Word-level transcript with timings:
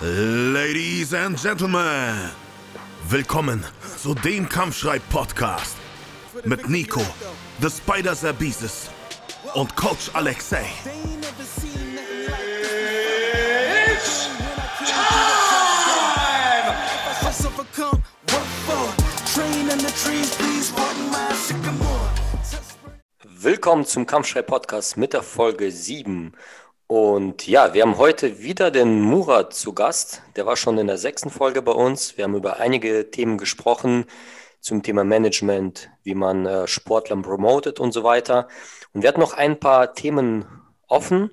Ladies 0.00 1.14
and 1.14 1.40
Gentlemen, 1.40 2.30
willkommen 3.08 3.64
zu 3.96 4.14
dem 4.14 4.48
Kampfschrei-Podcast 4.48 5.76
mit 6.44 6.68
Nico, 6.68 7.00
The 7.60 7.70
Spider 7.70 8.14
Zerbeeses 8.14 8.90
und 9.54 9.74
Coach 9.76 10.10
Alexei. 10.12 10.64
Willkommen 23.24 23.84
zum 23.84 24.06
Kampfschrei-Podcast 24.06 24.96
mit 24.96 25.12
der 25.12 25.22
Folge 25.22 25.70
7. 25.70 26.32
Und 26.86 27.46
ja, 27.46 27.72
wir 27.72 27.82
haben 27.82 27.96
heute 27.96 28.42
wieder 28.42 28.70
den 28.70 29.00
Murat 29.00 29.54
zu 29.54 29.72
Gast. 29.72 30.22
Der 30.36 30.44
war 30.44 30.56
schon 30.56 30.76
in 30.76 30.86
der 30.86 30.98
sechsten 30.98 31.30
Folge 31.30 31.62
bei 31.62 31.72
uns. 31.72 32.18
Wir 32.18 32.24
haben 32.24 32.34
über 32.34 32.60
einige 32.60 33.10
Themen 33.10 33.38
gesprochen 33.38 34.04
zum 34.60 34.82
Thema 34.82 35.02
Management, 35.02 35.90
wie 36.02 36.14
man 36.14 36.44
äh, 36.44 36.66
Sportlern 36.66 37.22
promotet 37.22 37.80
und 37.80 37.92
so 37.92 38.04
weiter. 38.04 38.48
Und 38.92 39.02
wir 39.02 39.08
hatten 39.08 39.20
noch 39.20 39.32
ein 39.32 39.58
paar 39.58 39.94
Themen 39.94 40.44
offen 40.86 41.30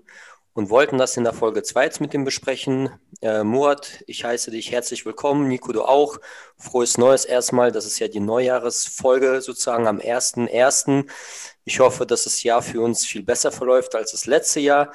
und 0.54 0.70
wollten 0.70 0.98
das 0.98 1.18
in 1.18 1.26
der 1.26 1.34
Folge 1.34 1.64
2 1.64 1.84
jetzt 1.84 2.02
mit 2.02 2.14
ihm 2.14 2.24
besprechen. 2.24 2.90
Äh, 3.22 3.44
Murat, 3.44 4.04
ich 4.08 4.24
heiße 4.24 4.52
dich 4.52 4.72
herzlich 4.72 5.06
willkommen. 5.06 5.50
Nico, 5.50 5.74
du 5.74 5.84
auch. 5.84 6.18
Frohes 6.58 6.98
Neues 6.98 7.26
erstmal. 7.26 7.74
Das 7.74 7.86
ist 7.86 8.00
ja 8.00 8.08
die 8.08 8.20
Neujahresfolge 8.22 9.42
sozusagen 9.42 9.88
am 9.88 10.00
1.1. 10.00 11.10
Ich 11.66 11.80
hoffe, 11.82 12.06
dass 12.06 12.24
das 12.24 12.42
Jahr 12.44 12.62
für 12.62 12.82
uns 12.82 13.06
viel 13.06 13.24
besser 13.24 13.52
verläuft 13.52 13.96
als 13.96 14.12
das 14.12 14.26
letzte 14.26 14.62
Jahr. 14.62 14.94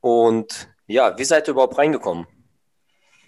Und 0.00 0.68
ja, 0.86 1.18
wie 1.18 1.24
seid 1.24 1.48
ihr 1.48 1.52
überhaupt 1.52 1.78
reingekommen? 1.78 2.26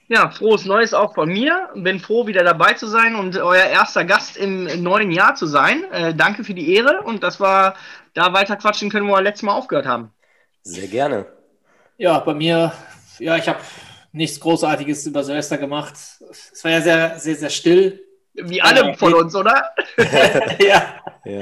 Ja, 0.08 0.30
frohes 0.30 0.64
Neues 0.64 0.92
auch 0.92 1.14
von 1.14 1.28
mir. 1.28 1.68
Bin 1.76 2.00
froh, 2.00 2.26
wieder 2.26 2.42
dabei 2.42 2.74
zu 2.74 2.88
sein 2.88 3.14
und 3.14 3.36
euer 3.36 3.66
erster 3.66 4.04
Gast 4.04 4.36
im 4.36 4.82
neuen 4.82 5.12
Jahr 5.12 5.36
zu 5.36 5.46
sein. 5.46 5.84
Äh, 5.92 6.14
danke 6.14 6.42
für 6.42 6.54
die 6.54 6.74
Ehre 6.74 7.02
und 7.02 7.22
dass 7.22 7.40
wir 7.40 7.74
da 8.14 8.32
weiter 8.32 8.56
quatschen 8.56 8.90
können, 8.90 9.08
wo 9.08 9.12
wir 9.12 9.22
letztes 9.22 9.44
Mal 9.44 9.52
aufgehört 9.54 9.86
haben. 9.86 10.12
Sehr 10.62 10.88
gerne. 10.88 11.26
Ja, 11.96 12.18
bei 12.18 12.34
mir, 12.34 12.72
ja, 13.20 13.36
ich 13.36 13.48
habe 13.48 13.60
nichts 14.12 14.40
Großartiges 14.40 15.06
über 15.06 15.22
Silvester 15.22 15.58
gemacht. 15.58 15.94
Es 15.94 16.64
war 16.64 16.70
ja 16.72 16.80
sehr, 16.80 17.18
sehr, 17.20 17.36
sehr 17.36 17.50
still. 17.50 18.04
Wie 18.34 18.62
alle 18.62 18.94
von 18.94 19.12
uns, 19.14 19.34
oder? 19.34 19.72
ja. 20.58 21.02
ja. 21.24 21.40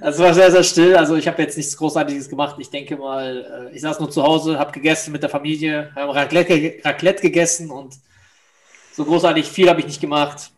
Also 0.00 0.18
es 0.22 0.26
war 0.28 0.34
sehr, 0.34 0.50
sehr 0.50 0.62
still. 0.62 0.96
Also 0.96 1.16
ich 1.16 1.26
habe 1.26 1.42
jetzt 1.42 1.56
nichts 1.56 1.76
Großartiges 1.76 2.28
gemacht. 2.28 2.56
Ich 2.58 2.70
denke 2.70 2.96
mal, 2.96 3.70
äh, 3.70 3.74
ich 3.74 3.82
saß 3.82 3.98
nur 4.00 4.10
zu 4.10 4.22
Hause, 4.22 4.58
habe 4.58 4.72
gegessen 4.72 5.12
mit 5.12 5.22
der 5.22 5.30
Familie, 5.30 5.92
haben 5.96 6.10
Raclette, 6.10 6.84
Raclette 6.84 7.22
gegessen 7.22 7.70
und 7.70 7.96
so 8.92 9.04
großartig 9.04 9.46
viel 9.46 9.68
habe 9.68 9.80
ich 9.80 9.86
nicht 9.86 10.00
gemacht. 10.00 10.50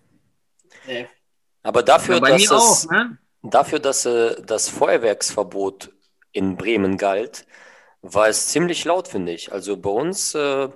Nee. 0.87 1.06
Aber 1.62 1.83
dafür, 1.83 2.17
ja, 2.17 2.20
dass, 2.20 2.42
es, 2.42 2.50
auch, 2.50 2.91
ne? 2.91 3.19
dafür 3.42 3.78
dass 3.78 4.06
äh, 4.06 4.41
das 4.42 4.69
Feuerwerksverbot 4.69 5.91
in 6.33 6.56
Bremen 6.56 6.97
galt, 6.97 7.47
war 8.03 8.28
es 8.28 8.48
ziemlich 8.48 8.84
laut, 8.84 9.09
finde 9.09 9.33
ich. 9.33 9.53
Also 9.53 9.77
bei 9.77 9.91
uns, 9.91 10.34
äh, 10.34 10.69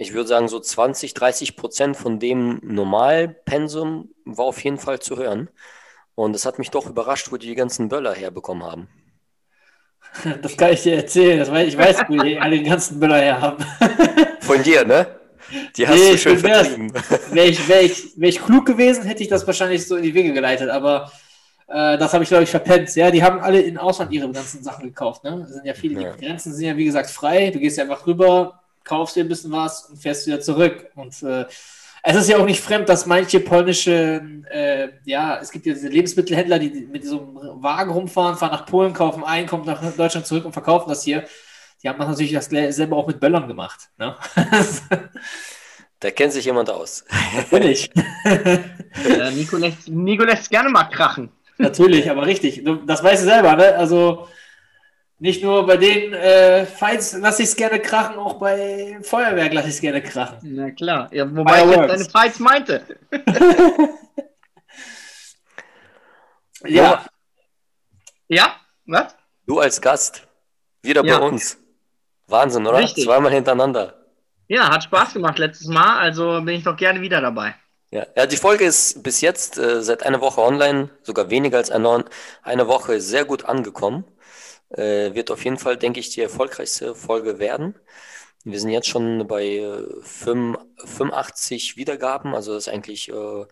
ich 0.00 0.14
würde 0.14 0.28
sagen, 0.28 0.46
so 0.46 0.60
20, 0.60 1.12
30 1.12 1.56
Prozent 1.56 1.96
von 1.96 2.20
dem 2.20 2.60
Normalpensum 2.62 4.14
war 4.24 4.46
auf 4.46 4.62
jeden 4.62 4.78
Fall 4.78 5.00
zu 5.00 5.16
hören. 5.16 5.50
Und 6.14 6.36
es 6.36 6.46
hat 6.46 6.58
mich 6.58 6.70
doch 6.70 6.88
überrascht, 6.88 7.32
wo 7.32 7.36
die 7.36 7.48
die 7.48 7.54
ganzen 7.56 7.88
Böller 7.88 8.14
herbekommen 8.14 8.64
haben. 8.64 8.88
Das 10.40 10.56
kann 10.56 10.72
ich 10.72 10.82
dir 10.82 10.96
erzählen. 10.96 11.38
Das 11.38 11.50
weiß, 11.50 11.68
ich 11.68 11.76
weiß, 11.76 12.04
wo 12.08 12.16
die 12.22 12.38
alle 12.38 12.58
die 12.58 12.64
ganzen 12.64 12.98
Böller 12.98 13.20
her 13.20 13.40
haben. 13.40 13.62
Von 14.40 14.62
dir, 14.62 14.84
ne? 14.84 15.06
Die 15.76 15.86
hast 15.86 15.98
nee, 15.98 16.12
du 16.12 16.18
schön 16.18 16.38
vertrieben. 16.38 16.92
Wäre 17.32 17.46
ich, 17.46 17.68
wär 17.68 17.82
ich, 17.82 18.12
wär 18.16 18.28
ich 18.28 18.42
klug 18.42 18.66
gewesen, 18.66 19.04
hätte 19.04 19.22
ich 19.22 19.28
das 19.28 19.46
wahrscheinlich 19.46 19.86
so 19.86 19.96
in 19.96 20.04
die 20.04 20.14
Wege 20.14 20.32
geleitet. 20.32 20.70
Aber 20.70 21.12
äh, 21.66 21.98
das 21.98 22.14
habe 22.14 22.22
ich, 22.22 22.28
glaube 22.28 22.44
ich, 22.44 22.50
verpennt. 22.50 22.94
Ja, 22.94 23.10
die 23.10 23.22
haben 23.22 23.40
alle 23.40 23.60
in 23.60 23.78
Ausland 23.78 24.12
ihre 24.12 24.30
ganzen 24.30 24.62
Sachen 24.62 24.86
gekauft. 24.86 25.24
Ne? 25.24 25.38
Das 25.40 25.50
sind 25.50 25.66
ja 25.66 25.74
viele, 25.74 26.00
ja. 26.00 26.12
die 26.12 26.24
Grenzen 26.24 26.54
sind 26.54 26.66
ja, 26.66 26.76
wie 26.76 26.84
gesagt, 26.84 27.10
frei. 27.10 27.50
Du 27.50 27.58
gehst 27.58 27.76
ja 27.76 27.84
einfach 27.84 28.06
rüber, 28.06 28.57
kaufst 28.88 29.16
dir 29.16 29.24
ein 29.24 29.28
bisschen 29.28 29.52
was 29.52 29.86
und 29.86 29.98
fährst 29.98 30.26
wieder 30.26 30.40
zurück. 30.40 30.86
Und 30.94 31.22
äh, 31.22 31.44
es 32.02 32.16
ist 32.16 32.28
ja 32.28 32.38
auch 32.38 32.46
nicht 32.46 32.60
fremd, 32.60 32.88
dass 32.88 33.06
manche 33.06 33.40
polnische, 33.40 34.22
äh, 34.50 34.88
ja, 35.04 35.38
es 35.38 35.50
gibt 35.50 35.66
ja 35.66 35.74
diese 35.74 35.88
Lebensmittelhändler, 35.88 36.58
die 36.58 36.86
mit 36.90 37.04
so 37.04 37.20
einem 37.20 37.62
Wagen 37.62 37.90
rumfahren, 37.90 38.36
fahren 38.36 38.52
nach 38.52 38.66
Polen, 38.66 38.92
kaufen 38.92 39.24
ein, 39.24 39.46
kommen 39.46 39.66
nach 39.66 39.82
Deutschland 39.94 40.26
zurück 40.26 40.44
und 40.44 40.52
verkaufen 40.52 40.88
das 40.88 41.04
hier. 41.04 41.24
Die 41.82 41.88
haben 41.88 41.98
natürlich 41.98 42.32
das 42.32 42.46
selber 42.46 42.96
auch 42.96 43.06
mit 43.06 43.20
Böllern 43.20 43.46
gemacht. 43.46 43.90
Ne? 43.98 44.16
Da 46.00 46.12
kennt 46.12 46.32
sich 46.32 46.44
jemand 46.44 46.70
aus. 46.70 47.04
Natürlich. 47.34 47.90
ja, 48.24 49.30
Nico, 49.32 49.56
lässt, 49.56 49.88
Nico 49.88 50.22
lässt 50.22 50.48
gerne 50.48 50.68
mal 50.68 50.84
krachen. 50.84 51.30
Natürlich, 51.56 52.08
aber 52.08 52.24
richtig. 52.24 52.64
Das 52.86 53.02
weißt 53.02 53.24
du 53.24 53.26
selber, 53.26 53.56
ne? 53.56 53.74
Also 53.74 54.28
nicht 55.20 55.42
nur 55.42 55.66
bei 55.66 55.76
den 55.76 56.12
äh, 56.12 56.64
Fights 56.64 57.14
lasse 57.14 57.42
ich 57.42 57.48
es 57.48 57.56
gerne 57.56 57.80
krachen, 57.80 58.16
auch 58.16 58.34
bei 58.34 58.98
Feuerwerk 59.02 59.52
lasse 59.52 59.68
ich 59.68 59.74
es 59.74 59.80
gerne 59.80 60.00
krachen. 60.02 60.38
Na 60.42 60.70
klar, 60.70 61.08
ja, 61.12 61.28
wobei 61.34 61.64
ich 61.64 61.70
jetzt 61.70 61.88
deine 61.88 62.04
Fights 62.04 62.38
meinte. 62.38 62.84
ja. 66.66 67.04
Ja? 68.28 68.56
Was? 68.86 69.16
Du 69.46 69.58
als 69.58 69.80
Gast, 69.80 70.28
wieder 70.82 71.04
ja. 71.04 71.18
bei 71.18 71.26
uns. 71.26 71.58
Wahnsinn, 72.28 72.66
oder? 72.66 72.78
Richtig. 72.78 73.04
Zweimal 73.04 73.32
hintereinander. 73.32 73.94
Ja, 74.46 74.70
hat 74.70 74.84
Spaß 74.84 75.14
gemacht 75.14 75.38
letztes 75.38 75.66
Mal, 75.66 75.98
also 75.98 76.40
bin 76.42 76.56
ich 76.56 76.64
doch 76.64 76.76
gerne 76.76 77.00
wieder 77.00 77.20
dabei. 77.20 77.54
Ja, 77.90 78.06
ja 78.16 78.26
die 78.26 78.36
Folge 78.36 78.64
ist 78.64 79.02
bis 79.02 79.20
jetzt 79.20 79.58
äh, 79.58 79.82
seit 79.82 80.04
einer 80.04 80.20
Woche 80.20 80.40
online, 80.40 80.90
sogar 81.02 81.28
weniger 81.30 81.58
als 81.58 81.70
eine, 81.70 82.04
eine 82.42 82.68
Woche, 82.68 83.00
sehr 83.00 83.24
gut 83.24 83.44
angekommen. 83.44 84.04
Äh, 84.70 85.14
wird 85.14 85.30
auf 85.30 85.44
jeden 85.44 85.58
Fall, 85.58 85.76
denke 85.76 86.00
ich, 86.00 86.10
die 86.10 86.20
erfolgreichste 86.20 86.94
Folge 86.94 87.38
werden. 87.38 87.74
Wir 88.44 88.60
sind 88.60 88.70
jetzt 88.70 88.88
schon 88.88 89.26
bei 89.26 89.44
äh, 89.44 89.84
85 90.02 91.76
Wiedergaben, 91.76 92.34
also 92.34 92.54
das 92.54 92.66
ist 92.66 92.72
eigentlich 92.72 93.10
äh, 93.10 93.44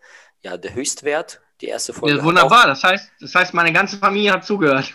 ja, 0.42 0.56
der 0.56 0.74
Höchstwert. 0.74 1.40
Die 1.62 1.68
erste 1.68 1.94
Folge. 1.94 2.18
Ja, 2.18 2.22
wunderbar, 2.22 2.66
das 2.66 2.84
heißt, 2.84 3.12
das 3.18 3.34
heißt, 3.34 3.54
meine 3.54 3.72
ganze 3.72 3.96
Familie 3.96 4.32
hat 4.32 4.44
zugehört. 4.44 4.90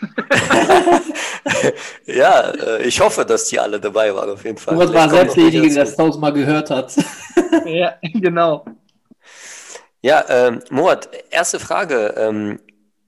ja, 2.05 2.51
äh, 2.51 2.83
ich 2.83 3.01
hoffe, 3.01 3.25
dass 3.25 3.45
die 3.45 3.59
alle 3.59 3.79
dabei 3.79 4.13
waren, 4.13 4.29
auf 4.29 4.45
jeden 4.45 4.59
Fall. 4.59 4.75
Robert 4.75 4.93
war 4.93 5.09
selbst 5.09 5.37
derjenige, 5.37 5.73
der 5.73 5.85
das 5.85 5.95
tausendmal 5.95 6.33
gehört 6.33 6.69
hat. 6.69 6.95
ja, 7.65 7.95
genau. 8.03 8.63
Ja, 10.03 10.23
ähm, 10.29 10.61
Moat, 10.69 11.09
erste 11.31 11.59
Frage. 11.59 12.13
Ähm, 12.15 12.59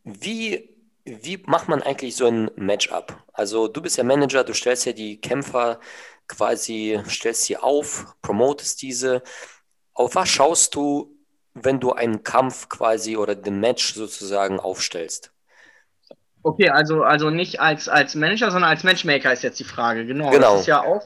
wie, 0.04 0.73
wie 1.06 1.44
macht 1.46 1.68
man 1.68 1.82
eigentlich 1.82 2.16
so 2.16 2.28
ein 2.28 2.50
Matchup? 2.56 3.18
Also 3.34 3.68
du 3.68 3.82
bist 3.82 3.98
ja 3.98 4.04
Manager, 4.04 4.44
du 4.44 4.54
stellst 4.54 4.86
ja 4.86 4.94
die 4.94 5.20
Kämpfer 5.20 5.80
quasi, 6.28 7.00
stellst 7.10 7.44
sie 7.46 7.58
auf, 7.58 8.16
promotest 8.22 8.82
diese. 8.82 9.22
Auf 9.94 10.16
was 10.16 10.30
schaust 10.30 10.76
du, 10.76 11.16
wenn 11.54 11.80
du 11.80 11.92
einen 11.92 12.24
Kampf 12.24 12.70
quasi 12.70 13.18
oder 13.18 13.36
den 13.36 13.60
Match 13.60 13.94
sozusagen 13.94 14.60
aufstellst? 14.60 15.32
Okay, 16.42 16.70
also, 16.70 17.04
also 17.04 17.30
nicht 17.30 17.62
als, 17.62 17.88
als 17.88 18.16
Manager, 18.16 18.52
sondern 18.52 18.70
als 18.70 18.84
Matchmaker 18.84 19.32
ist 19.32 19.44
jetzt 19.44 19.60
die 19.60 19.64
Frage. 19.66 20.06
Genau. 20.06 20.30
genau. 20.30 20.54
Das 20.54 20.62
ist 20.62 20.68
ja 20.68 20.84
auch, 20.84 21.04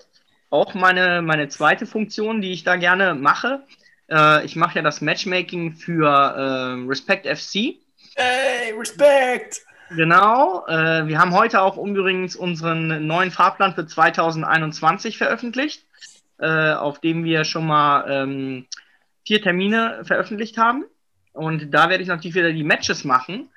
auch 0.50 0.74
meine, 0.74 1.22
meine 1.22 1.48
zweite 1.50 1.86
Funktion, 1.86 2.42
die 2.42 2.54
ich 2.54 2.64
da 2.64 2.76
gerne 2.76 3.14
mache. 3.14 3.64
Äh, 4.10 4.46
ich 4.46 4.56
mache 4.56 4.78
ja 4.78 4.82
das 4.82 5.02
Matchmaking 5.02 5.74
für 5.74 6.08
äh, 6.08 6.88
Respect 6.88 7.28
FC. 7.28 7.76
Hey, 8.16 8.74
Respect! 8.76 9.67
Genau. 9.90 10.66
Äh, 10.68 11.08
wir 11.08 11.20
haben 11.20 11.34
heute 11.34 11.62
auch 11.62 11.78
übrigens 11.78 12.36
unseren 12.36 13.08
neuen 13.08 13.32
Fahrplan 13.32 13.74
für 13.74 13.86
2021 13.86 15.18
veröffentlicht, 15.18 15.86
äh, 16.40 16.74
auf 16.74 17.00
dem 17.00 17.24
wir 17.24 17.46
schon 17.46 17.66
mal 17.66 18.06
ähm, 18.10 18.66
vier 19.26 19.42
Termine 19.42 20.02
veröffentlicht 20.04 20.58
haben. 20.58 20.86
Und 21.34 21.74
da 21.74 21.90
werde 21.90 22.04
ich 22.04 22.10
natürlich 22.10 22.36
wieder 22.36 22.52
die 22.52 22.64
Matches 22.64 23.04
machen. 23.04 23.50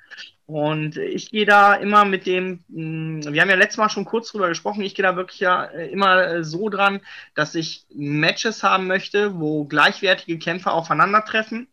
Und 0.45 0.97
ich 0.97 1.31
gehe 1.31 1.45
da 1.45 1.75
immer 1.75 2.03
mit 2.03 2.25
dem, 2.25 2.63
hm, 2.69 3.21
wir 3.33 3.41
haben 3.41 3.49
ja 3.49 3.55
letztes 3.55 3.77
Mal 3.77 3.89
schon 3.89 4.03
kurz 4.03 4.31
drüber 4.31 4.49
gesprochen, 4.49 4.81
ich 4.81 4.95
gehe 4.95 5.03
da 5.03 5.15
wirklich 5.15 5.39
ja 5.39 5.63
äh, 5.63 5.87
immer 5.89 6.27
äh, 6.27 6.43
so 6.43 6.67
dran, 6.67 6.99
dass 7.35 7.55
ich 7.55 7.85
Matches 7.93 8.61
haben 8.61 8.87
möchte, 8.87 9.39
wo 9.39 9.63
gleichwertige 9.63 10.37
Kämpfer 10.39 10.73
aufeinandertreffen 10.73 11.67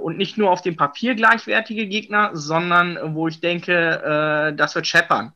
und 0.00 0.16
nicht 0.16 0.38
nur 0.38 0.50
auf 0.50 0.62
dem 0.62 0.76
Papier 0.76 1.14
gleichwertige 1.14 1.86
Gegner, 1.86 2.30
sondern 2.34 3.14
wo 3.14 3.28
ich 3.28 3.40
denke, 3.40 4.54
das 4.56 4.74
wird 4.74 4.86
scheppern. 4.86 5.32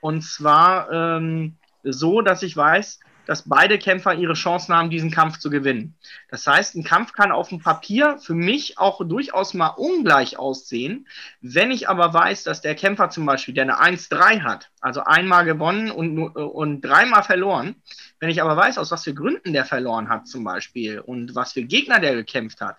Und 0.00 0.22
zwar 0.22 0.90
ähm, 0.90 1.56
so, 1.84 2.22
dass 2.22 2.42
ich 2.42 2.56
weiß, 2.56 3.00
dass 3.26 3.48
beide 3.48 3.78
Kämpfer 3.78 4.14
ihre 4.14 4.34
Chancen 4.34 4.74
haben, 4.74 4.90
diesen 4.90 5.10
Kampf 5.10 5.38
zu 5.38 5.50
gewinnen. 5.50 5.94
Das 6.28 6.46
heißt, 6.46 6.74
ein 6.74 6.84
Kampf 6.84 7.12
kann 7.12 7.30
auf 7.30 7.50
dem 7.50 7.60
Papier 7.60 8.18
für 8.18 8.34
mich 8.34 8.78
auch 8.78 9.06
durchaus 9.06 9.54
mal 9.54 9.68
ungleich 9.68 10.38
aussehen. 10.38 11.06
Wenn 11.40 11.70
ich 11.70 11.88
aber 11.88 12.12
weiß, 12.12 12.42
dass 12.42 12.60
der 12.60 12.74
Kämpfer 12.74 13.10
zum 13.10 13.26
Beispiel, 13.26 13.54
der 13.54 13.78
eine 13.78 13.96
1-3 13.96 14.42
hat, 14.42 14.70
also 14.80 15.04
einmal 15.04 15.44
gewonnen 15.44 15.90
und, 15.90 16.18
und 16.18 16.80
dreimal 16.80 17.22
verloren, 17.22 17.76
wenn 18.18 18.30
ich 18.30 18.42
aber 18.42 18.56
weiß, 18.56 18.78
aus 18.78 18.90
was 18.90 19.04
für 19.04 19.14
Gründen 19.14 19.52
der 19.52 19.64
verloren 19.64 20.08
hat 20.08 20.26
zum 20.26 20.44
Beispiel 20.44 21.00
und 21.00 21.34
was 21.34 21.52
für 21.52 21.62
Gegner 21.62 22.00
der 22.00 22.14
gekämpft 22.14 22.60
hat, 22.60 22.76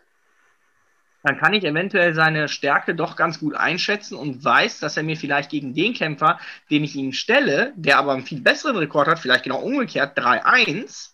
dann 1.24 1.38
kann 1.38 1.54
ich 1.54 1.64
eventuell 1.64 2.14
seine 2.14 2.50
Stärke 2.50 2.94
doch 2.96 3.16
ganz 3.16 3.40
gut 3.40 3.56
einschätzen 3.56 4.16
und 4.16 4.44
weiß, 4.44 4.80
dass 4.80 4.98
er 4.98 5.04
mir 5.04 5.18
vielleicht 5.18 5.50
gegen 5.50 5.74
den 5.74 5.94
Kämpfer, 5.94 6.40
den 6.70 6.84
ich 6.84 6.96
ihm 6.96 7.14
stelle, 7.14 7.74
der 7.76 7.98
aber 7.98 8.12
einen 8.12 8.26
viel 8.26 8.42
besseren 8.42 8.78
Rekord 8.78 9.08
hat, 9.08 9.20
vielleicht 9.20 9.46
genau 9.46 9.62
umgekehrt, 9.62 10.18
3-1, 10.18 11.12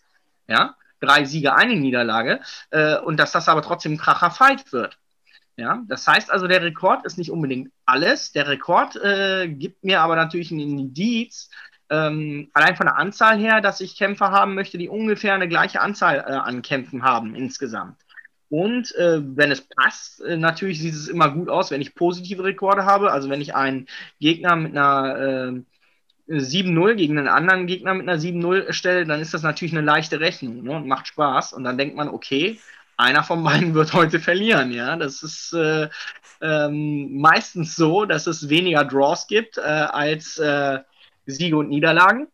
ja, 0.47 0.75
drei 0.99 1.25
Siege, 1.25 1.55
eine 1.55 1.75
Niederlage, 1.75 2.41
äh, 2.71 2.97
und 2.97 3.17
dass 3.17 3.31
das 3.31 3.47
aber 3.47 3.61
trotzdem 3.61 3.93
ein 3.93 3.97
kracher 3.97 4.31
Fight 4.31 4.73
wird. 4.73 4.97
Ja, 5.55 5.83
das 5.87 6.07
heißt 6.07 6.31
also, 6.31 6.47
der 6.47 6.63
Rekord 6.63 7.05
ist 7.05 7.17
nicht 7.17 7.31
unbedingt 7.31 7.71
alles. 7.85 8.31
Der 8.31 8.47
Rekord 8.47 8.95
äh, 8.95 9.47
gibt 9.49 9.83
mir 9.83 10.01
aber 10.01 10.15
natürlich 10.15 10.51
ein 10.51 10.59
Indiz, 10.59 11.49
ähm, 11.89 12.49
allein 12.53 12.75
von 12.75 12.85
der 12.85 12.97
Anzahl 12.97 13.37
her, 13.37 13.61
dass 13.61 13.81
ich 13.81 13.97
Kämpfer 13.97 14.31
haben 14.31 14.55
möchte, 14.55 14.77
die 14.77 14.89
ungefähr 14.89 15.33
eine 15.33 15.49
gleiche 15.49 15.81
Anzahl 15.81 16.17
äh, 16.17 16.31
an 16.31 16.61
Kämpfen 16.61 17.03
haben 17.03 17.35
insgesamt. 17.35 17.97
Und 18.49 18.95
äh, 18.95 19.21
wenn 19.23 19.51
es 19.51 19.61
passt, 19.61 20.21
äh, 20.21 20.35
natürlich 20.35 20.79
sieht 20.79 20.95
es 20.95 21.07
immer 21.07 21.29
gut 21.29 21.49
aus, 21.49 21.69
wenn 21.69 21.81
ich 21.81 21.93
positive 21.93 22.43
Rekorde 22.43 22.85
habe. 22.85 23.11
Also 23.11 23.29
wenn 23.29 23.41
ich 23.41 23.55
einen 23.55 23.87
Gegner 24.19 24.55
mit 24.55 24.75
einer 24.75 25.53
äh, 26.27 26.33
7-0 26.35 26.95
gegen 26.95 27.17
einen 27.17 27.27
anderen 27.27 27.67
Gegner 27.67 27.93
mit 27.93 28.09
einer 28.09 28.19
7-0 28.19 28.73
stelle, 28.73 29.05
dann 29.05 29.21
ist 29.21 29.33
das 29.33 29.43
natürlich 29.43 29.73
eine 29.73 29.85
leichte 29.85 30.19
Rechnung 30.19 30.63
ne? 30.63 30.71
und 30.71 30.87
macht 30.87 31.07
Spaß. 31.07 31.53
Und 31.53 31.63
dann 31.63 31.77
denkt 31.77 31.95
man, 31.95 32.09
okay, 32.09 32.59
einer 32.97 33.23
von 33.23 33.43
beiden 33.43 33.73
wird 33.75 33.93
heute 33.93 34.19
verlieren. 34.19 34.71
Ja, 34.71 34.95
das 34.95 35.21
ist 35.21 35.53
äh, 35.53 35.87
ähm, 36.41 37.19
meistens 37.19 37.75
so, 37.75 38.05
dass 38.05 38.25
es 38.25 38.49
weniger 38.49 38.83
Draws 38.83 39.27
gibt 39.27 39.57
äh, 39.57 39.61
als 39.61 40.39
äh, 40.39 40.79
Siege 41.27 41.57
und 41.57 41.69
Niederlagen. 41.69 42.27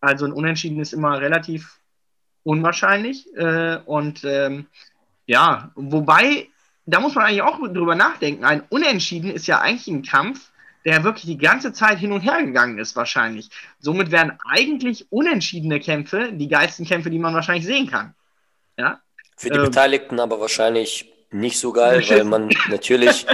Also 0.00 0.24
ein 0.24 0.32
Unentschieden 0.32 0.80
ist 0.80 0.94
immer 0.94 1.20
relativ 1.20 1.78
unwahrscheinlich. 2.42 3.26
und 3.84 4.24
ähm, 4.24 4.66
ja, 5.30 5.70
wobei, 5.76 6.48
da 6.86 6.98
muss 6.98 7.14
man 7.14 7.26
eigentlich 7.26 7.42
auch 7.42 7.58
drüber 7.60 7.94
nachdenken. 7.94 8.44
Ein 8.44 8.64
Unentschieden 8.68 9.30
ist 9.30 9.46
ja 9.46 9.60
eigentlich 9.60 9.86
ein 9.86 10.02
Kampf, 10.02 10.50
der 10.84 11.04
wirklich 11.04 11.26
die 11.26 11.38
ganze 11.38 11.72
Zeit 11.72 11.98
hin 11.98 12.10
und 12.10 12.22
her 12.22 12.42
gegangen 12.42 12.78
ist, 12.78 12.96
wahrscheinlich. 12.96 13.48
Somit 13.78 14.10
wären 14.10 14.40
eigentlich 14.44 15.06
unentschiedene 15.10 15.78
Kämpfe 15.78 16.32
die 16.32 16.48
geilsten 16.48 16.84
Kämpfe, 16.84 17.10
die 17.10 17.20
man 17.20 17.32
wahrscheinlich 17.32 17.64
sehen 17.64 17.88
kann. 17.88 18.12
Ja? 18.76 19.00
Für 19.36 19.50
die 19.50 19.58
ähm, 19.58 19.66
Beteiligten 19.66 20.18
aber 20.18 20.40
wahrscheinlich 20.40 21.12
nicht 21.30 21.60
so 21.60 21.70
geil, 21.70 22.02
weil 22.08 22.24
man 22.24 22.48
natürlich, 22.68 23.24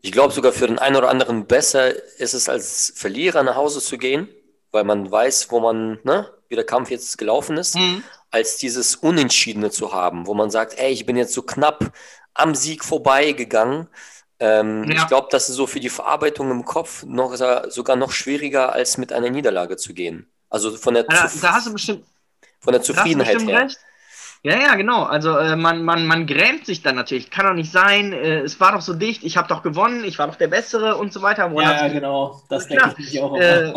ich 0.00 0.12
glaube 0.12 0.32
sogar 0.32 0.52
für 0.52 0.68
den 0.68 0.78
einen 0.78 0.94
oder 0.94 1.10
anderen 1.10 1.46
besser 1.46 1.92
ist 2.20 2.34
es 2.34 2.48
als 2.48 2.92
Verlierer 2.94 3.42
nach 3.42 3.56
Hause 3.56 3.80
zu 3.80 3.98
gehen, 3.98 4.28
weil 4.70 4.84
man 4.84 5.10
weiß, 5.10 5.50
wo 5.50 5.58
man, 5.58 5.98
ne, 6.04 6.30
wie 6.48 6.54
der 6.54 6.66
Kampf 6.66 6.92
jetzt 6.92 7.18
gelaufen 7.18 7.56
ist. 7.56 7.74
Mhm 7.74 8.04
als 8.32 8.56
dieses 8.56 8.96
Unentschiedene 8.96 9.70
zu 9.70 9.92
haben, 9.92 10.26
wo 10.26 10.34
man 10.34 10.50
sagt, 10.50 10.78
ey, 10.78 10.90
ich 10.90 11.06
bin 11.06 11.16
jetzt 11.16 11.34
so 11.34 11.42
knapp 11.42 11.92
am 12.34 12.54
Sieg 12.54 12.84
vorbeigegangen. 12.84 13.88
Ähm, 14.40 14.90
ja. 14.90 14.96
Ich 14.96 15.06
glaube, 15.06 15.28
das 15.30 15.48
ist 15.48 15.56
so 15.56 15.66
für 15.66 15.80
die 15.80 15.90
Verarbeitung 15.90 16.50
im 16.50 16.64
Kopf 16.64 17.04
noch, 17.04 17.36
sogar 17.68 17.96
noch 17.96 18.10
schwieriger, 18.10 18.72
als 18.72 18.98
mit 18.98 19.12
einer 19.12 19.30
Niederlage 19.30 19.76
zu 19.76 19.94
gehen. 19.94 20.28
Also 20.50 20.72
von 20.72 20.94
der, 20.94 21.04
ja, 21.08 21.30
da 21.40 21.52
hast 21.52 21.66
du 21.66 21.72
bestimmt, 21.72 22.04
von 22.58 22.72
der 22.72 22.82
Zufriedenheit 22.82 23.40
her. 23.40 23.60
Recht. 23.60 23.78
Ja, 24.44 24.58
ja, 24.58 24.74
genau. 24.74 25.04
Also 25.04 25.36
äh, 25.38 25.54
man, 25.54 25.84
man, 25.84 26.06
man 26.06 26.26
grämt 26.26 26.66
sich 26.66 26.82
dann 26.82 26.96
natürlich. 26.96 27.30
Kann 27.30 27.46
doch 27.46 27.54
nicht 27.54 27.70
sein, 27.70 28.12
äh, 28.12 28.40
es 28.40 28.58
war 28.58 28.72
doch 28.72 28.80
so 28.80 28.94
dicht, 28.94 29.22
ich 29.22 29.36
habe 29.36 29.46
doch 29.46 29.62
gewonnen, 29.62 30.02
ich 30.04 30.18
war 30.18 30.26
doch 30.26 30.34
der 30.34 30.48
Bessere 30.48 30.96
und 30.96 31.12
so 31.12 31.22
weiter. 31.22 31.52
Ja, 31.54 31.86
ja 31.86 31.88
genau. 31.88 32.42
Das 32.48 32.66
denke 32.66 32.96
ich 32.98 33.20
auch. 33.20 33.36
Äh, 33.36 33.72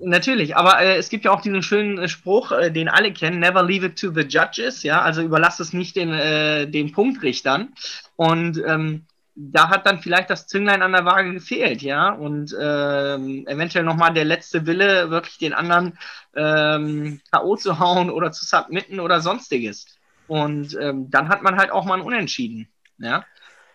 Natürlich, 0.00 0.56
aber 0.56 0.80
äh, 0.80 0.96
es 0.96 1.08
gibt 1.08 1.24
ja 1.24 1.32
auch 1.32 1.40
diesen 1.40 1.62
schönen 1.62 1.98
äh, 1.98 2.08
Spruch, 2.08 2.52
äh, 2.52 2.70
den 2.70 2.88
alle 2.88 3.12
kennen, 3.12 3.40
never 3.40 3.62
leave 3.62 3.86
it 3.86 3.98
to 3.98 4.12
the 4.12 4.20
judges, 4.20 4.84
ja, 4.84 5.02
also 5.02 5.22
überlass 5.22 5.58
es 5.58 5.72
nicht 5.72 5.96
den, 5.96 6.12
äh, 6.12 6.68
den 6.68 6.92
Punktrichtern. 6.92 7.72
Und 8.14 8.62
ähm, 8.64 9.06
da 9.34 9.68
hat 9.68 9.86
dann 9.86 10.00
vielleicht 10.00 10.30
das 10.30 10.46
Zünglein 10.46 10.82
an 10.82 10.92
der 10.92 11.04
Waage 11.04 11.32
gefehlt, 11.32 11.82
ja, 11.82 12.10
und 12.10 12.54
ähm, 12.60 13.44
eventuell 13.48 13.84
nochmal 13.84 14.14
der 14.14 14.24
letzte 14.24 14.66
Wille, 14.66 15.10
wirklich 15.10 15.38
den 15.38 15.54
anderen 15.54 15.98
ähm, 16.34 17.20
K.O. 17.32 17.56
zu 17.56 17.78
hauen 17.80 18.10
oder 18.10 18.30
zu 18.30 18.44
submitten 18.44 19.00
oder 19.00 19.20
sonstiges. 19.20 19.86
Und 20.28 20.76
ähm, 20.80 21.10
dann 21.10 21.28
hat 21.28 21.42
man 21.42 21.56
halt 21.56 21.70
auch 21.70 21.84
mal 21.84 21.94
ein 21.98 22.06
Unentschieden, 22.06 22.68
ja. 22.98 23.24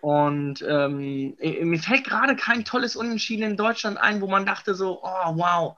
Und 0.00 0.62
ähm, 0.68 1.34
mir 1.40 1.78
fällt 1.78 2.04
gerade 2.04 2.36
kein 2.36 2.66
tolles 2.66 2.94
Unentschieden 2.94 3.50
in 3.52 3.56
Deutschland 3.56 3.96
ein, 3.96 4.20
wo 4.20 4.26
man 4.26 4.44
dachte 4.44 4.74
so, 4.74 5.02
oh 5.02 5.36
wow, 5.36 5.76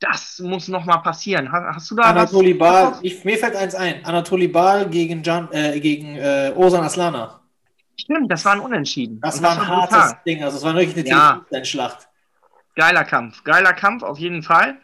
das 0.00 0.38
muss 0.40 0.68
noch 0.68 0.84
mal 0.84 0.98
passieren. 0.98 1.50
Hast, 1.50 1.76
hast 1.76 1.90
du 1.90 1.96
da 1.96 2.04
Anatoli 2.04 2.54
Bal, 2.54 2.98
ich, 3.02 3.24
mir 3.24 3.38
fällt 3.38 3.56
eins 3.56 3.74
ein. 3.74 4.04
Anatoli 4.04 4.48
Bal 4.48 4.88
gegen, 4.88 5.22
Can, 5.22 5.48
äh, 5.52 5.80
gegen 5.80 6.16
äh, 6.16 6.52
Osan 6.54 6.84
Aslana. 6.84 7.40
Stimmt, 7.96 8.30
das 8.30 8.44
war 8.44 8.52
ein 8.52 8.60
Unentschieden. 8.60 9.20
Das, 9.20 9.40
war 9.40 9.52
ein 9.52 9.66
hartes 9.68 9.96
brutal. 9.96 10.20
Ding. 10.26 10.42
Also, 10.42 10.58
es 10.58 10.64
war 10.64 10.74
wirklich 10.74 10.96
eine 10.96 11.08
ja. 11.08 11.64
Schlacht. 11.64 12.08
Geiler 12.74 13.04
Kampf. 13.04 13.44
Geiler 13.44 13.72
Kampf, 13.72 14.02
auf 14.02 14.18
jeden 14.18 14.42
Fall. 14.42 14.78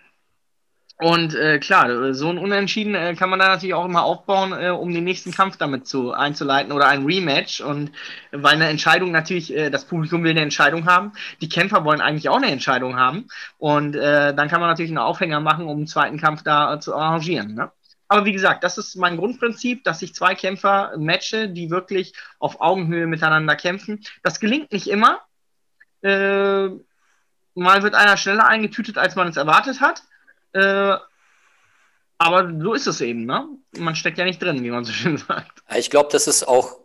Und 1.01 1.35
äh, 1.35 1.59
klar, 1.59 2.13
so 2.13 2.29
ein 2.29 2.37
Unentschieden 2.37 2.95
äh, 2.95 3.15
kann 3.15 3.31
man 3.31 3.39
da 3.39 3.49
natürlich 3.49 3.75
auch 3.75 3.87
immer 3.87 4.03
aufbauen, 4.03 4.53
äh, 4.53 4.69
um 4.69 4.93
den 4.93 5.05
nächsten 5.05 5.33
Kampf 5.33 5.57
damit 5.57 5.87
zu 5.87 6.13
einzuleiten 6.13 6.73
oder 6.73 6.89
ein 6.89 7.07
Rematch. 7.07 7.63
Und 7.63 7.93
weil 8.33 8.55
eine 8.55 8.69
Entscheidung 8.69 9.11
natürlich, 9.11 9.55
äh, 9.57 9.71
das 9.71 9.87
Publikum 9.87 10.23
will 10.25 10.33
eine 10.33 10.43
Entscheidung 10.43 10.87
haben, 10.87 11.13
die 11.41 11.49
Kämpfer 11.49 11.85
wollen 11.85 12.03
eigentlich 12.03 12.29
auch 12.29 12.37
eine 12.37 12.51
Entscheidung 12.51 12.97
haben. 12.97 13.29
Und 13.57 13.97
äh, 13.97 14.35
dann 14.35 14.49
kann 14.49 14.61
man 14.61 14.69
natürlich 14.69 14.91
einen 14.91 14.99
Aufhänger 14.99 15.41
machen, 15.41 15.67
um 15.67 15.79
einen 15.79 15.87
zweiten 15.87 16.21
Kampf 16.21 16.43
da 16.43 16.75
äh, 16.75 16.81
zu 16.81 16.95
arrangieren. 16.95 17.55
Ne? 17.55 17.71
Aber 18.09 18.27
wie 18.27 18.33
gesagt, 18.33 18.63
das 18.63 18.77
ist 18.77 18.97
mein 18.97 19.17
Grundprinzip, 19.17 19.85
dass 19.85 20.03
ich 20.03 20.15
zwei 20.15 20.35
Kämpfer 20.35 20.93
matche, 20.99 21.49
die 21.49 21.71
wirklich 21.71 22.13
auf 22.39 22.61
Augenhöhe 22.61 23.07
miteinander 23.07 23.57
kämpfen. 23.57 24.05
Das 24.23 24.39
gelingt 24.39 24.71
nicht 24.71 24.89
immer. 24.89 25.21
Äh, 26.03 26.69
mal 27.55 27.83
wird 27.83 27.95
einer 27.95 28.17
schneller 28.19 28.47
eingetütet, 28.47 28.99
als 28.99 29.17
man 29.17 29.29
es 29.29 29.37
erwartet 29.37 29.81
hat. 29.81 30.03
Äh, 30.53 30.97
aber 32.19 32.53
so 32.61 32.75
ist 32.75 32.87
es 32.87 33.01
eben, 33.01 33.25
ne? 33.25 33.49
Man 33.79 33.97
steckt 33.97 34.19
ja 34.19 34.25
nicht 34.25 34.43
drin, 34.43 34.63
wie 34.63 34.71
man 34.71 34.85
so 34.85 34.93
schön 34.93 35.17
sagt. 35.29 35.63
Ich 35.75 35.91
glaube, 35.91 36.11
das 36.13 36.27
ist 36.27 36.47
auch 36.47 36.79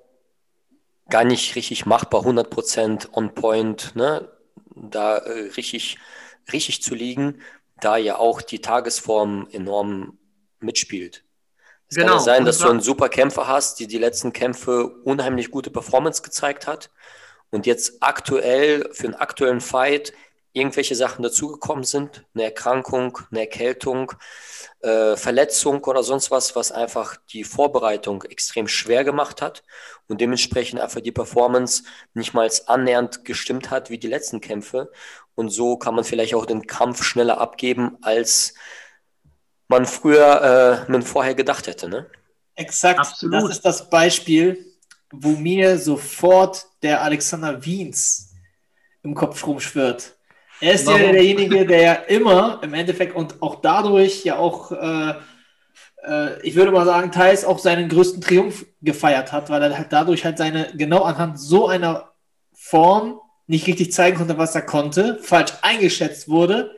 gar 1.10 1.24
nicht 1.24 1.56
richtig 1.56 1.86
machbar, 1.86 2.22
100% 2.22 3.12
on 3.12 3.34
point, 3.34 3.96
ne? 3.96 4.30
Da 4.76 5.18
äh, 5.18 5.52
richtig, 5.58 5.98
richtig 6.52 6.82
zu 6.82 6.96
liegen, 6.96 7.42
da 7.80 7.98
ja 7.98 8.18
auch 8.18 8.42
die 8.42 8.60
Tagesform 8.60 9.48
enorm 9.52 10.18
mitspielt. 10.60 11.24
Es 11.88 11.98
genau. 11.98 12.08
kann 12.08 12.18
ja 12.18 12.24
sein, 12.24 12.46
dass 12.46 12.60
du 12.60 12.70
einen 12.70 12.82
super 12.82 13.10
Kämpfer 13.10 13.48
hast, 13.48 13.80
die 13.80 13.88
die 13.88 13.98
letzten 13.98 14.34
Kämpfe 14.34 14.88
unheimlich 15.04 15.52
gute 15.52 15.70
Performance 15.70 16.24
gezeigt 16.24 16.66
hat 16.66 16.90
und 17.52 17.66
jetzt 17.66 18.02
aktuell 18.02 18.90
für 18.92 19.08
einen 19.08 19.16
aktuellen 19.16 19.62
Fight 19.62 20.14
irgendwelche 20.56 20.96
Sachen 20.96 21.22
dazugekommen 21.22 21.84
sind, 21.84 22.26
eine 22.34 22.46
Erkrankung, 22.46 23.20
eine 23.30 23.42
Erkältung, 23.42 24.14
äh, 24.80 25.18
Verletzung 25.18 25.84
oder 25.84 26.02
sonst 26.02 26.32
was, 26.32 26.56
was 26.56 26.72
einfach 26.72 27.18
die 27.34 27.44
Vorbereitung 27.44 28.24
extrem 28.24 28.68
schwer 28.68 29.04
gemacht 29.04 29.42
hat 29.42 29.64
und 30.08 30.22
dementsprechend 30.22 30.80
einfach 30.80 31.02
die 31.02 31.12
Performance 31.12 31.84
nicht 32.14 32.34
mal 32.34 32.50
annähernd 32.68 33.26
gestimmt 33.26 33.70
hat 33.70 33.90
wie 33.90 33.98
die 33.98 34.08
letzten 34.08 34.40
Kämpfe. 34.40 34.92
Und 35.36 35.50
so 35.50 35.76
kann 35.78 35.94
man 35.94 36.06
vielleicht 36.06 36.34
auch 36.36 36.46
den 36.46 36.66
Kampf 36.66 37.04
schneller 37.04 37.42
abgeben, 37.42 37.98
als 38.02 38.54
man 39.68 39.86
früher, 39.86 40.86
äh, 40.88 40.92
man 40.92 41.02
vorher 41.02 41.36
gedacht 41.36 41.68
hätte. 41.68 41.90
Ne? 41.90 42.10
Exakt, 42.56 43.00
Absolut. 43.00 43.44
das 43.44 43.50
ist 43.50 43.66
das 43.66 43.90
Beispiel, 43.90 44.66
wo 45.12 45.32
mir 45.32 45.78
sofort 45.78 46.66
der 46.82 47.02
Alexander 47.02 47.66
Wiens 47.66 48.34
im 49.04 49.14
Kopf 49.14 49.46
rumschwirrt. 49.46 50.15
Er 50.62 50.74
ist 50.74 50.88
ja 50.88 50.98
derjenige, 50.98 51.66
der 51.66 51.82
ja 51.82 51.94
immer 51.94 52.60
im 52.64 52.74
Endeffekt 52.74 53.16
und 53.16 53.42
auch 53.42 53.56
dadurch 53.62 54.24
ja 54.24 54.38
auch, 54.38 54.72
äh, 54.72 55.14
äh, 56.04 56.42
ich 56.42 56.56
würde 56.56 56.72
mal 56.72 56.86
sagen, 56.86 57.12
teils 57.12 57.44
auch 57.44 57.60
seinen 57.60 57.90
größten 57.90 58.22
Triumph 58.22 58.66
gefeiert 58.82 59.32
hat, 59.32 59.50
weil 59.50 59.62
er 59.62 59.78
halt 59.78 59.92
dadurch 59.92 60.24
halt 60.24 60.38
seine, 60.38 60.70
genau 60.76 61.04
anhand 61.04 61.40
so 61.40 61.68
einer 61.68 62.12
Form 62.54 63.20
nicht 63.48 63.68
richtig 63.68 63.92
zeigen 63.92 64.18
konnte, 64.18 64.38
was 64.38 64.56
er 64.56 64.64
konnte, 64.64 65.20
falsch 65.22 65.54
eingeschätzt 65.62 66.30
wurde 66.30 66.72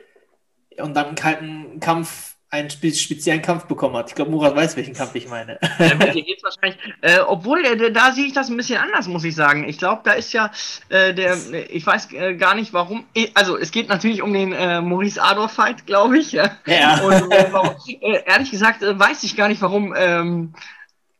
und 0.76 0.94
dann 0.94 1.06
einen 1.06 1.14
kalten 1.14 1.80
Kampf 1.80 2.27
einen 2.50 2.70
speziellen 2.70 3.42
Kampf 3.42 3.66
bekommen 3.66 3.96
hat. 3.96 4.08
Ich 4.08 4.14
glaube, 4.14 4.30
Murat 4.30 4.56
weiß, 4.56 4.76
welchen 4.76 4.94
Kampf 4.94 5.14
ich 5.14 5.28
meine. 5.28 5.58
Äh, 5.78 6.22
geht's 6.22 6.42
wahrscheinlich, 6.42 6.78
äh, 7.02 7.18
obwohl, 7.20 7.62
äh, 7.64 7.92
da 7.92 8.12
sehe 8.12 8.26
ich 8.26 8.32
das 8.32 8.48
ein 8.48 8.56
bisschen 8.56 8.78
anders, 8.78 9.06
muss 9.06 9.24
ich 9.24 9.34
sagen. 9.34 9.68
Ich 9.68 9.76
glaube, 9.76 10.00
da 10.04 10.12
ist 10.12 10.32
ja 10.32 10.50
äh, 10.88 11.12
der, 11.12 11.36
ich 11.70 11.86
weiß 11.86 12.12
äh, 12.12 12.36
gar 12.36 12.54
nicht 12.54 12.72
warum, 12.72 13.04
also 13.34 13.58
es 13.58 13.70
geht 13.70 13.88
natürlich 13.88 14.22
um 14.22 14.32
den 14.32 14.52
äh, 14.52 14.80
Maurice 14.80 15.22
Adolf-Fight, 15.22 15.86
glaube 15.86 16.18
ich. 16.18 16.32
Ja. 16.32 16.56
ja. 16.66 17.00
Und 17.00 17.30
warum, 17.52 17.76
ehrlich 18.00 18.50
gesagt 18.50 18.80
weiß 18.82 19.24
ich 19.24 19.36
gar 19.36 19.48
nicht, 19.48 19.60
warum 19.60 19.94
ähm, 19.96 20.54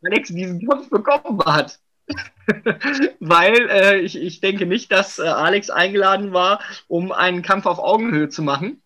Alex 0.04 0.30
diesen 0.30 0.66
Kampf 0.66 0.88
bekommen 0.88 1.40
hat. 1.44 1.78
Weil 3.20 4.02
ich, 4.02 4.16
ich 4.16 4.40
denke 4.40 4.64
nicht, 4.64 4.90
dass 4.90 5.20
Alex 5.20 5.68
eingeladen 5.68 6.32
war, 6.32 6.60
um 6.86 7.12
einen 7.12 7.42
Kampf 7.42 7.66
auf 7.66 7.78
Augenhöhe 7.78 8.30
zu 8.30 8.42
machen. 8.42 8.80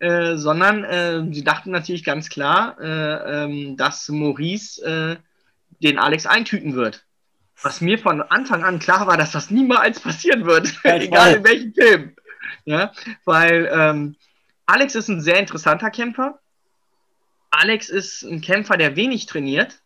Äh, 0.00 0.36
sondern 0.36 0.84
äh, 0.84 1.24
sie 1.32 1.42
dachten 1.42 1.72
natürlich 1.72 2.04
ganz 2.04 2.28
klar, 2.28 2.76
äh, 2.80 3.44
ähm, 3.44 3.76
dass 3.76 4.08
Maurice 4.08 4.80
äh, 4.80 5.16
den 5.82 5.98
Alex 5.98 6.24
eintüten 6.24 6.74
wird. 6.74 7.04
Was 7.60 7.80
mir 7.80 7.98
von 7.98 8.22
Anfang 8.22 8.62
an 8.62 8.78
klar 8.78 9.08
war, 9.08 9.16
dass 9.16 9.32
das 9.32 9.50
niemals 9.50 9.98
passieren 9.98 10.44
wird, 10.44 10.72
egal 10.84 11.34
in 11.34 11.44
welchem 11.44 11.74
Film. 11.74 12.16
Ja, 12.64 12.92
weil 13.24 13.68
ähm, 13.72 14.16
Alex 14.66 14.94
ist 14.94 15.08
ein 15.08 15.20
sehr 15.20 15.40
interessanter 15.40 15.90
Kämpfer. 15.90 16.38
Alex 17.50 17.88
ist 17.88 18.22
ein 18.22 18.40
Kämpfer, 18.40 18.76
der 18.76 18.94
wenig 18.94 19.26
trainiert 19.26 19.80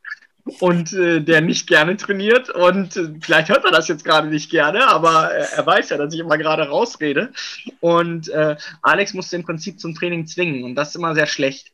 und 0.61 0.93
äh, 0.93 1.21
der 1.21 1.41
nicht 1.41 1.67
gerne 1.67 1.97
trainiert. 1.97 2.51
Und 2.51 2.97
äh, 2.97 3.15
vielleicht 3.21 3.49
hört 3.49 3.65
er 3.65 3.71
das 3.71 3.89
jetzt 3.89 4.05
gerade 4.05 4.29
nicht 4.29 4.51
gerne, 4.51 4.89
aber 4.89 5.33
äh, 5.33 5.47
er 5.57 5.67
weiß 5.67 5.91
ja, 5.91 5.97
dass 5.97 6.13
ich 6.15 6.21
immer 6.21 6.39
gerade 6.39 6.69
rausrede. 6.69 7.33
Und 7.81 8.29
äh, 8.29 8.57
Alex 8.83 9.15
muss 9.15 9.33
im 9.33 9.45
Prinzip 9.45 9.81
zum 9.81 9.95
Training 9.95 10.27
zwingen 10.27 10.65
und 10.65 10.75
das 10.75 10.91
ist 10.91 10.97
immer 10.97 11.15
sehr 11.15 11.27
schlecht. 11.27 11.73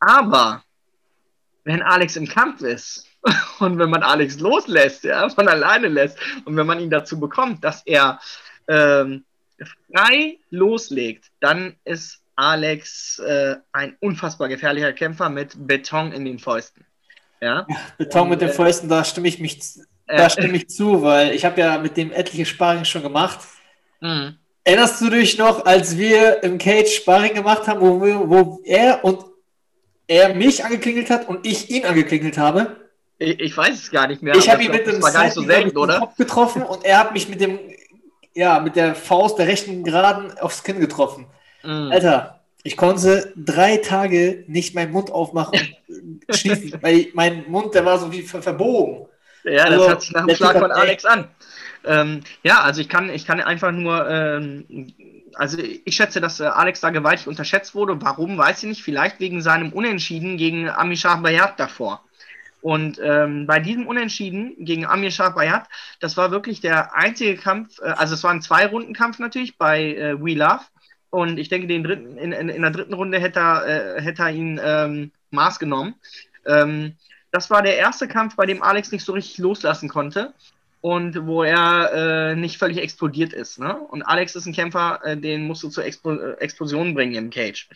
Aber 0.00 0.62
wenn 1.64 1.82
Alex 1.82 2.16
im 2.16 2.28
Kampf 2.28 2.62
ist 2.62 3.06
und 3.58 3.78
wenn 3.78 3.90
man 3.90 4.02
Alex 4.02 4.38
loslässt, 4.40 5.04
ja, 5.04 5.28
von 5.30 5.48
alleine 5.48 5.88
lässt 5.88 6.18
und 6.44 6.56
wenn 6.56 6.66
man 6.66 6.80
ihn 6.80 6.90
dazu 6.90 7.20
bekommt, 7.20 7.64
dass 7.64 7.82
er 7.86 8.20
ähm, 8.68 9.24
frei 9.92 10.38
loslegt, 10.50 11.26
dann 11.40 11.76
ist 11.84 12.22
Alex 12.34 13.18
äh, 13.18 13.56
ein 13.72 13.96
unfassbar 14.00 14.48
gefährlicher 14.48 14.92
Kämpfer 14.92 15.28
mit 15.28 15.54
Beton 15.66 16.12
in 16.12 16.24
den 16.24 16.38
Fäusten. 16.38 16.85
Ja. 17.40 17.66
Beton 17.98 18.28
mit 18.28 18.40
den 18.40 18.48
äh, 18.48 18.52
Fäusten, 18.52 18.88
da 18.88 19.04
stimme 19.04 19.28
ich 19.28 19.38
mich, 19.38 19.58
da 20.06 20.30
stimme 20.30 20.56
ich 20.56 20.68
zu, 20.68 21.02
weil 21.02 21.32
ich 21.32 21.44
habe 21.44 21.60
ja 21.60 21.78
mit 21.78 21.96
dem 21.96 22.12
etliche 22.12 22.46
Sparring 22.46 22.84
schon 22.84 23.02
gemacht. 23.02 23.40
Mhm. 24.00 24.36
Erinnerst 24.64 25.00
du 25.00 25.10
dich 25.10 25.38
noch, 25.38 25.64
als 25.64 25.96
wir 25.96 26.42
im 26.42 26.58
Cage 26.58 26.90
Sparring 26.96 27.34
gemacht 27.34 27.68
haben, 27.68 27.80
wo, 27.80 28.02
wir, 28.02 28.28
wo 28.28 28.60
er 28.64 29.04
und 29.04 29.24
er 30.08 30.34
mich 30.34 30.64
angeklingelt 30.64 31.10
hat 31.10 31.28
und 31.28 31.46
ich 31.46 31.70
ihn 31.70 31.84
angeklingelt 31.84 32.38
habe? 32.38 32.76
Ich, 33.18 33.40
ich 33.40 33.56
weiß 33.56 33.74
es 33.74 33.90
gar 33.90 34.08
nicht 34.08 34.22
mehr. 34.22 34.34
Ich 34.34 34.50
habe 34.50 34.62
ihn 34.62 34.70
mit 34.70 34.86
dem 34.86 35.00
Side 35.00 35.30
so 35.30 35.42
selten? 35.42 35.72
Kopf 35.72 36.16
getroffen 36.16 36.62
und 36.62 36.84
er 36.84 36.98
hat 36.98 37.12
mich 37.12 37.28
mit 37.28 37.40
dem, 37.40 37.58
ja, 38.34 38.60
mit 38.60 38.76
der 38.76 38.94
Faust 38.94 39.38
der 39.38 39.46
rechten 39.46 39.84
Geraden 39.84 40.36
aufs 40.38 40.62
Kinn 40.62 40.80
getroffen. 40.80 41.26
Mhm. 41.62 41.90
Alter, 41.92 42.35
ich 42.66 42.76
konnte 42.76 43.32
drei 43.36 43.76
Tage 43.76 44.44
nicht 44.48 44.74
meinen 44.74 44.90
Mund 44.90 45.12
aufmachen 45.12 45.60
und 45.88 46.24
schließen, 46.36 46.76
weil 46.82 47.06
mein 47.14 47.48
Mund, 47.48 47.74
der 47.74 47.84
war 47.84 47.98
so 47.98 48.10
wie 48.10 48.22
verbogen. 48.22 49.06
Ja, 49.44 49.70
das 49.70 49.72
also, 49.74 49.90
hat 49.90 50.00
sich 50.02 50.12
nach 50.12 50.26
dem 50.26 50.36
Schlag 50.36 50.58
von 50.58 50.72
Alex 50.72 51.04
an. 51.04 51.28
Ähm, 51.84 52.22
ja, 52.42 52.62
also 52.62 52.80
ich 52.80 52.88
kann, 52.88 53.08
ich 53.10 53.24
kann 53.24 53.40
einfach 53.40 53.70
nur, 53.70 54.10
ähm, 54.10 54.92
also 55.34 55.58
ich 55.58 55.94
schätze, 55.94 56.20
dass 56.20 56.40
äh, 56.40 56.46
Alex 56.46 56.80
da 56.80 56.90
gewaltig 56.90 57.28
unterschätzt 57.28 57.76
wurde. 57.76 58.02
Warum, 58.02 58.36
weiß 58.36 58.64
ich 58.64 58.68
nicht. 58.68 58.82
Vielleicht 58.82 59.20
wegen 59.20 59.40
seinem 59.42 59.72
Unentschieden 59.72 60.36
gegen 60.36 60.68
Amishar 60.68 61.22
Bayat 61.22 61.60
davor. 61.60 62.02
Und 62.62 62.98
ähm, 63.00 63.46
bei 63.46 63.60
diesem 63.60 63.86
Unentschieden 63.86 64.56
gegen 64.58 64.86
Amir 64.86 65.12
Shah 65.12 65.28
Bayat, 65.28 65.68
das 66.00 66.16
war 66.16 66.32
wirklich 66.32 66.60
der 66.60 66.96
einzige 66.96 67.36
Kampf, 67.36 67.78
äh, 67.78 67.90
also 67.90 68.14
es 68.14 68.24
war 68.24 68.32
ein 68.32 68.42
Zwei-Runden-Kampf 68.42 69.20
natürlich 69.20 69.56
bei 69.56 69.94
äh, 69.94 70.20
We 70.20 70.34
Love. 70.34 70.64
Und 71.10 71.38
ich 71.38 71.48
denke, 71.48 71.66
den 71.66 71.84
dritten, 71.84 72.18
in, 72.18 72.32
in, 72.32 72.48
in 72.48 72.62
der 72.62 72.70
dritten 72.70 72.94
Runde 72.94 73.20
hätte 73.20 73.40
er, 73.40 73.66
äh, 73.96 74.02
hätte 74.02 74.22
er 74.22 74.30
ihn 74.30 74.60
ähm, 74.62 75.12
Maß 75.30 75.58
genommen. 75.58 75.94
Ähm, 76.46 76.96
das 77.32 77.50
war 77.50 77.62
der 77.62 77.76
erste 77.76 78.08
Kampf, 78.08 78.36
bei 78.36 78.46
dem 78.46 78.62
Alex 78.62 78.92
nicht 78.92 79.04
so 79.04 79.12
richtig 79.12 79.38
loslassen 79.38 79.88
konnte 79.88 80.32
und 80.80 81.26
wo 81.26 81.42
er 81.42 81.92
äh, 81.92 82.36
nicht 82.36 82.58
völlig 82.58 82.78
explodiert 82.78 83.32
ist. 83.32 83.58
Ne? 83.58 83.76
Und 83.76 84.02
Alex 84.02 84.36
ist 84.36 84.46
ein 84.46 84.52
Kämpfer, 84.52 85.00
äh, 85.04 85.16
den 85.16 85.46
musst 85.46 85.62
du 85.62 85.68
zur 85.68 85.84
Explo 85.84 86.14
äh, 86.14 86.34
Explosion 86.34 86.94
bringen 86.94 87.14
im 87.14 87.30
Cage. 87.30 87.68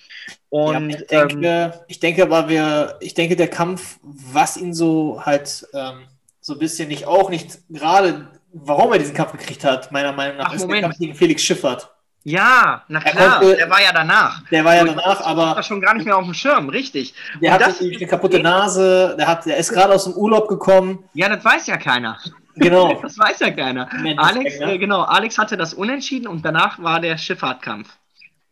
Und, 0.48 0.90
ja, 0.90 0.98
ich, 0.98 1.06
denke, 1.06 1.46
ähm, 1.46 1.72
ich 1.88 2.00
denke 2.00 2.22
aber, 2.22 2.48
wir, 2.48 2.96
ich 3.00 3.14
denke, 3.14 3.36
der 3.36 3.48
Kampf, 3.48 3.98
was 4.02 4.56
ihn 4.56 4.74
so 4.74 5.22
halt 5.24 5.66
ähm, 5.74 6.02
so 6.40 6.52
ein 6.52 6.58
bisschen 6.58 6.88
nicht 6.88 7.06
auch 7.06 7.30
nicht 7.30 7.58
gerade, 7.68 8.28
warum 8.52 8.92
er 8.92 8.98
diesen 8.98 9.14
Kampf 9.14 9.32
gekriegt 9.32 9.64
hat, 9.64 9.90
meiner 9.92 10.12
Meinung 10.12 10.38
nach, 10.38 10.50
Ach, 10.50 10.54
ist 10.54 10.62
Moment. 10.62 10.76
der 10.76 10.82
Kampf 10.82 10.98
gegen 10.98 11.14
Felix 11.14 11.42
Schiffert. 11.42 11.90
Ja, 12.22 12.84
na 12.88 13.00
klar, 13.00 13.40
konnte, 13.40 13.56
der 13.56 13.70
war 13.70 13.80
ja 13.80 13.92
danach. 13.92 14.42
Der 14.50 14.64
war 14.64 14.74
ja 14.74 14.84
danach, 14.84 15.20
aber. 15.22 15.46
Der 15.46 15.56
war 15.56 15.62
schon 15.62 15.80
gar 15.80 15.94
nicht 15.94 16.04
mehr 16.04 16.16
auf 16.16 16.24
dem 16.24 16.34
Schirm, 16.34 16.68
richtig. 16.68 17.14
Der 17.40 17.54
hat 17.54 17.62
das, 17.62 17.80
eine 17.80 18.06
kaputte 18.06 18.40
Nase, 18.40 19.16
der, 19.18 19.26
hat, 19.26 19.46
der 19.46 19.56
ist 19.56 19.72
gerade 19.72 19.94
aus 19.94 20.04
dem 20.04 20.12
Urlaub 20.12 20.46
gekommen. 20.48 21.02
Ja, 21.14 21.28
das 21.30 21.42
weiß 21.42 21.66
ja 21.66 21.78
keiner. 21.78 22.18
Genau. 22.56 22.92
das 23.02 23.18
weiß 23.18 23.40
ja 23.40 23.50
keiner. 23.50 23.88
Alex, 24.18 24.60
äh, 24.60 24.76
genau, 24.76 25.02
Alex 25.02 25.38
hatte 25.38 25.56
das 25.56 25.72
Unentschieden 25.72 26.26
und 26.26 26.44
danach 26.44 26.82
war 26.82 27.00
der 27.00 27.16
Schifffahrtkampf. 27.16 27.88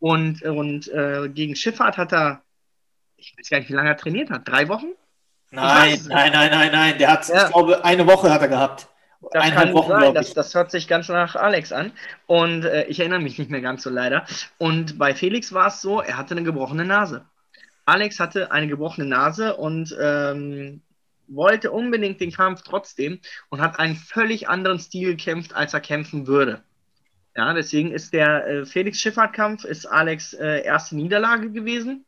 Und, 0.00 0.42
und 0.42 0.88
äh, 0.88 1.28
gegen 1.28 1.54
Schifffahrt 1.54 1.98
hat 1.98 2.12
er, 2.12 2.40
ich 3.16 3.34
weiß 3.36 3.50
gar 3.50 3.58
nicht, 3.58 3.68
wie 3.68 3.74
lange 3.74 3.90
er 3.90 3.96
trainiert 3.96 4.30
hat. 4.30 4.48
Drei 4.48 4.68
Wochen? 4.68 4.92
Nein, 5.50 6.00
nein, 6.08 6.32
nein, 6.32 6.50
nein, 6.50 6.72
nein. 6.72 6.98
Der 6.98 7.10
hat, 7.10 7.28
ja. 7.28 7.46
ich 7.46 7.52
glaube, 7.52 7.84
eine 7.84 8.06
Woche 8.06 8.30
hat 8.30 8.42
er 8.42 8.48
gehabt. 8.48 8.87
Das 9.20 9.42
Eineinhalb 9.42 9.74
Wochen, 9.74 9.88
sein. 9.88 10.14
Das, 10.14 10.32
das, 10.32 10.54
hört 10.54 10.70
sich 10.70 10.86
ganz 10.86 11.08
nach 11.08 11.34
Alex 11.34 11.72
an. 11.72 11.92
Und 12.26 12.64
äh, 12.64 12.84
ich 12.84 13.00
erinnere 13.00 13.20
mich 13.20 13.38
nicht 13.38 13.50
mehr 13.50 13.60
ganz 13.60 13.82
so 13.82 13.90
leider. 13.90 14.24
Und 14.58 14.98
bei 14.98 15.14
Felix 15.14 15.52
war 15.52 15.68
es 15.68 15.80
so, 15.80 16.00
er 16.00 16.16
hatte 16.16 16.34
eine 16.34 16.44
gebrochene 16.44 16.84
Nase. 16.84 17.24
Alex 17.84 18.20
hatte 18.20 18.52
eine 18.52 18.68
gebrochene 18.68 19.06
Nase 19.06 19.56
und 19.56 19.96
ähm, 20.00 20.82
wollte 21.26 21.70
unbedingt 21.70 22.20
den 22.20 22.32
Kampf 22.32 22.62
trotzdem 22.62 23.20
und 23.48 23.60
hat 23.60 23.78
einen 23.78 23.96
völlig 23.96 24.48
anderen 24.48 24.78
Stil 24.78 25.16
gekämpft, 25.16 25.54
als 25.54 25.74
er 25.74 25.80
kämpfen 25.80 26.26
würde. 26.26 26.62
Ja, 27.36 27.54
deswegen 27.54 27.92
ist 27.92 28.12
der 28.12 28.46
äh, 28.46 28.66
Felix 28.66 29.00
Schifffahrt-Kampf 29.00 29.64
ist 29.64 29.86
Alex 29.86 30.32
äh, 30.34 30.62
erste 30.62 30.96
Niederlage 30.96 31.50
gewesen. 31.50 32.04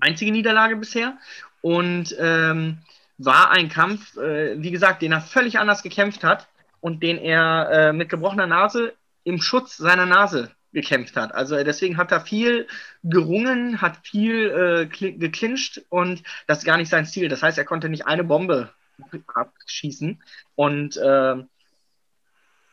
Einzige 0.00 0.30
Niederlage 0.30 0.76
bisher. 0.76 1.18
Und 1.62 2.14
ähm, 2.18 2.78
war 3.18 3.50
ein 3.50 3.68
Kampf, 3.68 4.16
äh, 4.16 4.60
wie 4.60 4.70
gesagt, 4.70 5.02
den 5.02 5.12
er 5.12 5.20
völlig 5.20 5.58
anders 5.58 5.82
gekämpft 5.82 6.24
hat 6.24 6.48
und 6.80 7.02
den 7.02 7.18
er 7.18 7.70
äh, 7.70 7.92
mit 7.92 8.08
gebrochener 8.08 8.46
Nase 8.46 8.94
im 9.24 9.40
Schutz 9.40 9.76
seiner 9.76 10.06
Nase 10.06 10.50
gekämpft 10.72 11.16
hat. 11.16 11.34
Also 11.34 11.62
deswegen 11.64 11.96
hat 11.96 12.12
er 12.12 12.20
viel 12.20 12.66
gerungen, 13.02 13.80
hat 13.80 13.98
viel 14.02 14.88
äh, 14.92 15.10
geklincht 15.12 15.82
und 15.88 16.22
das 16.46 16.58
ist 16.58 16.64
gar 16.64 16.76
nicht 16.76 16.90
sein 16.90 17.06
Ziel. 17.06 17.28
Das 17.28 17.42
heißt, 17.42 17.56
er 17.58 17.64
konnte 17.64 17.88
nicht 17.88 18.06
eine 18.06 18.24
Bombe 18.24 18.70
abschießen 19.34 20.22
und 20.54 20.96
äh, 20.96 21.36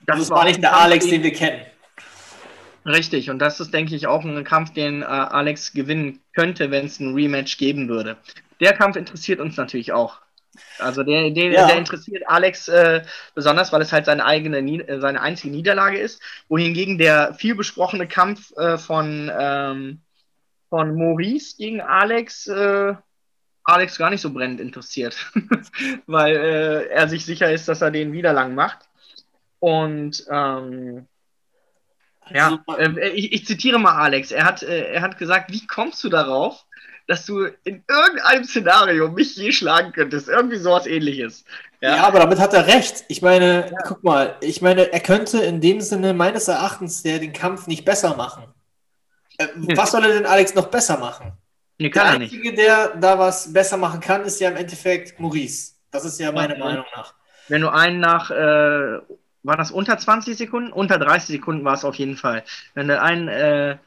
das, 0.06 0.20
das 0.20 0.30
war 0.30 0.44
nicht 0.44 0.62
der 0.62 0.72
Kampf, 0.72 0.84
Alex, 0.84 1.08
den 1.08 1.24
wir 1.24 1.34
kennen. 1.34 1.62
Richtig, 2.86 3.30
und 3.30 3.40
das 3.40 3.62
ist, 3.62 3.74
denke 3.74 3.96
ich, 3.96 4.08
auch 4.08 4.26
ein 4.26 4.44
Kampf, 4.44 4.74
den 4.74 5.02
äh, 5.02 5.06
Alex 5.06 5.72
gewinnen 5.72 6.20
könnte, 6.34 6.70
wenn 6.70 6.86
es 6.86 7.00
ein 7.00 7.14
Rematch 7.14 7.58
geben 7.58 7.88
würde. 7.88 8.18
Der 8.60 8.74
Kampf 8.74 8.98
interessiert 8.98 9.40
uns 9.40 9.56
natürlich 9.56 9.94
auch. 9.94 10.20
Also 10.80 11.04
der, 11.04 11.32
der, 11.32 11.52
ja. 11.52 11.68
der 11.68 11.78
interessiert 11.78 12.24
Alex 12.28 12.68
äh, 12.68 13.04
besonders, 13.36 13.72
weil 13.72 13.82
es 13.82 13.92
halt 13.92 14.06
seine 14.06 14.26
eigene, 14.26 14.60
äh, 14.60 15.00
seine 15.00 15.22
einzige 15.22 15.54
Niederlage 15.54 15.98
ist. 15.98 16.22
Wohingegen 16.48 16.98
der 16.98 17.34
viel 17.34 17.56
besprochene 17.56 18.08
Kampf 18.08 18.56
äh, 18.58 18.78
von, 18.78 19.32
ähm, 19.38 20.02
von 20.70 20.96
Maurice 20.96 21.58
gegen 21.58 21.82
Alex 21.82 22.48
äh, 22.48 22.96
Alex 23.66 23.98
gar 23.98 24.10
nicht 24.10 24.22
so 24.22 24.34
brennend 24.34 24.60
interessiert, 24.60 25.16
weil 26.06 26.36
äh, 26.36 26.88
er 26.88 27.08
sich 27.08 27.26
sicher 27.26 27.52
ist, 27.52 27.68
dass 27.68 27.82
er 27.82 27.92
den 27.92 28.12
wieder 28.12 28.34
lang 28.34 28.56
macht. 28.56 28.80
Und 29.60 30.26
ähm, 30.30 31.08
ja, 32.30 32.62
also, 32.68 33.00
äh, 33.00 33.10
ich, 33.12 33.32
ich, 33.32 33.46
zitiere 33.46 33.80
mal 33.80 33.96
Alex. 33.96 34.32
Er 34.32 34.46
hat, 34.46 34.64
er 34.64 35.02
hat 35.02 35.18
gesagt, 35.18 35.52
wie 35.52 35.66
kommst 35.66 36.04
du 36.04 36.10
darauf, 36.10 36.66
dass 37.08 37.26
du 37.26 37.46
in 37.64 37.84
irgendeinem 37.90 38.44
Szenario 38.44 39.10
mich 39.10 39.36
je 39.36 39.52
schlagen 39.52 39.92
könntest. 39.92 40.30
Irgendwie 40.30 40.58
sowas 40.58 40.86
ähnliches. 40.86 41.44
Ja, 41.82 41.98
ja 41.98 42.04
aber 42.04 42.20
damit 42.20 42.40
hat 42.40 42.54
er 42.54 42.68
recht. 42.68 43.04
Ich 43.10 43.22
meine, 43.22 43.70
ja. 43.72 43.78
guck 43.86 44.04
mal, 44.04 44.38
ich 44.42 44.62
meine, 44.62 44.92
er 44.94 45.00
könnte 45.00 45.40
in 45.40 45.60
dem 45.60 45.82
Sinne 45.82 46.14
meines 46.14 46.48
Erachtens 46.48 47.04
der 47.04 47.20
den 47.20 47.34
Kampf 47.34 47.68
nicht 47.68 47.84
besser 47.84 48.16
machen. 48.16 48.46
Äh, 49.38 49.48
hm. 49.48 49.78
Was 49.78 49.92
soll 49.92 50.04
er 50.04 50.14
denn 50.14 50.26
Alex 50.26 50.56
noch 50.56 50.68
besser 50.68 50.98
machen? 50.98 51.34
Nee, 51.80 51.90
der 51.90 52.06
Einzige, 52.06 52.50
nicht. 52.50 52.58
der 52.58 52.96
da 52.96 53.18
was 53.18 53.52
besser 53.52 53.78
machen 53.78 54.00
kann, 54.00 54.24
ist 54.24 54.40
ja 54.40 54.50
im 54.50 54.56
Endeffekt 54.56 55.20
Maurice. 55.20 55.74
Das 55.92 56.06
ist 56.06 56.20
ja 56.20 56.32
meine 56.32 56.54
ja. 56.54 56.64
Meinung 56.64 56.86
nach. 56.96 57.14
Wenn 57.50 57.62
du 57.62 57.70
einen 57.70 58.00
nach, 58.00 58.32
äh, 58.32 59.00
war 59.44 59.58
das 59.58 59.72
unter 59.72 59.98
20 59.98 60.38
Sekunden? 60.38 60.72
Unter 60.72 60.98
30 60.98 61.36
Sekunden 61.36 61.66
war 61.66 61.74
es 61.74 61.84
auf 61.84 61.96
jeden 61.96 62.16
Fall. 62.16 62.44
Wenn 62.74 62.88
du 62.88 63.02
einen 63.02 63.28
äh, 63.28 63.78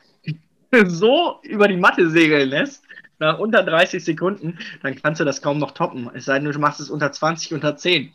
so 0.87 1.41
über 1.43 1.69
die 1.69 1.77
Matte 1.77 2.11
segeln 2.11 2.51
lässt, 2.51 2.83
nach 3.19 3.39
unter 3.39 3.63
30 3.63 4.05
Sekunden, 4.05 4.59
dann 4.83 5.01
kannst 5.01 5.21
du 5.21 5.25
das 5.25 5.43
kaum 5.43 5.59
noch 5.59 5.73
toppen. 5.73 6.11
Es 6.15 6.27
sei 6.27 6.39
denn, 6.39 6.51
du 6.51 6.59
machst 6.59 6.81
es 6.81 6.91
unter 6.91 7.13
20, 7.13 7.55
unter 7.55 7.77
10. 7.77 8.13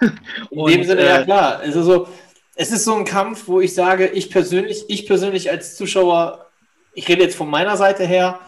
In 0.50 0.66
dem 0.66 0.84
Sinne, 0.84 1.00
äh, 1.00 1.06
ja 1.06 1.22
klar. 1.24 1.58
Also 1.58 1.82
so, 1.82 2.08
es 2.54 2.70
ist 2.70 2.84
so 2.84 2.94
ein 2.94 3.04
Kampf, 3.04 3.48
wo 3.48 3.60
ich 3.60 3.74
sage, 3.74 4.06
ich 4.06 4.30
persönlich, 4.30 4.84
ich 4.88 5.06
persönlich 5.06 5.50
als 5.50 5.76
Zuschauer, 5.76 6.46
ich 6.94 7.08
rede 7.08 7.22
jetzt 7.22 7.36
von 7.36 7.50
meiner 7.50 7.76
Seite 7.76 8.04
her, 8.04 8.40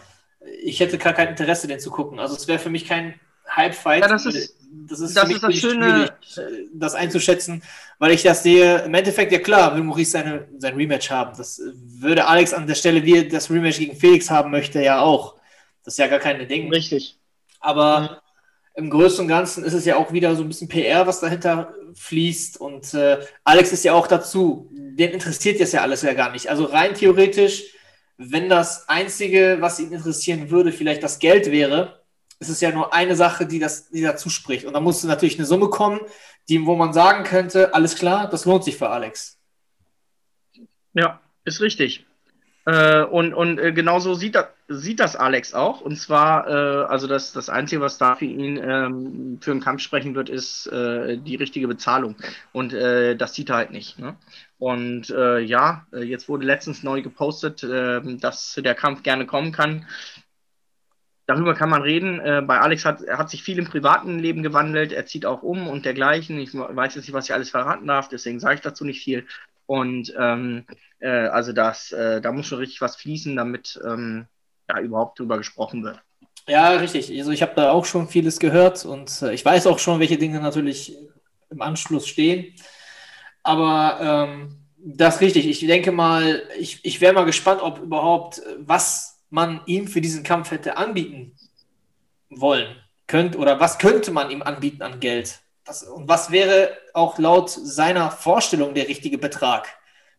ich 0.63 0.81
hätte 0.81 0.99
gar 0.99 1.13
kein 1.13 1.29
Interesse, 1.29 1.67
den 1.67 1.81
zu 1.81 1.91
gucken. 1.91 2.19
Also 2.19 2.37
es 2.37 2.49
wäre 2.49 2.59
für 2.59 2.71
mich 2.71 2.87
kein 2.87 3.19
Hype-Fight. 3.49 4.03
Ja, 4.03 4.09
das 4.09 4.27
ist 4.27 4.57
das 4.73 5.01
ist, 5.01 5.17
das, 5.17 5.29
ist 5.29 5.43
das 5.43 5.57
Schöne. 5.57 6.13
schwierig, 6.21 6.69
das 6.75 6.95
einzuschätzen, 6.95 7.63
weil 7.99 8.13
ich 8.13 8.23
das 8.23 8.43
sehe. 8.43 8.79
Im 8.83 8.95
Endeffekt, 8.95 9.33
ja 9.33 9.41
klar, 9.41 9.75
will 9.75 9.83
Maurice 9.83 10.13
seine, 10.13 10.47
sein 10.59 10.75
Rematch 10.75 11.11
haben. 11.11 11.37
Das 11.37 11.61
würde 11.75 12.27
Alex 12.27 12.53
an 12.53 12.67
der 12.67 12.75
Stelle, 12.75 13.05
wie 13.05 13.17
er 13.17 13.29
das 13.29 13.51
Rematch 13.51 13.79
gegen 13.79 13.97
Felix 13.97 14.31
haben 14.31 14.51
möchte, 14.51 14.81
ja 14.81 15.01
auch. 15.01 15.39
Das 15.85 15.95
ist 15.95 15.99
ja 15.99 16.07
gar 16.07 16.19
keine 16.19 16.47
Ding. 16.47 16.71
Richtig. 16.71 17.19
Aber 17.61 18.01
mhm. 18.77 18.85
im 18.85 18.91
Größten 18.91 19.25
und 19.25 19.29
Ganzen 19.29 19.65
ist 19.65 19.73
es 19.73 19.85
ja 19.85 19.97
auch 19.97 20.13
wieder 20.13 20.35
so 20.37 20.43
ein 20.43 20.49
bisschen 20.49 20.69
PR, 20.69 21.07
was 21.07 21.21
dahinter 21.21 21.75
fließt. 21.95 22.61
Und 22.61 22.95
äh, 22.95 23.21
Alex 23.45 23.73
ist 23.73 23.85
ja 23.85 23.95
auch 23.95 24.07
dazu. 24.07 24.69
Den 24.73 25.13
interessiert 25.13 25.59
jetzt 25.59 25.73
ja 25.73 25.83
alles 25.83 26.03
ja 26.03 26.15
gar 26.15 26.33
nicht. 26.33 26.49
Also 26.49 26.65
rein 26.65 26.95
theoretisch, 26.95 27.75
wenn 28.17 28.49
das 28.49 28.89
Einzige, 28.89 29.59
was 29.61 29.81
ihn 29.81 29.93
interessieren 29.93 30.51
würde, 30.51 30.73
vielleicht 30.73 31.03
das 31.03 31.19
Geld 31.19 31.51
wäre, 31.51 32.01
es 32.39 32.49
ist 32.49 32.63
ja 32.63 32.73
nur 32.73 32.93
eine 32.93 33.17
Sache, 33.17 33.47
die, 33.47 33.59
das, 33.59 33.91
die 33.91 34.03
dazu 34.03 34.31
spricht. 34.31 34.65
Und 34.65 34.73
da 34.73 34.81
musste 34.81 35.07
natürlich 35.07 35.39
eine 35.39 35.47
Summe 35.47 35.69
kommen, 35.69 36.01
die, 36.49 36.65
wo 36.67 36.75
man 36.75 36.93
sagen 36.93 37.25
könnte, 37.25 37.75
alles 37.75 37.97
klar, 37.97 38.29
das 38.29 38.45
lohnt 38.47 38.65
sich 38.65 38.77
für 38.77 38.89
Alex. 38.89 39.39
Ja, 40.95 41.21
ist 41.45 41.61
richtig. 41.61 42.07
Äh, 42.67 43.02
und 43.05 43.33
und 43.33 43.59
äh, 43.59 43.73
genauso 43.73 44.14
sieht 44.14 44.35
das, 44.35 44.47
sieht 44.69 45.00
das 45.00 45.17
Alex 45.17 45.55
auch. 45.55 45.81
Und 45.81 45.97
zwar, 45.97 46.47
äh, 46.49 46.85
also 46.87 47.07
das, 47.07 47.33
das 47.33 47.49
Einzige, 47.49 47.81
was 47.81 47.97
da 47.99 48.17
für 48.17 48.26
ihn 48.26 48.59
ähm, 48.59 49.38
für 49.40 49.50
einen 49.52 49.61
Kampf 49.61 49.81
sprechen 49.83 50.14
wird, 50.14 50.29
ist 50.29 50.67
äh, 50.67 51.17
die 51.17 51.37
richtige 51.37 51.69
Bezahlung. 51.69 52.17
Und 52.52 52.73
äh, 52.75 53.17
das 53.17 53.35
sieht 53.35 53.50
er 53.50 53.57
halt 53.57 53.71
nicht. 53.71 53.99
Ne? 53.99 54.17
Und 54.59 55.09
äh, 55.11 55.38
ja, 55.40 55.87
jetzt 55.93 56.29
wurde 56.29 56.45
letztens 56.45 56.83
neu 56.83 57.00
gepostet, 57.00 57.62
dass 57.62 58.61
der 58.62 58.75
Kampf 58.75 59.02
gerne 59.02 59.25
kommen 59.25 59.52
kann. 59.52 59.87
Darüber 61.26 61.55
kann 61.55 61.71
man 61.71 61.81
reden. 61.81 62.19
Bei 62.47 62.61
Alex 62.61 62.85
hat, 62.85 63.00
hat 63.09 63.31
sich 63.31 63.43
viel 63.43 63.59
im 63.59 63.64
privaten 63.64 64.19
Leben 64.19 64.43
gewandelt. 64.43 64.93
Er 64.93 65.07
zieht 65.07 65.25
auch 65.25 65.43
um 65.43 65.67
und 65.67 65.87
dergleichen. 65.87 66.38
Ich 66.38 66.52
weiß 66.52 66.95
jetzt 66.97 67.07
nicht, 67.07 67.14
was 67.14 67.25
ich 67.25 67.33
alles 67.33 67.49
verraten 67.49 67.87
darf, 67.87 68.09
deswegen 68.09 68.38
sage 68.38 68.57
ich 68.57 68.61
dazu 68.61 68.85
nicht 68.85 69.02
viel. 69.02 69.26
Und 69.71 70.12
ähm, 70.19 70.65
äh, 70.99 71.29
also 71.29 71.53
das, 71.53 71.93
äh, 71.93 72.21
da 72.21 72.33
muss 72.33 72.47
schon 72.47 72.59
richtig 72.59 72.81
was 72.81 72.97
fließen, 72.97 73.37
damit 73.37 73.81
ähm, 73.87 74.27
ja, 74.69 74.81
überhaupt 74.81 75.21
drüber 75.21 75.39
gesprochen 75.39 75.85
wird. 75.85 76.00
Ja, 76.49 76.71
richtig. 76.71 77.17
Also 77.17 77.31
ich 77.31 77.41
habe 77.41 77.53
da 77.55 77.71
auch 77.71 77.85
schon 77.85 78.09
vieles 78.09 78.41
gehört 78.41 78.85
und 78.85 79.23
äh, 79.23 79.33
ich 79.33 79.45
weiß 79.45 79.69
auch 79.69 79.79
schon, 79.79 80.00
welche 80.00 80.19
Dinge 80.19 80.41
natürlich 80.41 80.99
im 81.50 81.62
Anschluss 81.62 82.09
stehen. 82.09 82.53
Aber 83.45 84.33
ähm, 84.35 84.57
das 84.77 85.15
ist 85.15 85.21
richtig. 85.21 85.47
Ich 85.47 85.61
denke 85.61 85.93
mal, 85.93 86.43
ich, 86.59 86.85
ich 86.85 87.00
wäre 87.00 87.12
mal 87.12 87.25
gespannt, 87.25 87.62
ob 87.62 87.79
überhaupt 87.79 88.43
was 88.59 89.21
man 89.31 89.61
ihm 89.67 89.87
für 89.87 90.00
diesen 90.00 90.25
Kampf 90.25 90.50
hätte 90.50 90.79
anbieten 90.79 91.37
wollen, 92.29 92.75
könnt, 93.07 93.37
oder 93.37 93.61
was 93.61 93.79
könnte 93.79 94.11
man 94.11 94.33
ihm 94.33 94.43
anbieten 94.43 94.83
an 94.83 94.99
Geld? 94.99 95.39
Was, 95.71 95.85
und 95.85 96.09
was 96.09 96.33
wäre 96.33 96.77
auch 96.95 97.17
laut 97.21 97.49
seiner 97.49 98.11
Vorstellung 98.11 98.75
der 98.75 98.89
richtige 98.89 99.19
Betrag? 99.19 99.69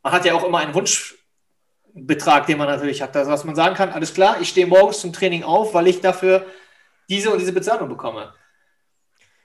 Man 0.01 0.13
hat 0.13 0.24
ja 0.24 0.34
auch 0.34 0.46
immer 0.46 0.60
einen 0.60 0.74
Wunschbetrag, 0.74 2.46
den 2.46 2.58
man 2.58 2.70
natürlich 2.70 3.01
hat. 3.01 3.13
Also 3.17 3.31
was 3.31 3.43
man 3.43 3.53
sagen 3.53 3.75
kann, 3.75 3.89
alles 3.89 4.13
klar, 4.13 4.38
ich 4.39 4.48
stehe 4.48 4.65
morgens 4.65 5.01
zum 5.01 5.12
Training 5.12 5.43
auf, 5.43 5.74
weil 5.74 5.89
ich 5.89 6.00
dafür 6.00 6.46
diese 7.10 7.31
und 7.31 7.39
diese 7.39 7.51
Bezahlung 7.51 7.89
bekomme. 7.89 8.34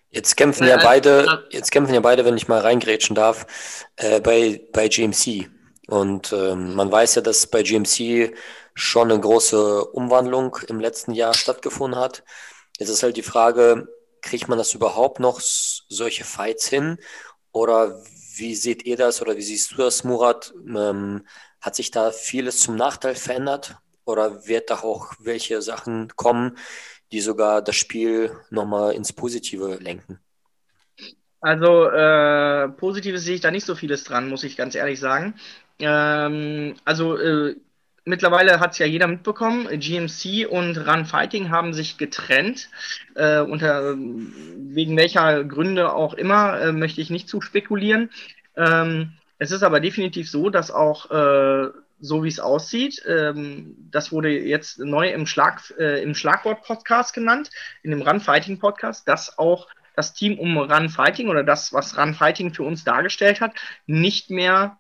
Jetzt 0.08 0.36
kämpfen 0.36 0.68
ja 0.68 0.76
beide, 0.76 1.44
jetzt 1.50 1.72
kämpfen 1.72 1.92
ja 1.92 1.98
beide, 1.98 2.24
wenn 2.24 2.36
ich 2.36 2.46
mal 2.46 2.60
reingrätschen 2.60 3.16
darf, 3.16 3.44
äh, 3.96 4.20
bei, 4.20 4.60
bei 4.72 4.86
GMC. 4.86 5.50
Und 5.88 6.32
ähm, 6.32 6.76
man 6.76 6.92
weiß 6.92 7.16
ja, 7.16 7.22
dass 7.22 7.48
bei 7.48 7.64
GMC 7.64 8.32
schon 8.74 9.10
eine 9.10 9.18
große 9.20 9.84
Umwandlung 9.86 10.56
im 10.68 10.78
letzten 10.78 11.14
Jahr 11.14 11.34
stattgefunden 11.34 11.98
hat. 11.98 12.22
Jetzt 12.78 12.90
ist 12.90 13.02
halt 13.02 13.16
die 13.16 13.24
Frage, 13.24 13.88
kriegt 14.26 14.48
man 14.48 14.58
das 14.58 14.74
überhaupt 14.74 15.20
noch 15.20 15.40
solche 15.40 16.24
Fights 16.24 16.68
hin? 16.68 16.98
Oder 17.52 18.02
wie 18.36 18.54
seht 18.54 18.84
ihr 18.84 18.96
das 18.96 19.22
oder 19.22 19.36
wie 19.36 19.42
siehst 19.42 19.72
du 19.72 19.76
das, 19.76 20.04
Murat? 20.04 20.52
Ähm, 20.66 21.26
hat 21.60 21.74
sich 21.74 21.90
da 21.90 22.10
vieles 22.10 22.60
zum 22.60 22.76
Nachteil 22.76 23.14
verändert? 23.14 23.76
Oder 24.04 24.46
wird 24.46 24.70
da 24.70 24.80
auch 24.80 25.14
welche 25.18 25.62
Sachen 25.62 26.14
kommen, 26.16 26.58
die 27.12 27.20
sogar 27.20 27.62
das 27.62 27.76
Spiel 27.76 28.36
nochmal 28.50 28.92
ins 28.92 29.12
Positive 29.12 29.76
lenken? 29.76 30.20
Also 31.40 31.88
äh, 31.88 32.68
Positives 32.70 33.24
sehe 33.24 33.36
ich 33.36 33.40
da 33.40 33.50
nicht 33.50 33.66
so 33.66 33.74
vieles 33.74 34.04
dran, 34.04 34.28
muss 34.28 34.44
ich 34.44 34.56
ganz 34.56 34.74
ehrlich 34.74 34.98
sagen. 34.98 35.34
Ähm, 35.78 36.74
also 36.84 37.16
äh, 37.16 37.56
mittlerweile 38.06 38.60
hat 38.60 38.72
es 38.72 38.78
ja 38.78 38.86
jeder 38.86 39.06
mitbekommen, 39.06 39.68
GMC 39.68 40.46
und 40.48 40.78
Run 40.78 41.04
Fighting 41.04 41.50
haben 41.50 41.74
sich 41.74 41.98
getrennt. 41.98 42.70
Äh, 43.14 43.40
unter 43.40 43.94
wegen 43.96 44.96
welcher 44.96 45.44
Gründe 45.44 45.92
auch 45.92 46.14
immer, 46.14 46.58
äh, 46.60 46.72
möchte 46.72 47.00
ich 47.02 47.10
nicht 47.10 47.28
zu 47.28 47.42
spekulieren. 47.42 48.10
Ähm, 48.56 49.12
es 49.38 49.50
ist 49.50 49.62
aber 49.62 49.80
definitiv 49.80 50.30
so, 50.30 50.48
dass 50.48 50.70
auch 50.70 51.10
äh, 51.10 51.68
so 51.98 52.24
wie 52.24 52.28
es 52.28 52.40
aussieht, 52.40 53.02
ähm, 53.06 53.74
das 53.90 54.12
wurde 54.12 54.30
jetzt 54.30 54.78
neu 54.78 55.08
im, 55.10 55.26
Schlag, 55.26 55.62
äh, 55.78 56.02
im 56.02 56.14
Schlagwort-Podcast 56.14 57.14
genannt, 57.14 57.50
in 57.82 57.90
dem 57.90 58.02
Run 58.02 58.20
Fighting 58.20 58.58
Podcast, 58.58 59.08
dass 59.08 59.38
auch 59.38 59.68
das 59.94 60.12
Team 60.12 60.38
um 60.38 60.58
Run 60.58 60.90
Fighting 60.90 61.28
oder 61.28 61.42
das, 61.42 61.72
was 61.72 61.96
Run 61.96 62.14
Fighting 62.14 62.52
für 62.52 62.64
uns 62.64 62.84
dargestellt 62.84 63.40
hat, 63.40 63.52
nicht 63.86 64.30
mehr 64.30 64.78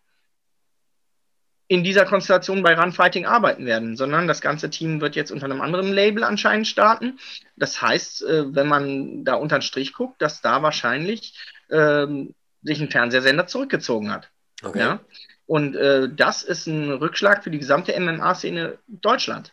in 1.68 1.82
dieser 1.82 2.04
Konstellation 2.04 2.62
bei 2.62 2.78
Runfighting 2.78 3.26
arbeiten 3.26 3.66
werden, 3.66 3.96
sondern 3.96 4.28
das 4.28 4.40
ganze 4.40 4.70
Team 4.70 5.00
wird 5.00 5.16
jetzt 5.16 5.32
unter 5.32 5.46
einem 5.46 5.60
anderen 5.60 5.92
Label 5.92 6.22
anscheinend 6.22 6.68
starten. 6.68 7.18
Das 7.56 7.82
heißt, 7.82 8.22
äh, 8.22 8.54
wenn 8.54 8.68
man 8.68 9.24
da 9.24 9.34
unter 9.34 9.58
den 9.58 9.62
Strich 9.62 9.92
guckt, 9.92 10.22
dass 10.22 10.40
da 10.40 10.62
wahrscheinlich 10.62 11.34
ähm, 11.70 12.34
sich 12.62 12.80
ein 12.80 12.90
Fernsehsender 12.90 13.46
zurückgezogen 13.46 14.12
hat. 14.12 14.30
Okay. 14.62 14.78
Ja? 14.78 15.00
Und 15.46 15.76
äh, 15.76 16.08
das 16.14 16.42
ist 16.42 16.66
ein 16.66 16.90
Rückschlag 16.90 17.42
für 17.42 17.50
die 17.50 17.58
gesamte 17.58 17.98
MMA-Szene 17.98 18.78
Deutschland. 18.86 19.52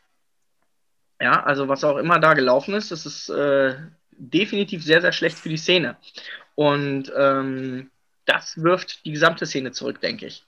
Ja, 1.22 1.44
also 1.44 1.68
was 1.68 1.84
auch 1.84 1.98
immer 1.98 2.20
da 2.20 2.34
gelaufen 2.34 2.74
ist, 2.74 2.92
das 2.92 3.06
ist 3.06 3.30
äh, 3.30 3.76
definitiv 4.12 4.84
sehr, 4.84 5.02
sehr 5.02 5.12
schlecht 5.12 5.38
für 5.38 5.50
die 5.50 5.58
Szene. 5.58 5.98
Und 6.56 7.12
ähm, 7.16 7.92
das 8.26 8.62
wirft 8.62 9.06
die 9.06 9.12
gesamte 9.12 9.46
Szene 9.46 9.72
zurück, 9.72 10.02
denke 10.02 10.26
ich. 10.26 10.46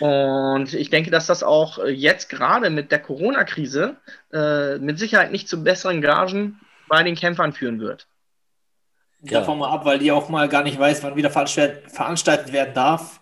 Und 0.00 0.74
ich 0.74 0.90
denke, 0.90 1.10
dass 1.10 1.26
das 1.26 1.42
auch 1.42 1.84
jetzt 1.86 2.28
gerade 2.28 2.70
mit 2.70 2.92
der 2.92 3.00
Corona-Krise 3.00 3.96
äh, 4.32 4.78
mit 4.78 4.98
Sicherheit 4.98 5.32
nicht 5.32 5.48
zu 5.48 5.64
besseren 5.64 6.00
Gagen 6.00 6.60
bei 6.88 7.02
den 7.02 7.16
Kämpfern 7.16 7.52
führen 7.52 7.80
wird. 7.80 8.06
Ja. 9.22 9.40
Davon 9.40 9.58
mal 9.58 9.70
ab, 9.70 9.84
weil 9.84 9.98
die 9.98 10.12
auch 10.12 10.28
mal 10.28 10.48
gar 10.48 10.62
nicht 10.62 10.78
weiß, 10.78 11.02
wann 11.02 11.16
wieder 11.16 11.30
veranstaltet 11.30 12.52
werden 12.52 12.74
darf. 12.74 13.20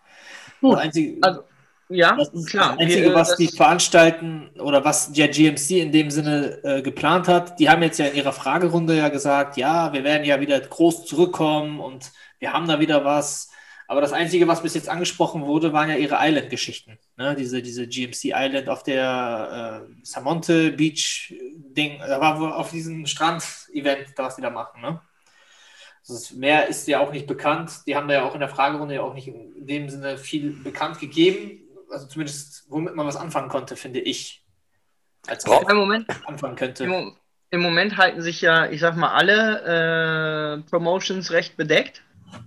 Gut, 0.60 0.74
das 0.74 0.80
Einzige, 0.80 1.16
also, 1.22 1.42
ja, 1.88 2.16
das 2.16 2.28
ist 2.30 2.48
klar. 2.48 2.72
Das 2.72 2.80
Einzige, 2.80 3.14
was 3.14 3.28
das 3.28 3.38
die 3.38 3.48
veranstalten 3.48 4.50
oder 4.58 4.84
was 4.84 5.12
der 5.12 5.28
GMC 5.28 5.70
in 5.70 5.92
dem 5.92 6.10
Sinne 6.10 6.58
äh, 6.64 6.82
geplant 6.82 7.28
hat, 7.28 7.58
die 7.60 7.70
haben 7.70 7.82
jetzt 7.82 7.98
ja 7.98 8.06
in 8.06 8.16
ihrer 8.16 8.32
Fragerunde 8.32 8.96
ja 8.96 9.08
gesagt, 9.08 9.56
ja, 9.56 9.92
wir 9.92 10.02
werden 10.02 10.24
ja 10.24 10.40
wieder 10.40 10.58
groß 10.58 11.06
zurückkommen 11.06 11.80
und 11.80 12.10
wir 12.40 12.52
haben 12.52 12.66
da 12.66 12.80
wieder 12.80 13.04
was. 13.04 13.50
Aber 13.88 14.00
das 14.00 14.12
Einzige, 14.12 14.48
was 14.48 14.62
bis 14.62 14.74
jetzt 14.74 14.88
angesprochen 14.88 15.46
wurde, 15.46 15.72
waren 15.72 15.88
ja 15.88 15.96
ihre 15.96 16.18
Island-Geschichten. 16.20 16.98
Ne? 17.16 17.36
Diese, 17.36 17.62
diese 17.62 17.86
GMC 17.86 18.32
Island 18.34 18.68
auf 18.68 18.82
der 18.82 19.86
äh, 19.86 19.94
Samonte 20.02 20.72
Beach-Ding. 20.72 22.00
Da 22.00 22.20
war 22.20 22.56
auf 22.56 22.70
diesem 22.70 23.06
Strand-Event, 23.06 24.08
was 24.16 24.36
die 24.36 24.42
da 24.42 24.50
machen. 24.50 24.80
Ne? 24.80 25.00
Das 26.08 26.32
mehr 26.32 26.68
ist 26.68 26.86
ja 26.88 27.00
auch 27.00 27.12
nicht 27.12 27.26
bekannt. 27.26 27.80
Die 27.86 27.96
haben 27.96 28.08
da 28.08 28.14
ja 28.14 28.24
auch 28.24 28.34
in 28.34 28.40
der 28.40 28.48
Fragerunde 28.48 28.94
ja 28.94 29.02
auch 29.02 29.14
nicht 29.14 29.28
in 29.28 29.66
dem 29.66 29.88
Sinne 29.88 30.18
viel 30.18 30.50
bekannt 30.52 30.98
gegeben. 31.00 31.62
Also 31.90 32.06
zumindest, 32.06 32.64
womit 32.68 32.94
man 32.94 33.06
was 33.06 33.16
anfangen 33.16 33.48
konnte, 33.48 33.76
finde 33.76 34.00
ich. 34.00 34.44
Als 35.26 35.44
Im 35.44 35.76
Moment 35.76 36.06
anfangen 36.26 36.56
könnte. 36.56 36.84
Im, 36.84 37.16
Im, 37.50 37.60
Moment 37.60 37.96
halten 37.96 38.22
sich 38.22 38.40
ja, 38.40 38.66
ich 38.70 38.80
sag 38.80 38.96
mal, 38.96 39.12
alle 39.12 40.58
äh, 40.58 40.70
Promotions 40.70 41.32
recht 41.32 41.56
bedeckt. 41.56 42.02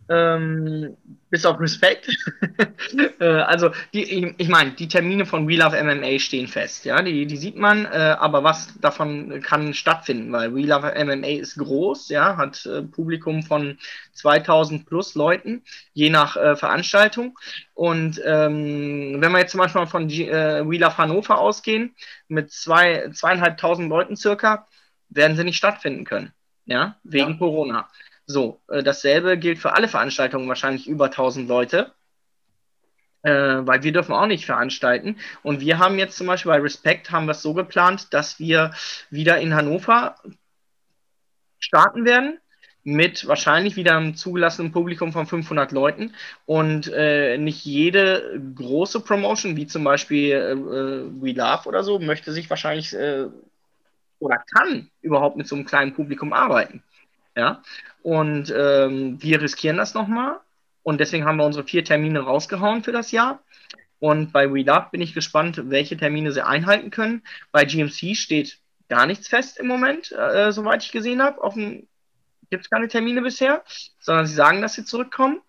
Ähm, 0.10 0.98
bis 1.30 1.46
auf 1.46 1.60
Respekt. 1.60 2.10
äh, 3.20 3.26
also, 3.26 3.70
die, 3.94 4.04
ich, 4.04 4.34
ich 4.38 4.50
meine, 4.50 4.72
die 4.72 4.88
Termine 4.88 5.26
von 5.26 5.48
We 5.48 5.56
Love 5.56 5.82
MMA 5.84 6.20
stehen 6.20 6.48
fest. 6.48 6.86
Ja, 6.86 7.02
die, 7.02 7.28
die 7.28 7.38
sieht 7.38 7.56
man, 7.56 7.86
äh, 7.86 8.16
aber 8.20 8.44
was 8.44 8.80
davon 8.80 9.42
kann 9.42 9.74
stattfinden, 9.74 10.32
weil 10.32 10.54
We 10.56 10.62
Love 10.62 10.94
MMA 10.98 11.40
ist 11.40 11.58
groß, 11.58 12.10
ja, 12.10 12.38
hat 12.38 12.66
äh, 12.66 12.82
Publikum 12.82 13.44
von 13.44 13.78
2000 14.14 14.88
plus 14.88 15.14
Leuten, 15.14 15.64
je 15.94 16.10
nach 16.10 16.36
äh, 16.36 16.56
Veranstaltung. 16.56 17.38
Und 17.76 18.20
ähm, 18.26 19.18
wenn 19.20 19.32
wir 19.32 19.40
jetzt 19.40 19.52
zum 19.52 19.60
Beispiel 19.60 19.86
von 19.86 20.08
G 20.08 20.28
äh, 20.28 20.68
We 20.68 20.78
Love 20.78 20.98
Hannover 20.98 21.38
ausgehen, 21.38 21.96
mit 22.28 22.52
zwei, 22.52 23.10
zweieinhalbtausend 23.12 23.90
Leuten 23.90 24.16
circa, 24.16 24.66
werden 25.10 25.38
sie 25.38 25.44
nicht 25.44 25.58
stattfinden 25.58 26.06
können. 26.06 26.34
Ja, 26.66 26.98
wegen 27.04 27.32
ja. 27.32 27.38
Corona. 27.38 27.90
So, 28.32 28.62
äh, 28.68 28.84
dasselbe 28.84 29.40
gilt 29.40 29.58
für 29.58 29.74
alle 29.74 29.88
Veranstaltungen, 29.88 30.48
wahrscheinlich 30.48 30.88
über 30.88 31.06
1000 31.06 31.50
Leute. 31.50 31.92
Äh, 33.24 33.32
weil 33.66 33.82
wir 33.82 33.92
dürfen 33.92 34.14
auch 34.14 34.28
nicht 34.28 34.46
veranstalten. 34.46 35.18
Und 35.42 35.62
wir 35.62 35.80
haben 35.80 35.98
jetzt 35.98 36.16
zum 36.16 36.28
Beispiel 36.28 36.52
bei 36.52 36.60
Respect 36.60 37.10
haben 37.10 37.26
wir 37.26 37.32
es 37.32 37.42
so 37.42 37.56
geplant, 37.56 38.14
dass 38.14 38.40
wir 38.40 38.72
wieder 39.10 39.40
in 39.40 39.56
Hannover 39.56 40.16
starten 41.58 42.06
werden 42.06 42.38
mit 42.84 43.28
wahrscheinlich 43.28 43.76
wieder 43.76 43.98
einem 43.98 44.16
zugelassenen 44.16 44.72
Publikum 44.72 45.12
von 45.12 45.26
500 45.26 45.72
Leuten 45.72 46.14
und 46.46 46.88
äh, 46.94 47.38
nicht 47.40 47.66
jede 47.66 48.40
große 48.56 49.00
Promotion, 49.02 49.58
wie 49.58 49.66
zum 49.68 49.84
Beispiel 49.84 50.32
äh, 50.32 50.52
äh 50.52 51.06
We 51.20 51.34
Love 51.34 51.68
oder 51.68 51.84
so, 51.84 52.00
möchte 52.00 52.32
sich 52.32 52.50
wahrscheinlich 52.50 52.94
äh, 52.94 53.26
oder 54.20 54.38
kann 54.38 54.92
überhaupt 55.02 55.36
mit 55.36 55.48
so 55.48 55.56
einem 55.56 55.66
kleinen 55.66 55.94
Publikum 55.94 56.32
arbeiten. 56.32 56.84
Ja, 57.40 57.64
und 58.02 58.54
ähm, 58.54 59.24
wir 59.24 59.42
riskieren 59.42 59.78
das 59.78 59.94
nochmal. 59.94 60.42
Und 60.84 61.00
deswegen 61.00 61.24
haben 61.24 61.38
wir 61.38 61.46
unsere 61.46 61.66
vier 61.66 61.86
Termine 61.86 62.20
rausgehauen 62.20 62.84
für 62.84 62.92
das 62.92 63.14
Jahr. 63.14 63.42
Und 64.00 64.34
bei 64.34 64.52
We 64.52 64.64
Love 64.64 64.88
bin 64.92 65.00
ich 65.00 65.14
gespannt, 65.14 65.70
welche 65.70 65.96
Termine 65.96 66.34
sie 66.34 66.46
einhalten 66.46 66.92
können. 66.92 67.24
Bei 67.54 67.64
GMC 67.64 68.18
steht 68.18 68.60
gar 68.90 69.06
nichts 69.06 69.30
fest 69.30 69.58
im 69.58 69.68
Moment, 69.68 70.12
äh, 70.12 70.52
soweit 70.52 70.84
ich 70.84 70.92
gesehen 70.92 71.22
habe. 71.22 71.40
Gibt 72.50 72.66
es 72.66 72.70
keine 72.70 72.90
Termine 72.90 73.22
bisher, 73.22 73.64
sondern 74.02 74.26
sie 74.26 74.36
sagen, 74.36 74.62
dass 74.62 74.74
sie 74.74 74.84
zurückkommen. 74.84 75.40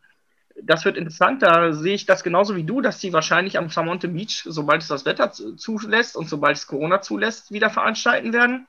Das 0.62 0.84
wird 0.84 0.96
interessant, 0.96 1.42
da 1.42 1.72
sehe 1.72 1.94
ich 1.94 2.06
das 2.06 2.22
genauso 2.22 2.54
wie 2.54 2.64
du, 2.64 2.80
dass 2.80 3.00
sie 3.00 3.12
wahrscheinlich 3.12 3.58
am 3.58 3.68
Samonte 3.68 4.06
Beach, 4.06 4.44
sobald 4.44 4.82
es 4.82 4.88
das 4.88 5.06
Wetter 5.06 5.32
zulässt 5.32 6.16
und 6.16 6.28
sobald 6.28 6.56
es 6.56 6.68
Corona 6.68 7.00
zulässt, 7.00 7.50
wieder 7.50 7.68
veranstalten 7.68 8.32
werden. 8.32 8.68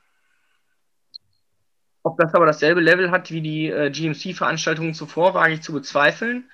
Ob 2.03 2.17
das 2.17 2.33
aber 2.33 2.45
dasselbe 2.45 2.81
Level 2.81 3.11
hat 3.11 3.31
wie 3.31 3.41
die 3.41 3.67
äh, 3.67 3.91
GMC-Veranstaltungen 3.91 4.93
zuvor, 4.93 5.33
wage 5.33 5.53
ich 5.53 5.61
zu 5.61 5.73
bezweifeln. 5.73 6.49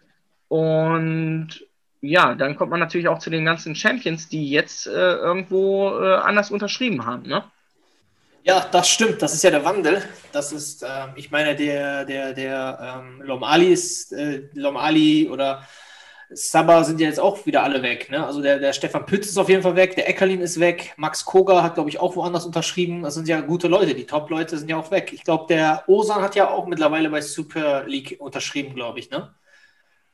Und 0.49 1.65
ja, 2.01 2.35
dann 2.35 2.55
kommt 2.55 2.71
man 2.71 2.79
natürlich 2.79 3.07
auch 3.07 3.19
zu 3.19 3.29
den 3.29 3.45
ganzen 3.45 3.75
Champions, 3.75 4.29
die 4.29 4.49
jetzt 4.49 4.87
äh, 4.87 4.91
irgendwo 4.91 5.99
äh, 5.99 6.15
anders 6.15 6.51
unterschrieben 6.51 7.05
haben. 7.05 7.23
Ne? 7.23 7.43
Ja, 8.43 8.65
das 8.71 8.89
stimmt. 8.89 9.21
Das 9.21 9.33
ist 9.33 9.43
ja 9.43 9.51
der 9.51 9.65
Wandel. 9.65 10.01
Das 10.31 10.51
ist, 10.51 10.83
ähm, 10.83 11.09
ich 11.15 11.31
meine, 11.31 11.55
der, 11.55 12.05
der, 12.05 12.33
der 12.33 13.01
ähm, 13.01 13.21
Lomali 13.21 13.73
ist, 13.73 14.13
äh, 14.13 14.43
Lomali 14.53 15.29
oder 15.29 15.67
Saba 16.29 16.83
sind 16.83 16.99
ja 16.99 17.07
jetzt 17.07 17.19
auch 17.19 17.45
wieder 17.45 17.63
alle 17.63 17.81
weg. 17.81 18.09
Ne? 18.11 18.25
Also 18.25 18.41
der, 18.41 18.59
der 18.59 18.73
Stefan 18.73 19.05
Pütz 19.05 19.27
ist 19.27 19.37
auf 19.37 19.47
jeden 19.47 19.63
Fall 19.63 19.75
weg, 19.75 19.95
der 19.95 20.09
Eckerlin 20.09 20.41
ist 20.41 20.59
weg, 20.59 20.93
Max 20.97 21.23
Koga 21.23 21.63
hat, 21.63 21.75
glaube 21.75 21.89
ich, 21.89 21.99
auch 21.99 22.15
woanders 22.15 22.45
unterschrieben. 22.45 23.03
Das 23.03 23.13
sind 23.13 23.27
ja 23.27 23.39
gute 23.41 23.67
Leute. 23.67 23.95
Die 23.95 24.05
Top-Leute 24.05 24.57
sind 24.57 24.69
ja 24.69 24.77
auch 24.77 24.91
weg. 24.91 25.13
Ich 25.13 25.23
glaube, 25.23 25.45
der 25.47 25.83
Osan 25.87 26.21
hat 26.21 26.35
ja 26.35 26.49
auch 26.49 26.67
mittlerweile 26.67 27.09
bei 27.09 27.21
Super 27.21 27.85
League 27.87 28.17
unterschrieben, 28.19 28.75
glaube 28.75 28.99
ich. 28.99 29.09
Ne? 29.09 29.33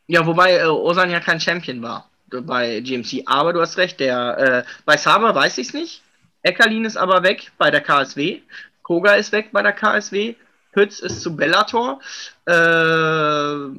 Ja, 0.08 0.26
wobei 0.26 0.58
äh, 0.58 0.65
Osan 0.65 1.10
ja 1.10 1.19
kein 1.19 1.39
Champion 1.39 1.82
war 1.82 2.10
bei 2.30 2.80
GMC. 2.80 3.23
Aber 3.26 3.54
du 3.54 3.62
hast 3.62 3.78
recht, 3.78 3.99
der 3.99 4.38
äh, 4.38 4.63
bei 4.86 4.97
Saba 4.97 5.34
weiß 5.34 5.58
ich 5.58 5.67
es 5.67 5.73
nicht. 5.73 6.04
Eckerlin 6.43 6.86
ist 6.86 6.97
aber 6.97 7.23
weg 7.23 7.52
bei 7.58 7.71
der 7.71 7.82
KSW. 7.82 8.41
Koga 8.82 9.13
ist 9.15 9.32
weg 9.32 9.49
bei 9.52 9.62
der 9.62 9.73
KSW. 9.73 10.36
Pütz 10.73 10.99
ist 10.99 11.21
zu 11.21 11.36
Bellator. 11.36 11.99
Äh, 12.45 13.69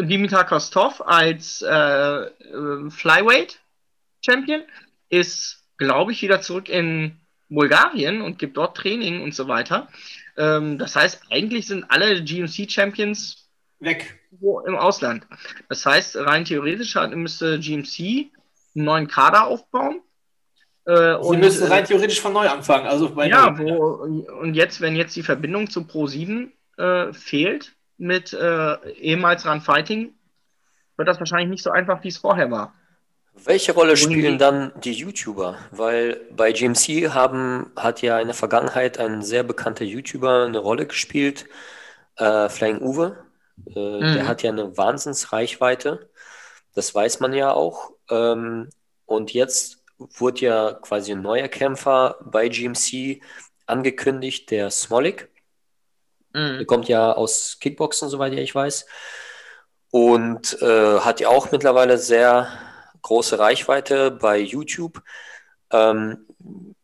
Dimitar 0.00 0.46
Kostov 0.46 1.00
als 1.06 1.62
äh, 1.62 1.68
äh, 1.68 2.90
Flyweight 2.90 3.60
Champion 4.24 4.62
ist, 5.08 5.64
glaube 5.76 6.12
ich, 6.12 6.22
wieder 6.22 6.40
zurück 6.40 6.68
in 6.68 7.20
Bulgarien 7.48 8.20
und 8.20 8.38
gibt 8.38 8.56
dort 8.56 8.76
Training 8.76 9.22
und 9.22 9.34
so 9.34 9.48
weiter. 9.48 9.88
Ähm, 10.36 10.78
das 10.78 10.96
heißt, 10.96 11.22
eigentlich 11.30 11.66
sind 11.66 11.84
alle 11.90 12.22
GMC 12.22 12.70
Champions 12.70 13.48
weg 13.78 14.20
im 14.66 14.76
Ausland. 14.76 15.26
Das 15.68 15.86
heißt, 15.86 16.16
rein 16.16 16.44
theoretisch 16.44 16.96
müsste 17.14 17.58
GMC 17.60 18.32
einen 18.74 18.84
neuen 18.84 19.08
Kader 19.08 19.46
aufbauen. 19.46 20.00
Äh, 20.86 21.16
Sie 21.22 21.36
müssen 21.36 21.68
rein 21.68 21.84
theoretisch 21.84 22.20
von 22.20 22.32
neu 22.32 22.48
anfangen. 22.48 22.86
Also 22.86 23.14
ja, 23.22 23.56
wo, 23.58 24.04
und 24.40 24.54
jetzt, 24.54 24.80
wenn 24.80 24.96
jetzt 24.96 25.14
die 25.16 25.22
Verbindung 25.22 25.70
zu 25.70 25.80
Pro7 25.80 26.50
äh, 26.76 27.12
fehlt, 27.12 27.74
mit 27.96 28.32
äh, 28.32 28.90
ehemals 28.92 29.46
Run 29.46 29.60
Fighting, 29.60 30.14
wird 30.96 31.08
das 31.08 31.18
wahrscheinlich 31.18 31.50
nicht 31.50 31.62
so 31.62 31.70
einfach, 31.70 32.02
wie 32.04 32.08
es 32.08 32.18
vorher 32.18 32.50
war. 32.50 32.74
Welche 33.36 33.72
Rolle 33.72 33.96
spielen 33.96 34.38
dann 34.38 34.72
die 34.84 34.92
YouTuber? 34.92 35.58
Weil 35.72 36.20
bei 36.30 36.52
GMC 36.52 37.10
haben, 37.12 37.72
hat 37.74 38.00
ja 38.00 38.20
in 38.20 38.28
der 38.28 38.34
Vergangenheit 38.34 38.98
ein 38.98 39.22
sehr 39.22 39.42
bekannter 39.42 39.84
YouTuber 39.84 40.44
eine 40.44 40.58
Rolle 40.58 40.86
gespielt, 40.86 41.46
äh, 42.16 42.48
Flying 42.48 42.80
Uwe. 42.80 43.24
Äh, 43.66 43.78
mhm. 43.78 44.14
Der 44.14 44.28
hat 44.28 44.42
ja 44.44 44.50
eine 44.50 44.76
Wahnsinnsreichweite. 44.76 46.08
Das 46.74 46.94
weiß 46.94 47.20
man 47.20 47.32
ja 47.32 47.52
auch. 47.52 47.92
Ähm, 48.08 48.70
und 49.04 49.32
jetzt 49.32 49.82
wurde 49.98 50.40
ja 50.40 50.72
quasi 50.74 51.12
ein 51.12 51.22
neuer 51.22 51.48
Kämpfer 51.48 52.16
bei 52.24 52.48
GMC 52.48 53.20
angekündigt, 53.66 54.50
der 54.50 54.70
Smolik. 54.70 55.28
Mhm. 56.34 56.58
Der 56.58 56.66
kommt 56.66 56.88
ja 56.88 57.12
aus 57.12 57.58
Kickboxen, 57.60 58.08
soweit 58.08 58.34
ich 58.34 58.54
weiß. 58.54 58.86
Und 59.90 60.60
äh, 60.60 61.00
hat 61.00 61.20
ja 61.20 61.28
auch 61.28 61.52
mittlerweile 61.52 61.98
sehr 61.98 62.48
große 63.02 63.38
Reichweite 63.38 64.10
bei 64.10 64.38
YouTube. 64.38 65.02
Ähm, 65.70 66.26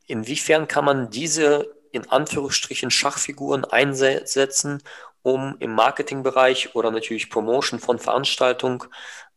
inwiefern 0.06 0.68
kann 0.68 0.84
man 0.84 1.10
diese 1.10 1.74
in 1.92 2.08
Anführungsstrichen 2.08 2.90
Schachfiguren 2.90 3.64
einsetzen, 3.64 4.82
um 5.22 5.56
im 5.58 5.72
Marketingbereich 5.74 6.74
oder 6.76 6.90
natürlich 6.90 7.30
Promotion 7.30 7.80
von 7.80 7.98
Veranstaltungen 7.98 8.84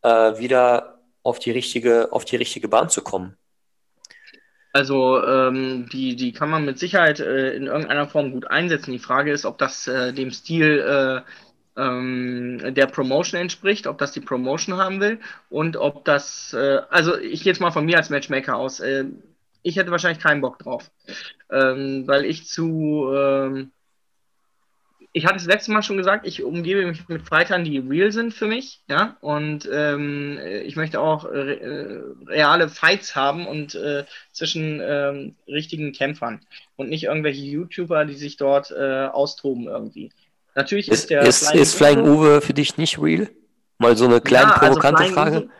äh, 0.02 0.38
wieder 0.38 1.00
auf 1.22 1.38
die 1.40 1.50
richtige, 1.50 2.12
auf 2.12 2.24
die 2.24 2.36
richtige 2.36 2.68
Bahn 2.68 2.88
zu 2.88 3.02
kommen? 3.02 3.36
Also 4.74 5.24
ähm, 5.24 5.88
die, 5.92 6.16
die 6.16 6.32
kann 6.32 6.50
man 6.50 6.64
mit 6.64 6.80
Sicherheit 6.80 7.20
äh, 7.20 7.54
in 7.54 7.68
irgendeiner 7.68 8.08
Form 8.08 8.32
gut 8.32 8.48
einsetzen. 8.48 8.90
Die 8.90 8.98
Frage 8.98 9.30
ist, 9.32 9.46
ob 9.46 9.56
das 9.56 9.86
äh, 9.86 10.12
dem 10.12 10.32
Stil 10.32 10.80
äh, 11.76 11.80
ähm, 11.80 12.60
der 12.74 12.86
Promotion 12.86 13.40
entspricht, 13.40 13.86
ob 13.86 13.98
das 13.98 14.10
die 14.10 14.20
Promotion 14.20 14.76
haben 14.76 15.00
will 15.00 15.20
und 15.48 15.76
ob 15.76 16.04
das, 16.04 16.54
äh, 16.54 16.80
also 16.90 17.16
ich 17.16 17.44
gehe 17.44 17.52
jetzt 17.52 17.60
mal 17.60 17.70
von 17.70 17.84
mir 17.86 17.98
als 17.98 18.10
Matchmaker 18.10 18.56
aus, 18.56 18.80
äh, 18.80 19.04
ich 19.62 19.76
hätte 19.76 19.92
wahrscheinlich 19.92 20.22
keinen 20.22 20.40
Bock 20.40 20.58
drauf, 20.58 20.90
ähm, 21.52 22.04
weil 22.08 22.24
ich 22.24 22.46
zu, 22.48 23.12
ähm, 23.16 23.70
ich 25.16 25.26
hatte 25.26 25.36
es 25.36 25.46
letztes 25.46 25.68
Mal 25.68 25.82
schon 25.82 25.96
gesagt, 25.96 26.26
ich 26.26 26.42
umgebe 26.42 26.84
mich 26.84 27.08
mit 27.08 27.22
Fightern, 27.22 27.62
die 27.62 27.78
real 27.78 28.10
sind 28.10 28.34
für 28.34 28.46
mich, 28.46 28.80
ja, 28.88 29.16
und 29.20 29.66
ähm, 29.72 30.40
ich 30.64 30.74
möchte 30.74 31.00
auch 31.00 31.24
äh, 31.24 32.00
reale 32.26 32.68
Fights 32.68 33.14
haben 33.14 33.46
und 33.46 33.76
äh, 33.76 34.04
zwischen 34.32 34.80
ähm, 34.82 35.36
richtigen 35.46 35.92
Kämpfern 35.92 36.40
und 36.74 36.90
nicht 36.90 37.04
irgendwelche 37.04 37.42
YouTuber, 37.42 38.06
die 38.06 38.16
sich 38.16 38.36
dort 38.36 38.72
äh, 38.72 39.06
austoben 39.06 39.68
irgendwie. 39.68 40.10
Natürlich 40.56 40.88
ist, 40.88 41.02
ist 41.02 41.10
der 41.10 41.22
ist, 41.22 41.48
Flying, 41.48 41.62
ist 41.62 41.74
Flying 41.76 42.00
Uwe, 42.00 42.10
Uwe 42.10 42.40
für 42.40 42.54
dich 42.54 42.76
nicht 42.76 43.00
real? 43.00 43.30
Mal 43.78 43.96
so 43.96 44.06
eine 44.06 44.20
kleine 44.20 44.48
ja, 44.48 44.54
also 44.54 44.66
provokante 44.66 45.02
also 45.04 45.14
Frage. 45.14 45.36
Uwe, 45.36 45.50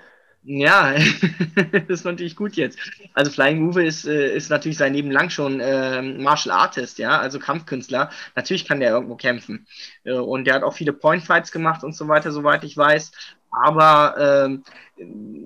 ja, 0.45 0.95
das 1.73 1.89
ist 1.89 2.05
natürlich 2.05 2.37
gut 2.37 2.55
jetzt. 2.57 2.79
Also 3.15 3.31
Flying 3.31 3.67
Uwe 3.69 3.87
ist, 3.87 4.07
äh, 4.07 4.35
ist 4.35 4.51
natürlich 4.51 4.77
sein 4.77 4.93
Leben 4.93 5.11
lang 5.11 5.31
schon 5.31 5.61
äh, 5.61 6.03
Martial 6.03 6.55
Artist, 6.55 6.99
ja, 6.99 7.19
also 7.19 7.39
Kampfkünstler. 7.39 8.11
Natürlich 8.37 8.67
kann 8.67 8.81
der 8.81 8.91
irgendwo 8.91 9.17
kämpfen. 9.17 9.67
Äh, 10.05 10.13
und 10.13 10.45
der 10.45 10.55
hat 10.55 10.63
auch 10.63 10.75
viele 10.75 10.93
Point 10.93 11.23
Fights 11.25 11.51
gemacht 11.51 11.83
und 11.83 11.97
so 11.97 12.09
weiter, 12.09 12.31
soweit 12.31 12.63
ich 12.65 12.77
weiß. 12.77 13.13
Aber 13.51 14.17
ähm, 14.47 14.65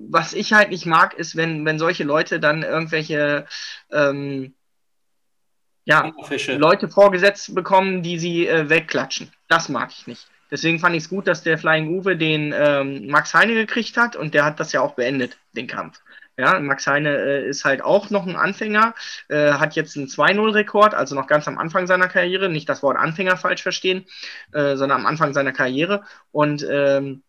was 0.09 0.33
ich 0.33 0.51
halt 0.53 0.69
nicht 0.69 0.85
mag, 0.85 1.13
ist, 1.13 1.35
wenn, 1.35 1.65
wenn 1.65 1.79
solche 1.79 2.03
Leute 2.03 2.39
dann 2.39 2.63
irgendwelche 2.63 3.45
ähm, 3.91 4.53
ja, 5.85 6.11
Leute 6.49 6.89
vorgesetzt 6.89 7.55
bekommen, 7.55 8.03
die 8.03 8.19
sie 8.19 8.47
äh, 8.47 8.69
wegklatschen. 8.69 9.31
Das 9.47 9.69
mag 9.69 9.91
ich 9.91 10.07
nicht. 10.07 10.27
Deswegen 10.51 10.79
fand 10.79 10.95
ich 10.95 11.03
es 11.03 11.09
gut, 11.09 11.27
dass 11.27 11.43
der 11.43 11.57
Flying 11.57 11.89
Uwe 11.89 12.17
den 12.17 12.53
ähm, 12.57 13.07
Max 13.07 13.33
Heine 13.33 13.53
gekriegt 13.53 13.97
hat 13.97 14.15
und 14.15 14.33
der 14.33 14.45
hat 14.45 14.59
das 14.59 14.71
ja 14.71 14.81
auch 14.81 14.95
beendet, 14.95 15.37
den 15.55 15.67
Kampf. 15.67 16.01
Ja, 16.37 16.57
Max 16.61 16.87
Heine 16.87 17.17
äh, 17.17 17.49
ist 17.49 17.65
halt 17.65 17.81
auch 17.81 18.09
noch 18.11 18.25
ein 18.25 18.37
Anfänger, 18.37 18.95
äh, 19.27 19.51
hat 19.53 19.75
jetzt 19.75 19.97
einen 19.97 20.07
2-0-Rekord, 20.07 20.93
also 20.93 21.13
noch 21.13 21.27
ganz 21.27 21.49
am 21.49 21.57
Anfang 21.57 21.85
seiner 21.85 22.07
Karriere. 22.07 22.47
Nicht 22.47 22.69
das 22.69 22.81
Wort 22.81 22.95
Anfänger 22.95 23.35
falsch 23.35 23.61
verstehen, 23.61 24.05
äh, 24.53 24.77
sondern 24.77 25.01
am 25.01 25.05
Anfang 25.05 25.33
seiner 25.33 25.51
Karriere. 25.51 26.03
Und 26.31 26.65
ähm, 26.69 27.23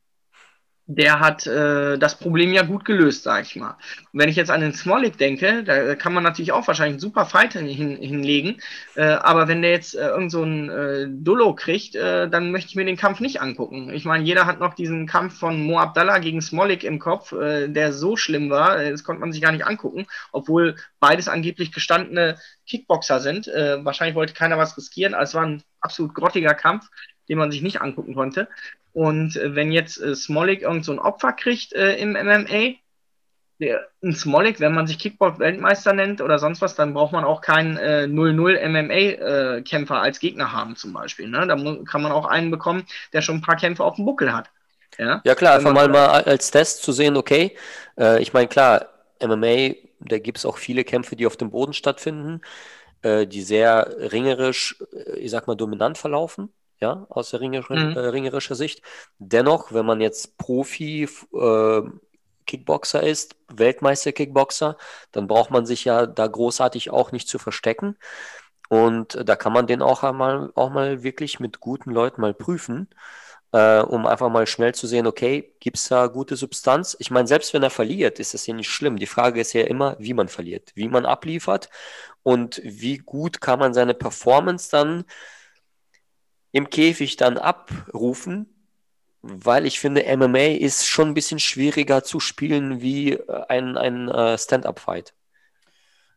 der 0.92 1.20
hat 1.20 1.46
äh, 1.46 1.98
das 1.98 2.18
Problem 2.18 2.52
ja 2.52 2.62
gut 2.62 2.84
gelöst, 2.84 3.22
sag 3.22 3.44
ich 3.44 3.54
mal. 3.54 3.76
Und 4.12 4.20
wenn 4.20 4.28
ich 4.28 4.34
jetzt 4.34 4.50
an 4.50 4.60
den 4.60 4.74
Smolik 4.74 5.16
denke, 5.18 5.62
da 5.62 5.94
kann 5.94 6.12
man 6.12 6.24
natürlich 6.24 6.50
auch 6.50 6.66
wahrscheinlich 6.66 6.94
einen 6.94 7.00
super 7.00 7.26
Fight 7.26 7.52
hin, 7.52 7.68
hinlegen, 7.68 8.60
äh, 8.96 9.04
aber 9.04 9.46
wenn 9.46 9.62
der 9.62 9.70
jetzt 9.70 9.94
äh, 9.94 10.08
irgend 10.08 10.32
so 10.32 10.42
ein 10.42 10.68
äh, 10.68 11.06
Dullo 11.08 11.54
kriegt, 11.54 11.94
äh, 11.94 12.28
dann 12.28 12.50
möchte 12.50 12.70
ich 12.70 12.76
mir 12.76 12.84
den 12.84 12.96
Kampf 12.96 13.20
nicht 13.20 13.40
angucken. 13.40 13.90
Ich 13.94 14.04
meine, 14.04 14.24
jeder 14.24 14.46
hat 14.46 14.58
noch 14.58 14.74
diesen 14.74 15.06
Kampf 15.06 15.38
von 15.38 15.64
Mo 15.64 15.78
Abdallah 15.78 16.18
gegen 16.18 16.42
Smolik 16.42 16.82
im 16.82 16.98
Kopf, 16.98 17.30
äh, 17.32 17.68
der 17.68 17.92
so 17.92 18.16
schlimm 18.16 18.50
war, 18.50 18.80
äh, 18.80 18.90
das 18.90 19.04
konnte 19.04 19.20
man 19.20 19.30
sich 19.30 19.40
gar 19.40 19.52
nicht 19.52 19.66
angucken, 19.66 20.06
obwohl 20.32 20.74
beides 20.98 21.28
angeblich 21.28 21.70
gestandene 21.70 22.36
Kickboxer 22.66 23.20
sind. 23.20 23.46
Äh, 23.46 23.84
wahrscheinlich 23.84 24.16
wollte 24.16 24.34
keiner 24.34 24.58
was 24.58 24.76
riskieren, 24.76 25.14
also 25.14 25.30
es 25.30 25.34
war 25.34 25.46
ein 25.46 25.62
absolut 25.80 26.14
grottiger 26.14 26.54
Kampf, 26.54 26.88
den 27.30 27.38
man 27.38 27.52
sich 27.52 27.62
nicht 27.62 27.80
angucken 27.80 28.14
konnte. 28.14 28.48
Und 28.92 29.36
äh, 29.36 29.54
wenn 29.54 29.70
jetzt 29.70 30.02
äh, 30.02 30.14
Smolik 30.16 30.62
irgend 30.62 30.84
so 30.84 30.92
ein 30.92 30.98
Opfer 30.98 31.32
kriegt 31.32 31.72
äh, 31.72 31.96
im 31.96 32.12
MMA, 32.12 32.74
der, 33.60 33.86
ein 34.02 34.14
Smolik, 34.14 34.58
wenn 34.58 34.74
man 34.74 34.88
sich 34.88 34.98
Kickbox-Weltmeister 34.98 35.92
nennt 35.92 36.20
oder 36.20 36.40
sonst 36.40 36.60
was, 36.60 36.74
dann 36.74 36.92
braucht 36.92 37.12
man 37.12 37.24
auch 37.24 37.40
keinen 37.40 37.76
äh, 37.76 38.08
0-0 38.10 38.68
MMA-Kämpfer 38.68 40.00
als 40.00 40.18
Gegner 40.18 40.52
haben, 40.52 40.74
zum 40.74 40.92
Beispiel. 40.92 41.28
Ne? 41.28 41.46
Da 41.46 41.54
kann 41.84 42.02
man 42.02 42.10
auch 42.10 42.26
einen 42.26 42.50
bekommen, 42.50 42.84
der 43.12 43.22
schon 43.22 43.36
ein 43.36 43.42
paar 43.42 43.56
Kämpfe 43.56 43.84
auf 43.84 43.94
dem 43.94 44.06
Buckel 44.06 44.34
hat. 44.34 44.50
Ja, 44.98 45.20
ja 45.24 45.34
klar, 45.36 45.54
einfach 45.54 45.72
mal, 45.72 45.88
mal 45.88 46.08
als 46.08 46.50
Test 46.50 46.82
zu 46.82 46.90
sehen, 46.90 47.16
okay, 47.16 47.56
äh, 47.96 48.20
ich 48.20 48.32
meine, 48.32 48.48
klar, 48.48 48.88
MMA, 49.22 49.74
da 50.00 50.18
gibt 50.18 50.38
es 50.38 50.46
auch 50.46 50.58
viele 50.58 50.82
Kämpfe, 50.82 51.14
die 51.14 51.26
auf 51.26 51.36
dem 51.36 51.50
Boden 51.50 51.74
stattfinden, 51.74 52.40
äh, 53.02 53.26
die 53.26 53.42
sehr 53.42 53.94
ringerisch, 54.12 54.82
äh, 54.92 55.18
ich 55.18 55.30
sag 55.30 55.46
mal, 55.46 55.54
dominant 55.54 55.96
verlaufen 55.96 56.52
ja, 56.80 57.06
aus 57.10 57.30
der 57.30 57.40
ringerischer, 57.40 57.74
mhm. 57.76 57.96
äh, 57.96 58.00
ringerischer 58.00 58.54
Sicht. 58.54 58.82
Dennoch, 59.18 59.72
wenn 59.72 59.86
man 59.86 60.00
jetzt 60.00 60.38
Profi 60.38 61.08
äh, 61.32 61.82
Kickboxer 62.46 63.02
ist, 63.02 63.36
Weltmeister-Kickboxer, 63.48 64.76
dann 65.12 65.28
braucht 65.28 65.50
man 65.50 65.66
sich 65.66 65.84
ja 65.84 66.06
da 66.06 66.26
großartig 66.26 66.90
auch 66.90 67.12
nicht 67.12 67.28
zu 67.28 67.38
verstecken. 67.38 67.96
Und 68.68 69.18
da 69.24 69.36
kann 69.36 69.52
man 69.52 69.66
den 69.66 69.82
auch 69.82 70.02
einmal, 70.04 70.50
auch 70.54 70.70
mal 70.70 71.02
wirklich 71.02 71.40
mit 71.40 71.60
guten 71.60 71.90
Leuten 71.90 72.20
mal 72.20 72.34
prüfen, 72.34 72.88
äh, 73.52 73.80
um 73.80 74.06
einfach 74.06 74.30
mal 74.30 74.46
schnell 74.46 74.74
zu 74.74 74.86
sehen, 74.86 75.06
okay, 75.06 75.54
gibt 75.60 75.76
es 75.76 75.88
da 75.88 76.06
gute 76.06 76.36
Substanz? 76.36 76.96
Ich 77.00 77.10
meine, 77.10 77.26
selbst 77.28 77.52
wenn 77.52 77.62
er 77.62 77.70
verliert, 77.70 78.20
ist 78.20 78.34
das 78.34 78.46
ja 78.46 78.54
nicht 78.54 78.70
schlimm. 78.70 78.96
Die 78.96 79.06
Frage 79.06 79.40
ist 79.40 79.52
ja 79.52 79.62
immer, 79.62 79.96
wie 79.98 80.14
man 80.14 80.28
verliert, 80.28 80.70
wie 80.74 80.88
man 80.88 81.06
abliefert 81.06 81.68
und 82.22 82.60
wie 82.64 82.98
gut 82.98 83.40
kann 83.40 83.58
man 83.58 83.74
seine 83.74 83.94
Performance 83.94 84.70
dann 84.70 85.04
im 86.52 86.70
Käfig 86.70 87.16
dann 87.16 87.38
abrufen, 87.38 88.48
weil 89.22 89.66
ich 89.66 89.80
finde, 89.80 90.04
MMA 90.16 90.56
ist 90.58 90.86
schon 90.86 91.08
ein 91.08 91.14
bisschen 91.14 91.38
schwieriger 91.38 92.02
zu 92.02 92.20
spielen 92.20 92.80
wie 92.80 93.12
äh, 93.12 93.44
ein, 93.48 93.76
ein 93.76 94.08
uh, 94.08 94.36
Stand-up-Fight. 94.38 95.14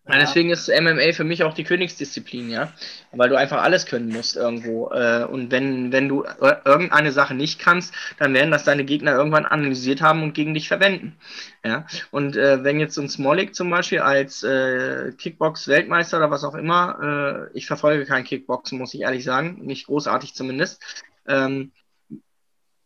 Ja, 0.05 0.19
deswegen 0.19 0.49
ist 0.49 0.67
MMA 0.67 1.13
für 1.13 1.23
mich 1.23 1.43
auch 1.43 1.53
die 1.53 1.63
Königsdisziplin, 1.63 2.49
ja. 2.49 2.73
Weil 3.13 3.29
du 3.29 3.37
einfach 3.37 3.63
alles 3.63 3.85
können 3.85 4.09
musst 4.09 4.35
irgendwo. 4.35 4.91
Äh, 4.91 5.23
und 5.23 5.49
wenn, 5.49 5.93
wenn 5.93 6.09
du 6.09 6.25
irgendeine 6.65 7.13
Sache 7.13 7.33
nicht 7.33 7.59
kannst, 7.59 7.93
dann 8.19 8.33
werden 8.33 8.51
das 8.51 8.65
deine 8.65 8.83
Gegner 8.83 9.13
irgendwann 9.13 9.45
analysiert 9.45 10.01
haben 10.01 10.21
und 10.21 10.33
gegen 10.33 10.53
dich 10.53 10.67
verwenden. 10.67 11.15
Ja. 11.63 11.85
Und 12.11 12.35
äh, 12.35 12.65
wenn 12.65 12.81
jetzt 12.81 12.95
so 12.95 13.01
ein 13.01 13.07
Smolik 13.07 13.55
zum 13.55 13.69
Beispiel 13.69 13.99
als 13.99 14.43
äh, 14.43 15.13
Kickbox-Weltmeister 15.17 16.17
oder 16.17 16.31
was 16.31 16.43
auch 16.43 16.55
immer, 16.55 17.49
äh, 17.53 17.57
ich 17.57 17.65
verfolge 17.65 18.05
kein 18.05 18.25
Kickboxen, 18.25 18.77
muss 18.77 18.93
ich 18.93 19.01
ehrlich 19.01 19.23
sagen, 19.23 19.59
nicht 19.61 19.85
großartig 19.85 20.33
zumindest. 20.33 20.81
Ähm, 21.27 21.71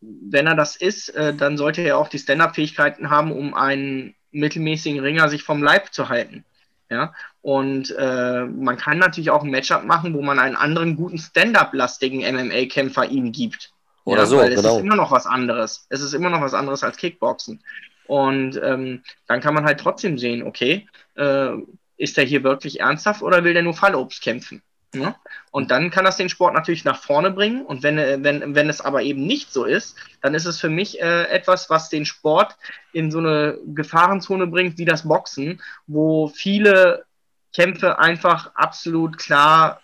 wenn 0.01 0.45
er 0.45 0.55
das 0.55 0.75
ist, 0.75 1.09
äh, 1.09 1.33
dann 1.33 1.57
sollte 1.57 1.81
er 1.81 1.97
auch 1.97 2.09
die 2.09 2.19
Stand-up-Fähigkeiten 2.19 3.09
haben, 3.09 3.31
um 3.31 3.55
einen 3.55 4.13
mittelmäßigen 4.29 4.99
Ringer 4.99 5.29
sich 5.29 5.41
vom 5.41 5.63
Leib 5.63 5.91
zu 5.93 6.09
halten. 6.09 6.45
Ja, 6.89 7.13
und 7.41 7.93
äh, 7.97 8.45
man 8.45 8.77
kann 8.77 8.97
natürlich 8.97 9.29
auch 9.29 9.43
ein 9.43 9.49
Matchup 9.49 9.83
machen, 9.83 10.13
wo 10.13 10.21
man 10.21 10.39
einen 10.39 10.55
anderen 10.55 10.95
guten 10.95 11.17
Stand-up-lastigen 11.17 12.19
MMA-Kämpfer 12.19 13.09
ihm 13.09 13.33
gibt. 13.33 13.73
Oder 14.05 14.21
ja, 14.21 14.25
so, 14.25 14.37
weil 14.37 14.53
es 14.53 14.61
genau. 14.61 14.77
ist 14.77 14.83
immer 14.83 14.95
noch 14.95 15.11
was 15.11 15.25
anderes. 15.25 15.85
Es 15.89 16.01
ist 16.01 16.13
immer 16.13 16.29
noch 16.29 16.39
was 16.39 16.53
anderes 16.53 16.83
als 16.83 16.95
Kickboxen. 16.95 17.61
Und 18.07 18.57
ähm, 18.63 19.03
dann 19.27 19.41
kann 19.41 19.53
man 19.53 19.65
halt 19.65 19.81
trotzdem 19.81 20.17
sehen, 20.17 20.43
okay, 20.43 20.87
äh, 21.15 21.49
ist 21.97 22.17
er 22.17 22.23
hier 22.23 22.43
wirklich 22.43 22.79
ernsthaft 22.79 23.21
oder 23.21 23.43
will 23.43 23.53
der 23.53 23.63
nur 23.63 23.73
Fallobst 23.73 24.21
kämpfen? 24.21 24.61
Ja? 24.95 25.15
Und 25.51 25.71
dann 25.71 25.91
kann 25.91 26.05
das 26.05 26.17
den 26.17 26.29
Sport 26.29 26.53
natürlich 26.53 26.85
nach 26.85 27.01
vorne 27.01 27.31
bringen. 27.31 27.65
Und 27.65 27.83
wenn, 27.83 27.97
äh, 27.97 28.17
wenn, 28.21 28.55
wenn 28.55 28.69
es 28.69 28.81
aber 28.81 29.01
eben 29.01 29.25
nicht 29.25 29.51
so 29.51 29.65
ist, 29.65 29.95
dann 30.21 30.33
ist 30.33 30.45
es 30.45 30.59
für 30.59 30.69
mich 30.69 31.01
äh, 31.01 31.23
etwas, 31.25 31.69
was 31.69 31.89
den 31.89 32.05
Sport 32.05 32.55
in 32.93 33.11
so 33.11 33.19
eine 33.19 33.57
Gefahrenzone 33.65 34.47
bringt 34.47 34.77
wie 34.77 34.85
das 34.85 35.07
Boxen, 35.07 35.61
wo 35.87 36.27
viele 36.27 37.05
Kämpfe 37.53 37.99
einfach 37.99 38.51
absolut 38.55 39.17
klar 39.17 39.81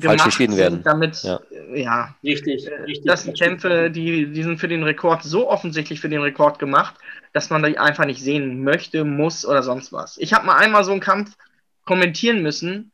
falsch 0.00 0.24
entschieden 0.24 0.56
werden. 0.56 0.82
Damit, 0.82 1.22
ja, 1.22 1.40
ja 1.72 2.14
richtig, 2.22 2.66
äh, 2.66 2.74
richtig. 2.82 3.06
Das 3.06 3.22
sind 3.22 3.38
Kämpfe, 3.38 3.90
die, 3.90 4.26
die 4.26 4.42
sind 4.42 4.58
für 4.58 4.68
den 4.68 4.82
Rekord 4.82 5.22
so 5.22 5.48
offensichtlich 5.48 6.00
für 6.00 6.08
den 6.08 6.20
Rekord 6.20 6.58
gemacht, 6.58 6.96
dass 7.32 7.50
man 7.50 7.62
die 7.62 7.78
einfach 7.78 8.04
nicht 8.04 8.20
sehen 8.20 8.62
möchte, 8.62 9.04
muss 9.04 9.46
oder 9.46 9.62
sonst 9.62 9.92
was. 9.92 10.18
Ich 10.18 10.32
habe 10.32 10.46
mal 10.46 10.56
einmal 10.56 10.84
so 10.84 10.92
einen 10.92 11.00
Kampf 11.00 11.36
kommentieren 11.84 12.42
müssen, 12.42 12.92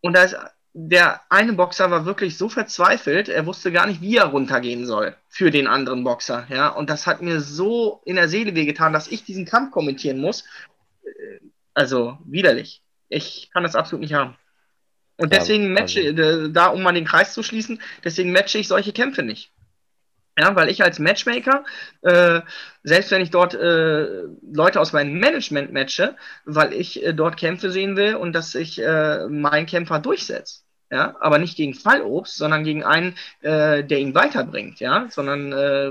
und 0.00 0.14
da 0.14 0.22
ist 0.24 0.36
der 0.80 1.20
eine 1.28 1.54
Boxer 1.54 1.90
war 1.90 2.04
wirklich 2.04 2.38
so 2.38 2.48
verzweifelt, 2.48 3.28
er 3.28 3.46
wusste 3.46 3.72
gar 3.72 3.86
nicht, 3.86 4.00
wie 4.00 4.16
er 4.16 4.26
runtergehen 4.26 4.86
soll 4.86 5.16
für 5.28 5.50
den 5.50 5.66
anderen 5.66 6.04
Boxer. 6.04 6.46
Ja, 6.50 6.68
und 6.68 6.88
das 6.88 7.06
hat 7.06 7.20
mir 7.20 7.40
so 7.40 8.00
in 8.04 8.16
der 8.16 8.28
Seele 8.28 8.54
wehgetan, 8.54 8.92
dass 8.92 9.08
ich 9.08 9.24
diesen 9.24 9.44
Kampf 9.44 9.72
kommentieren 9.72 10.20
muss. 10.20 10.44
Äh, 11.02 11.40
also 11.74 12.18
widerlich. 12.24 12.82
Ich 13.08 13.50
kann 13.52 13.64
das 13.64 13.74
absolut 13.74 14.02
nicht 14.02 14.14
haben. 14.14 14.36
Und 15.16 15.32
deswegen 15.32 15.64
ja, 15.64 15.80
matche, 15.80 16.14
also. 16.16 16.48
da 16.48 16.68
um 16.68 16.82
mal 16.82 16.92
den 16.92 17.04
Kreis 17.04 17.34
zu 17.34 17.42
schließen, 17.42 17.80
deswegen 18.04 18.30
matche 18.30 18.58
ich 18.58 18.68
solche 18.68 18.92
Kämpfe 18.92 19.24
nicht. 19.24 19.50
Ja, 20.38 20.54
weil 20.54 20.68
ich 20.68 20.84
als 20.84 21.00
Matchmaker, 21.00 21.64
äh, 22.02 22.42
selbst 22.84 23.10
wenn 23.10 23.22
ich 23.22 23.30
dort 23.30 23.54
äh, 23.54 24.22
Leute 24.52 24.80
aus 24.80 24.92
meinem 24.92 25.18
Management 25.18 25.72
matche, 25.72 26.14
weil 26.44 26.72
ich 26.72 27.04
äh, 27.04 27.12
dort 27.12 27.36
Kämpfe 27.36 27.70
sehen 27.70 27.96
will 27.96 28.14
und 28.14 28.34
dass 28.34 28.54
ich 28.54 28.80
äh, 28.80 29.26
meinen 29.26 29.66
Kämpfer 29.66 29.98
durchsetze. 29.98 30.60
Ja, 30.90 31.16
aber 31.20 31.38
nicht 31.38 31.56
gegen 31.56 31.74
Fallobst, 31.74 32.36
sondern 32.36 32.62
gegen 32.62 32.84
einen, 32.84 33.16
äh, 33.40 33.82
der 33.82 33.98
ihn 33.98 34.14
weiterbringt, 34.14 34.80
ja, 34.80 35.06
sondern, 35.10 35.52
äh, 35.52 35.90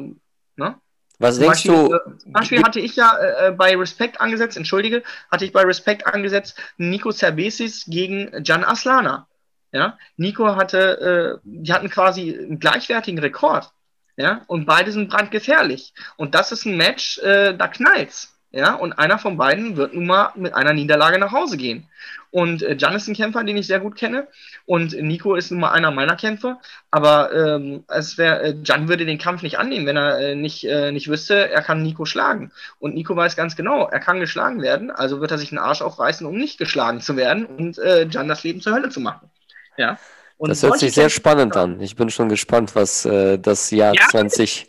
ne? 0.55 0.75
Was 1.19 1.35
zum 1.35 1.43
denkst 1.43 1.67
Beispiel, 1.67 1.71
du? 1.71 1.93
Äh, 1.93 2.17
zum 2.17 2.31
Beispiel 2.31 2.63
hatte 2.63 2.79
ich 2.79 2.95
ja 2.95 3.17
äh, 3.17 3.51
bei 3.51 3.75
Respect 3.75 4.21
angesetzt, 4.21 4.55
entschuldige, 4.55 5.03
hatte 5.29 5.45
ich 5.45 5.51
bei 5.51 5.63
Respect 5.63 6.07
angesetzt 6.07 6.57
Nico 6.77 7.11
Cerbesis 7.11 7.85
gegen 7.85 8.31
Jan 8.43 8.63
Aslana. 8.63 9.27
Ja, 9.73 9.97
Nico 10.15 10.55
hatte, 10.55 11.35
äh, 11.35 11.39
die 11.43 11.73
hatten 11.73 11.89
quasi 11.89 12.35
einen 12.35 12.59
gleichwertigen 12.59 13.19
Rekord. 13.19 13.71
Ja, 14.17 14.41
und 14.47 14.65
beide 14.65 14.91
sind 14.91 15.09
brandgefährlich. 15.09 15.93
Und 16.17 16.35
das 16.35 16.51
ist 16.51 16.65
ein 16.65 16.75
Match, 16.75 17.19
äh, 17.19 17.55
da 17.55 17.67
knallt's. 17.67 18.33
Ja, 18.51 18.73
und 18.73 18.93
einer 18.93 19.19
von 19.19 19.37
beiden 19.37 19.77
wird 19.77 19.93
nun 19.93 20.07
mal 20.07 20.31
mit 20.35 20.53
einer 20.53 20.73
Niederlage 20.73 21.19
nach 21.19 21.31
Hause 21.31 21.57
gehen. 21.57 21.87
Und 22.31 22.63
äh, 22.63 22.75
Jan 22.75 22.95
ist 22.95 23.07
ein 23.07 23.15
Kämpfer, 23.15 23.43
den 23.43 23.57
ich 23.57 23.67
sehr 23.67 23.79
gut 23.79 23.95
kenne. 23.95 24.27
Und 24.65 24.93
Nico 25.01 25.35
ist 25.35 25.51
nun 25.51 25.59
mal 25.59 25.71
einer 25.71 25.91
meiner 25.91 26.15
Kämpfer. 26.15 26.59
Aber 26.89 27.31
ähm, 27.33 27.83
es 27.87 28.17
wär, 28.17 28.41
äh, 28.41 28.55
Jan 28.63 28.87
würde 28.87 29.05
den 29.05 29.17
Kampf 29.17 29.43
nicht 29.43 29.59
annehmen, 29.59 29.85
wenn 29.85 29.97
er 29.97 30.19
äh, 30.19 30.35
nicht, 30.35 30.63
äh, 30.63 30.91
nicht 30.91 31.09
wüsste, 31.09 31.49
er 31.49 31.61
kann 31.61 31.83
Nico 31.83 32.05
schlagen. 32.05 32.51
Und 32.79 32.95
Nico 32.95 33.15
weiß 33.15 33.35
ganz 33.35 33.55
genau, 33.55 33.87
er 33.87 33.99
kann 33.99 34.19
geschlagen 34.19 34.61
werden. 34.61 34.91
Also 34.91 35.21
wird 35.21 35.31
er 35.31 35.37
sich 35.37 35.51
einen 35.51 35.59
Arsch 35.59 35.81
aufreißen, 35.81 36.25
um 36.25 36.37
nicht 36.37 36.57
geschlagen 36.57 37.01
zu 37.01 37.17
werden 37.17 37.45
und 37.45 37.77
äh, 37.77 38.07
Jan 38.07 38.27
das 38.27 38.43
Leben 38.43 38.61
zur 38.61 38.73
Hölle 38.73 38.89
zu 38.89 38.99
machen. 38.99 39.29
Ja. 39.77 39.97
Und 40.37 40.49
das 40.49 40.61
hört 40.61 40.77
sich 40.79 40.93
sehr 40.93 41.09
spannend 41.09 41.57
an. 41.57 41.81
Ich 41.81 41.95
bin 41.95 42.09
schon 42.09 42.29
gespannt, 42.29 42.75
was 42.75 43.05
äh, 43.05 43.39
das 43.39 43.71
Jahr 43.71 43.93
ja. 43.95 44.07
20, 44.09 44.67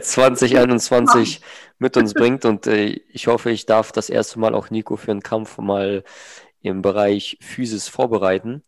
2021 0.00 1.40
mit 1.78 1.96
uns 1.96 2.12
bringt. 2.12 2.44
Und 2.44 2.66
äh, 2.66 3.00
ich 3.12 3.28
hoffe, 3.28 3.50
ich 3.50 3.66
darf 3.66 3.92
das 3.92 4.10
erste 4.10 4.40
Mal 4.40 4.54
auch 4.54 4.70
Nico 4.70 4.96
für 4.96 5.12
einen 5.12 5.22
Kampf 5.22 5.58
mal 5.58 6.02
im 6.62 6.82
Bereich 6.82 7.38
Physis 7.40 7.88
vorbereiten. 7.88 8.62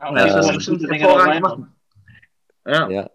Ja, 0.00 0.12
das 0.12 0.52
bestimmt 0.52 0.90
hervorragend 0.90 1.42
machen. 1.42 1.74
Ja. 2.66 2.88
ja. 2.88 3.10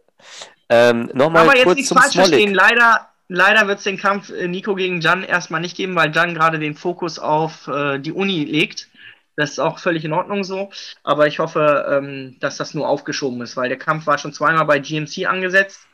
Ähm, 0.70 1.10
Nochmal 1.14 1.44
Aber 1.44 1.56
jetzt 1.56 1.66
kurz 1.66 1.88
zum 1.88 1.98
falsch 1.98 2.16
verstehen. 2.16 2.54
Leider, 2.54 3.10
leider 3.28 3.68
wird 3.68 3.80
es 3.80 3.84
den 3.84 3.98
Kampf 3.98 4.30
äh, 4.30 4.48
Nico 4.48 4.76
gegen 4.76 5.02
Jan 5.02 5.24
erstmal 5.24 5.62
nicht 5.62 5.76
geben, 5.76 5.96
weil 5.96 6.14
Jan 6.14 6.34
gerade 6.34 6.60
den 6.60 6.76
Fokus 6.76 7.20
auf 7.20 7.68
äh, 7.68 8.00
die 8.00 8.12
Uni 8.12 8.44
legt. 8.46 8.90
Das 9.36 9.52
ist 9.52 9.60
auch 9.60 9.80
völlig 9.80 10.06
in 10.06 10.14
Ordnung 10.14 10.44
so. 10.44 10.70
Aber 11.04 11.28
ich 11.28 11.40
hoffe, 11.40 11.86
ähm, 11.90 12.38
dass 12.40 12.58
das 12.58 12.74
nur 12.74 12.88
aufgeschoben 12.88 13.42
ist, 13.42 13.58
weil 13.58 13.70
der 13.70 13.80
Kampf 13.80 14.06
war 14.08 14.18
schon 14.18 14.34
zweimal 14.34 14.66
bei 14.66 14.80
GMC 14.80 15.26
angesetzt. 15.26 15.88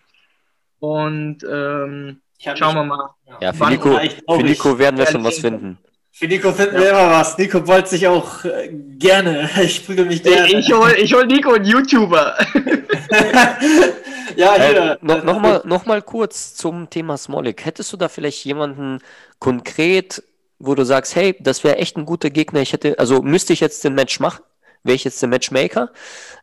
Und 0.80 1.44
ähm, 1.44 2.22
Schauen 2.40 2.76
wir 2.76 2.84
mal. 2.84 3.10
Ja, 3.42 3.52
für 3.52 3.70
Nico, 3.70 4.00
für 4.00 4.44
Nico 4.44 4.80
werden 4.80 4.98
wir 4.98 5.06
schon 5.08 5.24
was 5.24 5.40
finden. 5.40 5.78
Für 6.12 6.28
Nico 6.28 6.52
finden 6.54 6.76
ja. 6.76 6.82
wir 6.82 6.90
immer 6.92 7.12
was. 7.12 7.38
Nico 7.38 7.68
wollte 7.68 7.90
sich 7.90 8.08
auch 8.08 8.44
äh, 8.46 8.70
gerne. 8.98 9.50
Ich 9.62 9.86
prügel 9.86 10.06
mich 10.06 10.24
gerne. 10.24 10.48
Ich 10.48 10.72
hol, 10.72 10.92
ich 10.98 11.14
hol 11.14 11.26
Nico 11.26 11.54
einen 11.54 11.66
YouTuber. 11.66 12.38
ja, 14.38 14.56
hier. 14.56 14.92
Äh, 14.92 14.98
no, 15.02 15.18
Nochmal 15.18 15.62
noch 15.66 15.86
mal 15.86 16.02
kurz 16.02 16.56
zum 16.56 16.90
Thema 16.90 17.18
Smolik. 17.18 17.66
Hättest 17.66 17.92
du 17.92 17.98
da 17.98 18.08
vielleicht 18.08 18.46
jemanden 18.46 19.00
konkret, 19.40 20.24
wo 20.60 20.76
du 20.76 20.84
sagst, 20.84 21.16
hey, 21.16 21.36
das 21.40 21.64
wäre 21.64 21.78
echt 21.78 21.98
ein 21.98 22.06
guter 22.06 22.30
Gegner. 22.30 22.62
Ich 22.62 22.74
hätte, 22.74 23.00
also 23.00 23.22
müsste 23.22 23.54
ich 23.54 23.62
jetzt 23.62 23.84
den 23.84 23.96
Match 23.96 24.20
machen? 24.20 24.44
Wäre 24.84 24.96
ich 24.96 25.04
jetzt 25.04 25.22
der 25.22 25.28
Matchmaker? 25.28 25.92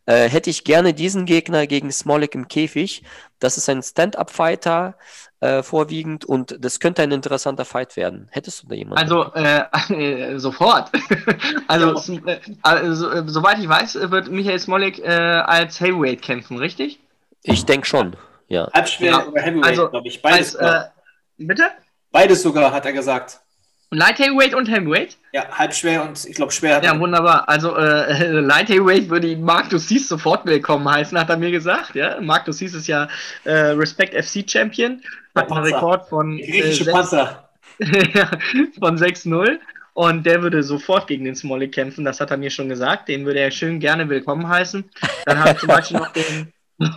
Äh, 0.05 0.29
hätte 0.29 0.51
ich 0.51 0.65
gerne 0.65 0.93
diesen 0.93 1.25
Gegner 1.25 1.67
gegen 1.67 1.91
Smolik 1.91 2.35
im 2.35 2.49
Käfig. 2.49 3.03
Das 3.39 3.57
ist 3.57 3.69
ein 3.71 3.83
Stand-Up-Fighter 3.83 4.97
äh, 5.41 5.63
vorwiegend 5.63 6.27
und 6.27 6.57
das 6.63 6.79
könnte 6.79 7.03
ein 7.03 7.13
interessanter 7.13 7.65
Fight 7.65 7.97
werden. 7.97 8.29
Hättest 8.31 8.63
du 8.63 8.69
da 8.69 8.75
jemanden? 8.75 9.03
Also 9.03 9.33
äh, 9.33 10.39
sofort. 10.39 10.91
also, 11.69 12.13
ja. 12.13 12.33
Äh, 12.33 12.41
also 12.63 13.11
äh, 13.11 13.25
soweit 13.27 13.59
ich 13.59 13.69
weiß, 13.69 14.11
wird 14.11 14.31
Michael 14.31 14.59
Smolik 14.59 14.99
äh, 14.99 15.13
als 15.13 15.81
Heavyweight 15.81 16.21
kämpfen, 16.21 16.59
richtig? 16.59 17.01
Ich 17.43 17.65
denke 17.65 17.87
schon, 17.87 18.17
ja. 18.49 18.69
Halbschwer 18.73 19.11
ja. 19.11 19.27
oder 19.27 19.41
Heavyweight, 19.41 19.71
also, 19.71 19.89
glaube 19.89 20.09
ich. 20.09 20.21
Beides. 20.21 20.57
Als, 20.57 20.91
bitte? 21.39 21.65
Beides 22.11 22.43
sogar, 22.43 22.73
hat 22.73 22.85
er 22.85 22.93
gesagt. 22.93 23.41
Light 23.91 24.19
Heavyweight 24.19 24.55
und 24.55 24.69
Heavyweight? 24.69 25.17
Ja, 25.33 25.47
halbschwer 25.49 26.03
und 26.03 26.25
ich 26.25 26.35
glaube 26.35 26.51
schwer. 26.51 26.83
Ja, 26.83 26.99
wunderbar. 26.99 27.49
Also 27.49 27.77
äh, 27.77 28.31
Light 28.41 28.69
Heavyweight 28.69 29.09
würde 29.09 29.37
Mark 29.37 29.71
Dussis 29.71 30.09
sofort 30.09 30.45
willkommen 30.45 30.89
heißen, 30.91 31.17
hat 31.17 31.31
er 31.31 31.37
mir 31.37 31.53
gesagt. 31.53 31.95
Ja, 31.95 32.21
Mark 32.21 32.47
Dussis 32.47 32.75
ist 32.75 32.89
ja 32.89 33.09
äh, 33.45 33.53
Respect 33.53 34.13
FC 34.15 34.49
Champion, 34.49 35.01
hat 35.37 35.53
einen 35.53 35.63
Rekord 35.63 36.09
von 36.09 36.37
äh, 36.41 36.85
Panzer 36.91 37.49
von 38.81 38.99
6-0 38.99 39.59
und 39.95 40.27
der 40.27 40.43
würde 40.43 40.65
sofort 40.65 41.07
gegen 41.07 41.25
den 41.25 41.37
Smolik 41.37 41.73
kämpfen. 41.73 42.05
Das 42.05 42.21
hat 42.21 42.33
er 42.33 42.39
mir 42.39 42.51
schon 42.51 42.69
gesagt. 42.69 43.09
Den 43.09 43.25
würde 43.25 43.39
er 43.39 43.53
schön 43.53 43.79
gerne 43.79 44.09
willkommen 44.09 44.49
heißen. 44.49 44.85
Dann 45.27 45.39
habe 45.39 45.51
ich 45.51 45.59
zum 45.59 45.69
Beispiel 45.69 45.97
noch 45.99 46.13
den 46.13 46.53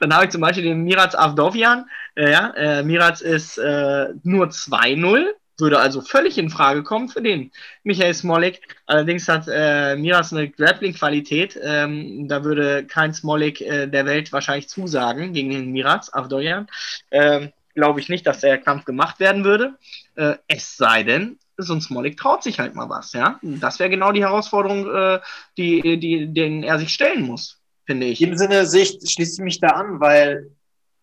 dann 0.00 0.12
habe 0.12 0.24
ich 0.24 0.30
zum 0.30 0.40
Beispiel 0.40 0.64
den 0.64 0.82
Miraz 0.84 1.14
Avdovian. 1.14 1.84
Äh, 2.16 2.32
ja, 2.32 2.50
äh, 2.56 2.82
Miraz 2.82 3.20
ist 3.20 3.58
äh, 3.58 4.08
nur 4.22 4.46
2-0 4.46 5.26
würde 5.58 5.78
also 5.78 6.00
völlig 6.00 6.38
in 6.38 6.50
Frage 6.50 6.82
kommen 6.82 7.08
für 7.08 7.22
den 7.22 7.50
Michael 7.82 8.14
Smolik. 8.14 8.60
Allerdings 8.86 9.28
hat 9.28 9.46
äh, 9.48 9.96
Miras 9.96 10.32
eine 10.32 10.48
Grappling-Qualität. 10.48 11.58
Ähm, 11.62 12.28
da 12.28 12.44
würde 12.44 12.86
kein 12.86 13.14
Smolik 13.14 13.60
äh, 13.60 13.86
der 13.86 14.06
Welt 14.06 14.32
wahrscheinlich 14.32 14.68
zusagen 14.68 15.32
gegen 15.32 15.50
den 15.50 15.72
Miraz 15.72 16.12
Avdoyan. 16.12 16.66
Ähm, 17.10 17.52
Glaube 17.74 17.98
ich 17.98 18.08
nicht, 18.08 18.24
dass 18.24 18.40
der 18.40 18.58
Kampf 18.58 18.84
gemacht 18.84 19.18
werden 19.18 19.44
würde. 19.44 19.76
Äh, 20.14 20.36
es 20.46 20.76
sei 20.76 21.02
denn, 21.02 21.38
so 21.56 21.74
ein 21.74 21.80
Smolik 21.80 22.16
traut 22.16 22.42
sich 22.42 22.60
halt 22.60 22.74
mal 22.76 22.88
was. 22.88 23.12
Ja, 23.12 23.40
das 23.42 23.80
wäre 23.80 23.90
genau 23.90 24.12
die 24.12 24.22
Herausforderung, 24.22 24.88
äh, 24.92 25.20
die, 25.56 25.98
die, 25.98 26.32
den 26.32 26.62
er 26.62 26.78
sich 26.78 26.94
stellen 26.94 27.22
muss, 27.22 27.60
finde 27.84 28.06
ich. 28.06 28.20
In 28.20 28.30
dem 28.30 28.38
Sinne 28.38 28.66
Sicht 28.66 29.08
schließe 29.10 29.40
ich 29.40 29.44
mich 29.44 29.60
da 29.60 29.70
an, 29.70 29.98
weil 29.98 30.52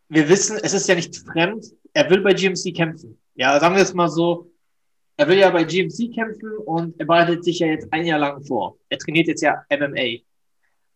wir 0.07 0.29
wissen, 0.29 0.57
es 0.61 0.73
ist 0.73 0.87
ja 0.87 0.95
nicht 0.95 1.15
fremd. 1.15 1.65
Er 1.93 2.09
will 2.09 2.21
bei 2.21 2.33
GMC 2.33 2.73
kämpfen 2.73 3.20
ja, 3.35 3.59
sagen 3.59 3.75
wir 3.75 3.83
es 3.83 3.93
mal 3.93 4.09
so, 4.09 4.51
er 5.17 5.27
will 5.27 5.37
ja 5.37 5.49
bei 5.51 5.63
GMC 5.63 6.13
kämpfen 6.13 6.57
und 6.65 6.99
er 6.99 7.05
bereitet 7.05 7.43
sich 7.43 7.59
ja 7.59 7.67
jetzt 7.67 7.91
ein 7.91 8.05
Jahr 8.05 8.19
lang 8.19 8.43
vor. 8.43 8.77
Er 8.89 8.97
trainiert 8.97 9.27
jetzt 9.27 9.41
ja 9.41 9.63
MMA. 9.69 10.21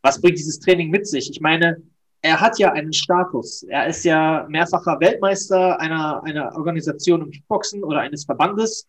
Was 0.01 0.19
bringt 0.19 0.37
dieses 0.37 0.59
Training 0.59 0.89
mit 0.89 1.07
sich? 1.07 1.29
Ich 1.29 1.41
meine, 1.41 1.81
er 2.21 2.41
hat 2.41 2.57
ja 2.57 2.71
einen 2.71 2.91
Status. 2.91 3.63
Er 3.63 3.87
ist 3.87 4.03
ja 4.03 4.47
mehrfacher 4.49 4.99
Weltmeister 4.99 5.79
einer, 5.79 6.23
einer 6.23 6.55
Organisation 6.57 7.21
im 7.21 7.31
Kickboxen 7.31 7.83
oder 7.83 7.99
eines 7.99 8.25
Verbandes. 8.25 8.87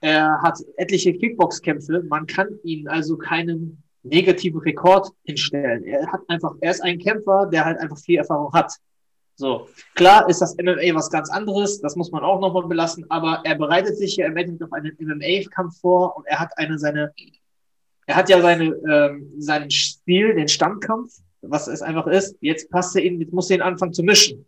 Er 0.00 0.42
hat 0.42 0.58
etliche 0.76 1.12
Kickboxkämpfe. 1.12 2.02
Man 2.08 2.26
kann 2.26 2.48
ihn 2.64 2.88
also 2.88 3.16
keinen 3.16 3.82
negativen 4.02 4.60
Rekord 4.60 5.10
hinstellen. 5.24 5.84
Er 5.84 6.10
hat 6.10 6.22
einfach, 6.28 6.54
er 6.60 6.72
ist 6.72 6.80
ein 6.80 6.98
Kämpfer, 6.98 7.46
der 7.46 7.64
halt 7.64 7.78
einfach 7.78 7.98
viel 7.98 8.18
Erfahrung 8.18 8.52
hat. 8.52 8.72
So, 9.38 9.68
klar 9.94 10.28
ist 10.28 10.40
das 10.40 10.56
MMA 10.56 10.96
was 10.96 11.10
ganz 11.10 11.30
anderes, 11.30 11.80
das 11.80 11.94
muss 11.94 12.10
man 12.10 12.24
auch 12.24 12.40
nochmal 12.40 12.66
belassen, 12.66 13.08
aber 13.08 13.40
er 13.44 13.54
bereitet 13.54 13.96
sich 13.96 14.16
ja 14.16 14.26
im 14.26 14.36
Endeffekt 14.36 14.64
auf 14.64 14.72
einen 14.72 14.96
MMA-Kampf 14.98 15.78
vor 15.80 16.16
und 16.16 16.26
er 16.26 16.40
hat 16.40 16.58
eine 16.58 16.76
seine, 16.76 17.12
er 18.06 18.16
hat 18.16 18.28
ja 18.28 18.40
seine, 18.40 18.64
ähm, 18.90 19.32
seinen 19.38 19.70
Stil, 19.70 20.34
den 20.34 20.48
Stammkampf, 20.48 21.12
was 21.42 21.68
es 21.68 21.82
einfach 21.82 22.08
ist. 22.08 22.36
Jetzt 22.40 22.68
passt 22.68 22.96
er 22.96 23.04
ihn, 23.04 23.20
jetzt 23.20 23.32
muss 23.32 23.48
er 23.48 23.58
ihn 23.58 23.62
anfangen 23.62 23.92
zu 23.92 24.02
mischen. 24.02 24.44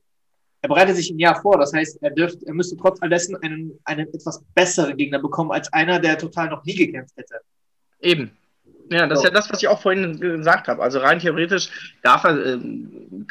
Er 0.60 0.68
bereitet 0.68 0.96
sich 0.96 1.08
ein 1.10 1.20
Jahr 1.20 1.40
vor, 1.40 1.56
das 1.56 1.72
heißt, 1.72 2.02
er 2.02 2.10
dürfte, 2.10 2.44
er 2.46 2.54
müsste 2.54 2.76
trotz 2.76 3.00
allessen 3.00 3.36
einen, 3.36 3.78
einen 3.84 4.12
etwas 4.12 4.42
besseren 4.56 4.96
Gegner 4.96 5.20
bekommen 5.20 5.52
als 5.52 5.72
einer, 5.72 6.00
der 6.00 6.18
total 6.18 6.50
noch 6.50 6.64
nie 6.64 6.74
gekämpft 6.74 7.16
hätte. 7.16 7.36
Eben. 8.00 8.32
Ja, 8.90 9.06
das 9.06 9.20
so. 9.20 9.24
ist 9.24 9.30
ja 9.30 9.34
das, 9.34 9.50
was 9.50 9.62
ich 9.62 9.68
auch 9.68 9.80
vorhin 9.80 10.18
gesagt 10.18 10.68
habe. 10.68 10.82
Also 10.82 10.98
rein 10.98 11.20
theoretisch 11.20 11.70
darf 12.02 12.24
er, 12.24 12.36
äh, 12.36 12.58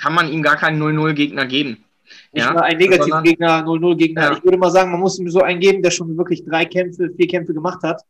kann 0.02 0.14
man 0.14 0.32
ihm 0.32 0.42
gar 0.42 0.56
keinen 0.56 0.82
0-0-Gegner 0.82 1.46
geben. 1.46 1.84
Nicht 2.32 2.46
ja, 2.46 2.54
mal 2.54 2.64
einen 2.64 2.80
negativen 2.80 3.24
Gegner, 3.24 3.64
0-0-Gegner. 3.64 4.22
Ja. 4.22 4.38
Ich 4.38 4.44
würde 4.44 4.58
mal 4.58 4.72
sagen, 4.72 4.92
man 4.92 5.00
muss 5.00 5.20
ihm 5.20 5.30
so 5.30 5.42
einen 5.42 5.60
geben, 5.60 5.84
der 5.84 5.92
schon 5.92 6.18
wirklich 6.18 6.46
drei 6.46 6.66
Kämpfe, 6.66 7.10
vier 7.16 7.28
Kämpfe 7.28 7.54
gemacht 7.54 7.84
hat. 7.84 8.02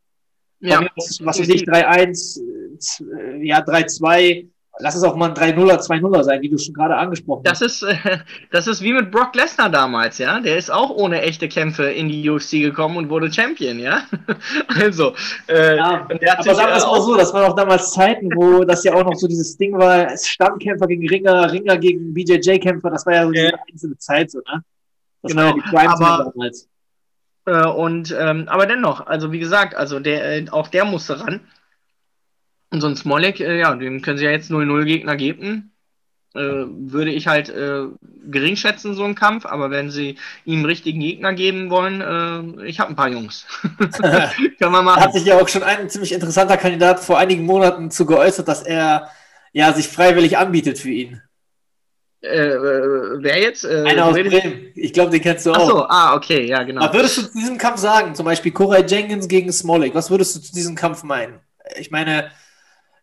Ja. 0.62 0.86
Was, 0.96 1.20
was 1.24 1.40
weiß 1.40 1.50
ich, 1.50 1.64
3-1, 1.64 2.42
äh, 2.42 3.46
ja, 3.46 3.60
3-2, 3.60 4.48
Lass 4.82 4.96
es 4.96 5.04
auch 5.04 5.16
mal 5.16 5.30
ein 5.30 5.36
3-0er, 5.36 5.78
2-0er 5.78 6.24
sein, 6.24 6.42
wie 6.42 6.50
du 6.50 6.58
schon 6.58 6.74
gerade 6.74 6.96
angesprochen 6.96 7.44
das 7.44 7.62
hast. 7.62 7.84
Ist, 7.84 7.84
äh, 7.84 8.20
das 8.52 8.68
ist 8.68 8.82
wie 8.82 8.94
mit 8.94 9.12
Brock 9.12 9.36
Lesnar 9.36 9.70
damals, 9.70 10.18
ja. 10.18 10.40
Der 10.40 10.58
ist 10.58 10.72
auch 10.72 10.90
ohne 10.90 11.22
echte 11.22 11.50
Kämpfe 11.50 11.84
in 11.90 12.08
die 12.08 12.30
UFC 12.30 12.52
gekommen 12.52 12.98
und 12.98 13.10
wurde 13.10 13.32
Champion, 13.32 13.80
ja. 13.80 14.04
also, 14.68 15.14
äh, 15.48 15.76
ja, 15.76 16.08
aber 16.38 16.56
sagen 16.56 16.70
wir 16.70 16.78
es 16.78 16.84
auch 16.84 17.02
so, 17.02 17.18
das 17.18 17.34
waren 17.34 17.52
auch 17.52 17.56
damals 17.56 17.92
Zeiten, 17.92 18.30
wo 18.36 18.64
das 18.64 18.84
ja 18.84 18.94
auch 18.94 19.04
noch 19.04 19.16
so 19.16 19.28
dieses 19.28 19.58
Ding 19.58 19.78
war, 19.78 20.16
Stammkämpfer 20.18 20.88
gegen 20.88 21.08
Ringer, 21.10 21.52
Ringer 21.52 21.78
gegen 21.78 22.14
BJJ-Kämpfer, 22.14 22.90
das 22.90 23.06
war 23.06 23.14
ja 23.14 23.26
so 23.26 23.32
diese 23.32 23.46
ja. 23.48 23.58
einzelne 23.70 23.98
Zeit, 23.98 24.32
so, 24.32 24.40
ne? 24.40 24.64
Das 25.22 25.32
genau, 25.32 25.44
war 25.44 25.84
ja 25.84 25.96
die 25.98 26.04
aber, 26.04 26.32
damals. 26.32 26.70
Äh, 27.46 27.68
und, 27.68 28.16
ähm, 28.18 28.46
aber 28.48 28.66
dennoch, 28.66 29.06
also 29.08 29.32
wie 29.32 29.40
gesagt, 29.40 29.76
also 29.76 30.00
der, 30.00 30.38
äh, 30.38 30.46
auch 30.52 30.68
der 30.68 30.86
musste 30.86 31.20
ran. 31.20 31.42
Und 32.72 32.82
so 32.82 32.88
ein 32.88 32.96
Smolik, 32.96 33.40
äh, 33.40 33.60
ja, 33.60 33.76
dem 33.76 34.02
können 34.02 34.18
sie 34.18 34.26
ja 34.26 34.32
jetzt 34.32 34.52
0-0 34.52 34.86
Gegner 34.86 35.16
geben. 35.16 35.74
Äh, 36.36 36.68
würde 36.68 37.12
ich 37.12 37.26
halt 37.26 37.50
äh, 37.50 37.86
gering 38.30 38.56
schätzen, 38.56 38.94
so 38.94 39.04
einen 39.04 39.16
Kampf, 39.16 39.48
aber 39.48 39.72
wenn 39.72 39.90
sie 39.90 40.16
ihm 40.46 40.64
richtigen 40.64 41.00
Gegner 41.00 41.34
geben 41.34 41.72
wollen, 41.72 42.02
äh, 42.62 42.68
ich 42.68 42.80
habe 42.80 42.92
ein 42.92 42.96
paar 42.96 43.10
Jungs. 43.10 43.48
Können 43.78 44.56
wir 44.60 44.84
machen. 44.84 45.02
Hat 45.02 45.14
sich 45.14 45.26
ja 45.26 45.42
auch 45.42 45.48
schon 45.48 45.64
ein 45.64 45.90
ziemlich 45.90 46.12
interessanter 46.12 46.58
Kandidat 46.58 47.00
vor 47.00 47.18
einigen 47.18 47.46
Monaten 47.46 47.90
zu 47.90 48.06
geäußert, 48.06 48.48
dass 48.48 48.62
er 48.62 49.10
ja 49.54 49.74
sich 49.74 49.88
freiwillig 49.88 50.38
anbietet 50.38 50.78
für 50.78 50.92
ihn. 50.92 51.20
Äh, 52.22 52.28
äh, 52.28 53.24
wer 53.24 53.42
jetzt? 53.42 53.66
Einer 53.66 54.06
aus 54.06 54.14
Bremen. 54.14 54.72
Ich 54.76 54.94
glaube, 54.94 55.10
den 55.10 55.22
kennst 55.22 55.48
du 55.48 55.52
auch. 55.52 55.58
Ach 55.58 55.68
so, 55.68 55.88
ah, 55.88 56.16
okay, 56.16 56.46
ja, 56.46 56.62
genau. 56.62 56.82
Was 56.82 56.94
würdest 56.94 57.18
du 57.18 57.22
zu 57.24 57.38
diesem 57.40 57.58
Kampf 57.58 57.80
sagen? 57.80 58.14
Zum 58.14 58.26
Beispiel 58.26 58.52
Koray 58.52 58.86
Jenkins 58.86 59.28
gegen 59.28 59.52
Smolik. 59.52 59.96
Was 59.96 60.12
würdest 60.12 60.36
du 60.36 60.42
zu 60.42 60.54
diesem 60.54 60.76
Kampf 60.76 61.02
meinen? 61.02 61.40
Ich 61.80 61.90
meine, 61.90 62.30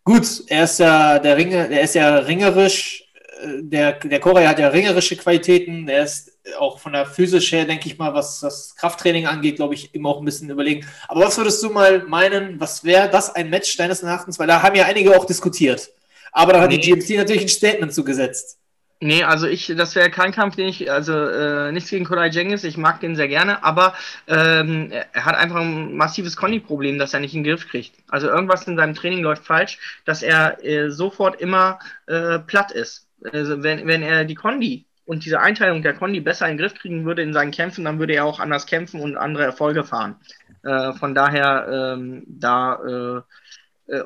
Gut, 0.06 0.44
er 0.46 0.62
ist 0.64 0.78
ja 0.78 1.18
der 1.18 1.36
Ringe, 1.36 1.68
der 1.68 1.80
ist 1.80 1.96
ja 1.96 2.18
ringerisch, 2.18 3.10
äh, 3.42 3.60
der, 3.60 3.94
der 3.94 4.20
Korea 4.20 4.50
hat 4.50 4.60
ja 4.60 4.68
ringerische 4.68 5.16
Qualitäten, 5.16 5.88
er 5.88 6.04
ist 6.04 6.30
auch 6.60 6.78
von 6.78 6.92
der 6.92 7.06
physisch 7.06 7.50
her, 7.50 7.64
denke 7.64 7.88
ich 7.88 7.98
mal, 7.98 8.14
was 8.14 8.38
das 8.38 8.76
Krafttraining 8.76 9.26
angeht, 9.26 9.56
glaube 9.56 9.74
ich, 9.74 9.92
immer 9.96 10.10
auch 10.10 10.20
ein 10.20 10.24
bisschen 10.24 10.48
überlegen. 10.48 10.86
Aber 11.08 11.22
was 11.22 11.36
würdest 11.36 11.60
du 11.60 11.70
mal 11.70 12.04
meinen, 12.04 12.60
was 12.60 12.84
wäre 12.84 13.10
das 13.10 13.34
ein 13.34 13.50
Match 13.50 13.76
deines 13.76 14.04
Erachtens? 14.04 14.38
Weil 14.38 14.46
da 14.46 14.62
haben 14.62 14.76
ja 14.76 14.84
einige 14.84 15.18
auch 15.18 15.24
diskutiert. 15.24 15.90
Aber 16.30 16.52
da 16.52 16.60
hat 16.60 16.70
nee. 16.70 16.78
die 16.78 16.92
GMC 16.92 17.16
natürlich 17.16 17.42
ein 17.42 17.48
Statement 17.48 17.92
zugesetzt. 17.92 18.58
Nee, 19.00 19.24
also 19.24 19.46
ich, 19.46 19.66
das 19.76 19.94
wäre 19.94 20.10
kein 20.10 20.32
Kampf, 20.32 20.56
den 20.56 20.68
ich, 20.68 20.90
also 20.90 21.12
äh, 21.12 21.70
nichts 21.70 21.90
gegen 21.90 22.06
Kodai 22.06 22.28
Jengis, 22.28 22.64
ich 22.64 22.78
mag 22.78 22.98
den 23.00 23.14
sehr 23.14 23.28
gerne, 23.28 23.62
aber 23.62 23.92
ähm, 24.26 24.90
er 24.90 25.24
hat 25.26 25.36
einfach 25.36 25.60
ein 25.60 25.94
massives 25.94 26.34
Conny-Problem, 26.34 26.98
das 26.98 27.12
er 27.12 27.20
nicht 27.20 27.34
in 27.34 27.44
den 27.44 27.52
Griff 27.52 27.68
kriegt. 27.68 27.94
Also 28.08 28.28
irgendwas 28.28 28.66
in 28.66 28.76
seinem 28.76 28.94
Training 28.94 29.22
läuft 29.22 29.44
falsch, 29.44 29.78
dass 30.06 30.22
er 30.22 30.64
äh, 30.64 30.90
sofort 30.90 31.38
immer 31.42 31.78
äh, 32.06 32.38
platt 32.38 32.72
ist. 32.72 33.06
Also 33.32 33.62
wenn, 33.62 33.86
wenn 33.86 34.02
er 34.02 34.24
die 34.24 34.34
Condi 34.34 34.86
und 35.04 35.26
diese 35.26 35.40
Einteilung 35.40 35.82
der 35.82 35.92
Condi 35.94 36.20
besser 36.20 36.48
in 36.48 36.56
den 36.56 36.62
Griff 36.62 36.74
kriegen 36.74 37.04
würde 37.04 37.20
in 37.20 37.34
seinen 37.34 37.50
Kämpfen, 37.50 37.84
dann 37.84 37.98
würde 37.98 38.14
er 38.14 38.24
auch 38.24 38.40
anders 38.40 38.64
kämpfen 38.64 39.02
und 39.02 39.18
andere 39.18 39.44
Erfolge 39.44 39.84
fahren. 39.84 40.16
Äh, 40.62 40.94
von 40.94 41.14
daher, 41.14 41.94
ähm, 41.96 42.24
da 42.26 42.74
äh, 42.82 43.22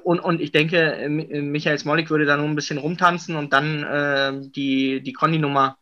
und, 0.02 0.20
und 0.20 0.40
ich 0.40 0.52
denke, 0.52 0.76
äh, 0.76 1.04
äh, 1.04 1.42
Michael 1.42 1.78
Smolik 1.78 2.10
würde 2.10 2.26
da 2.26 2.36
nur 2.36 2.46
ein 2.46 2.54
bisschen 2.54 2.78
rumtanzen 2.78 3.36
und 3.36 3.52
dann 3.52 3.82
äh, 3.82 4.32
die, 4.50 5.02
die 5.02 5.12
Kondi-Nummer 5.12 5.78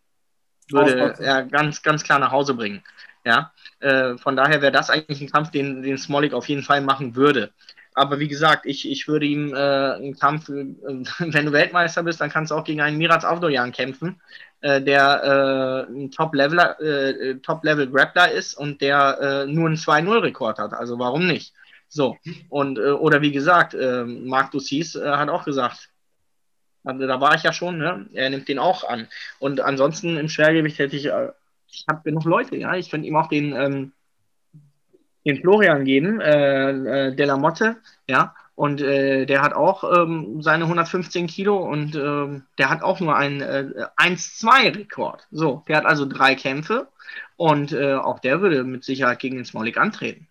würde 0.70 1.16
er 1.18 1.44
ganz, 1.44 1.82
ganz 1.82 2.04
klar 2.04 2.18
nach 2.18 2.30
Hause 2.30 2.54
bringen. 2.54 2.82
Ja, 3.24 3.52
äh, 3.80 4.16
von 4.16 4.36
daher 4.36 4.62
wäre 4.62 4.72
das 4.72 4.90
eigentlich 4.90 5.20
ein 5.20 5.30
Kampf, 5.30 5.50
den, 5.50 5.82
den 5.82 5.98
Smolik 5.98 6.32
auf 6.32 6.48
jeden 6.48 6.62
Fall 6.62 6.80
machen 6.80 7.16
würde. 7.16 7.52
aber 7.94 8.20
wie 8.20 8.28
gesagt, 8.28 8.64
ich, 8.64 8.88
ich 8.88 9.08
würde 9.08 9.26
ihm 9.26 9.52
äh, 9.52 9.56
einen 9.56 10.16
Kampf, 10.16 10.48
äh, 10.48 10.52
wenn 11.18 11.46
du 11.46 11.52
Weltmeister 11.52 12.02
bist, 12.04 12.20
dann 12.20 12.30
kannst 12.30 12.52
du 12.52 12.54
auch 12.54 12.64
gegen 12.64 12.80
einen 12.80 12.98
Miraz 12.98 13.24
Avdoyan 13.24 13.72
kämpfen, 13.72 14.20
äh, 14.60 14.80
der 14.80 15.86
äh, 15.88 15.92
ein 15.92 16.10
Top-Level 16.10 16.58
äh, 16.58 17.34
Top 17.40 17.62
Grappler 17.62 18.30
ist 18.30 18.54
und 18.54 18.80
der 18.80 19.18
äh, 19.20 19.46
nur 19.46 19.66
einen 19.66 19.76
2-0-Rekord 19.76 20.58
hat. 20.58 20.72
Also 20.72 20.98
warum 20.98 21.26
nicht? 21.26 21.52
So, 21.88 22.16
und 22.50 22.78
oder 22.78 23.22
wie 23.22 23.32
gesagt, 23.32 23.74
Marc 23.74 24.50
Dussis 24.50 24.94
hat 24.94 25.30
auch 25.30 25.44
gesagt, 25.44 25.88
also 26.84 27.06
da 27.06 27.20
war 27.20 27.34
ich 27.34 27.42
ja 27.42 27.52
schon, 27.52 27.78
ne? 27.78 28.06
er 28.14 28.30
nimmt 28.30 28.48
den 28.48 28.58
auch 28.58 28.84
an. 28.88 29.08
Und 29.38 29.60
ansonsten 29.60 30.16
im 30.16 30.28
Schwergewicht 30.28 30.78
hätte 30.78 30.96
ich, 30.96 31.06
ich 31.70 31.84
habe 31.88 32.02
genug 32.04 32.24
Leute, 32.24 32.56
ja, 32.56 32.74
ich 32.74 32.90
könnte 32.90 33.06
ihm 33.06 33.16
auch 33.16 33.28
den, 33.28 33.54
ähm, 33.54 33.92
den 35.26 35.40
Florian 35.40 35.84
geben, 35.84 36.20
äh, 36.20 36.70
äh, 37.08 37.14
Della 37.14 37.36
Motte, 37.36 37.76
ja, 38.08 38.34
und 38.54 38.80
äh, 38.80 39.26
der 39.26 39.42
hat 39.42 39.52
auch 39.52 39.84
ähm, 39.84 40.42
seine 40.42 40.64
115 40.64 41.26
Kilo 41.26 41.58
und 41.58 41.94
ähm, 41.94 42.44
der 42.56 42.70
hat 42.70 42.82
auch 42.82 42.98
nur 42.98 43.14
einen 43.14 43.40
äh, 43.40 43.86
1-2-Rekord. 43.96 45.28
So, 45.30 45.62
der 45.68 45.76
hat 45.76 45.86
also 45.86 46.06
drei 46.06 46.34
Kämpfe 46.34 46.88
und 47.36 47.72
äh, 47.72 47.94
auch 47.94 48.18
der 48.18 48.40
würde 48.40 48.64
mit 48.64 48.82
Sicherheit 48.82 49.20
gegen 49.20 49.36
den 49.36 49.44
Smolik 49.44 49.76
antreten. 49.76 50.26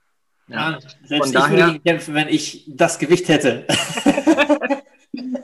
Ja, 0.47 0.71
ja 0.71 0.79
selbst 0.79 1.09
Von 1.09 1.27
ich 1.27 1.33
daher, 1.33 1.67
würde 1.67 1.79
kämpfen, 1.79 2.13
wenn 2.13 2.29
ich 2.29 2.63
das 2.67 2.99
Gewicht 2.99 3.27
hätte. 3.29 3.65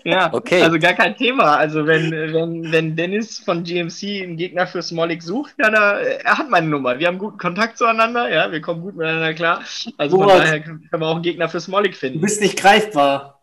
Ja, 0.05 0.33
okay. 0.33 0.61
also 0.61 0.77
gar 0.79 0.93
kein 0.93 1.15
Thema. 1.15 1.55
Also 1.55 1.87
wenn, 1.87 2.11
wenn, 2.11 2.71
wenn 2.71 2.95
Dennis 2.95 3.39
von 3.39 3.63
GMC 3.63 4.23
einen 4.23 4.37
Gegner 4.37 4.67
für 4.67 4.81
Smolik 4.81 5.23
sucht, 5.23 5.53
dann 5.57 5.73
er, 5.73 6.25
er 6.25 6.37
hat 6.37 6.49
meine 6.49 6.67
Nummer. 6.67 6.99
Wir 6.99 7.07
haben 7.07 7.17
guten 7.17 7.37
Kontakt 7.37 7.77
zueinander, 7.77 8.29
ja, 8.29 8.51
wir 8.51 8.61
kommen 8.61 8.81
gut 8.81 8.95
miteinander 8.95 9.33
klar. 9.33 9.63
Also 9.97 10.17
Murat, 10.17 10.31
von 10.31 10.41
daher 10.41 10.59
können 10.59 10.89
wir 10.91 11.07
auch 11.07 11.15
einen 11.15 11.23
Gegner 11.23 11.49
für 11.49 11.59
Smolik 11.59 11.95
finden. 11.95 12.19
Du 12.19 12.25
bist 12.25 12.41
nicht 12.41 12.57
greifbar. 12.57 13.42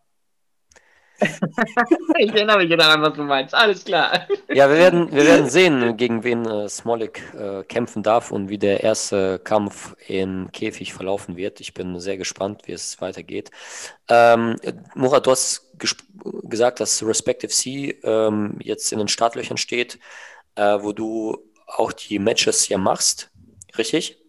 Ich 2.17 2.33
erinnere 2.33 2.57
mich 2.57 2.77
daran, 2.77 3.01
was 3.01 3.13
du 3.13 3.23
meinst. 3.23 3.53
Alles 3.53 3.83
klar. 3.83 4.27
Ja, 4.49 4.69
wir 4.69 4.77
werden, 4.77 5.11
wir 5.11 5.25
werden 5.25 5.49
sehen, 5.49 5.97
gegen 5.97 6.23
wen 6.23 6.45
äh, 6.45 6.67
Smolik 6.67 7.21
äh, 7.37 7.63
kämpfen 7.63 8.03
darf 8.03 8.31
und 8.31 8.49
wie 8.49 8.57
der 8.57 8.83
erste 8.83 9.39
Kampf 9.39 9.95
im 10.07 10.51
Käfig 10.51 10.93
verlaufen 10.93 11.37
wird. 11.37 11.59
Ich 11.59 11.73
bin 11.73 11.99
sehr 11.99 12.17
gespannt, 12.17 12.63
wie 12.65 12.73
es 12.73 12.99
weitergeht. 13.01 13.51
Ähm, 14.09 14.55
Murat, 14.95 15.25
du 15.25 15.31
hast 15.31 15.71
gesagt, 16.43 16.79
dass 16.79 17.03
Respective 17.05 17.51
C 17.51 17.99
ähm, 18.03 18.57
jetzt 18.59 18.91
in 18.91 18.99
den 18.99 19.07
Startlöchern 19.07 19.57
steht, 19.57 19.99
äh, 20.55 20.77
wo 20.81 20.91
du 20.91 21.37
auch 21.67 21.91
die 21.91 22.19
Matches 22.19 22.67
ja 22.69 22.77
machst. 22.77 23.31
Richtig? 23.77 24.20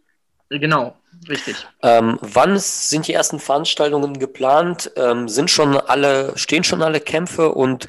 Genau, 0.59 0.95
richtig. 1.29 1.67
Ähm, 1.83 2.19
wann 2.21 2.59
sind 2.59 3.07
die 3.09 3.15
ersten 3.15 3.41
Veranstaltungen 3.41 4.19
geplant? 4.19 4.93
Ähm, 4.97 5.29
sind 5.29 5.51
schon 5.51 5.77
alle, 5.79 6.37
stehen 6.37 6.63
schon 6.63 6.83
alle 6.83 7.01
Kämpfe 7.01 7.53
und 7.53 7.87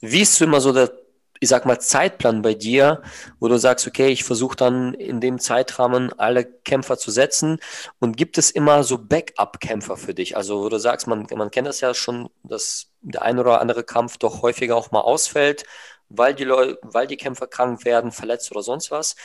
wie 0.00 0.20
ist 0.20 0.34
so 0.34 0.44
immer 0.44 0.60
so 0.60 0.72
der, 0.72 0.92
ich 1.40 1.48
sag 1.48 1.64
mal, 1.64 1.80
Zeitplan 1.80 2.42
bei 2.42 2.52
dir, 2.54 3.00
wo 3.40 3.48
du 3.48 3.56
sagst, 3.56 3.86
okay, 3.86 4.08
ich 4.08 4.24
versuche 4.24 4.56
dann 4.56 4.92
in 4.94 5.20
dem 5.20 5.38
Zeitrahmen 5.38 6.12
alle 6.18 6.44
Kämpfer 6.44 6.98
zu 6.98 7.10
setzen 7.10 7.58
und 7.98 8.16
gibt 8.18 8.36
es 8.36 8.50
immer 8.50 8.84
so 8.84 8.98
Backup-Kämpfer 8.98 9.96
für 9.96 10.12
dich? 10.12 10.36
Also, 10.36 10.62
wo 10.62 10.68
du 10.68 10.78
sagst, 10.78 11.06
man, 11.06 11.26
man 11.34 11.50
kennt 11.50 11.66
das 11.68 11.80
ja 11.80 11.94
schon, 11.94 12.28
dass 12.42 12.88
der 13.00 13.22
ein 13.22 13.38
oder 13.38 13.60
andere 13.60 13.84
Kampf 13.84 14.18
doch 14.18 14.42
häufiger 14.42 14.76
auch 14.76 14.90
mal 14.90 15.00
ausfällt, 15.00 15.64
weil 16.08 16.34
die, 16.34 16.44
Leute, 16.44 16.78
weil 16.82 17.06
die 17.06 17.16
Kämpfer 17.16 17.46
krank 17.46 17.84
werden, 17.84 18.12
verletzt 18.12 18.50
oder 18.52 18.62
sonst 18.62 18.90
was. 18.90 19.16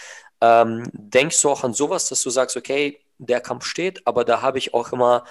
Ähm, 0.41 0.83
denkst 0.93 1.41
du 1.41 1.49
auch 1.49 1.63
an 1.63 1.73
sowas, 1.73 2.09
dass 2.09 2.21
du 2.21 2.29
sagst, 2.29 2.57
okay, 2.57 2.99
der 3.17 3.41
Kampf 3.41 3.65
steht, 3.65 4.05
aber 4.05 4.23
da 4.23 4.41
habe 4.41 4.57
ich 4.57 4.73
auch 4.73 4.93
immer 4.93 5.23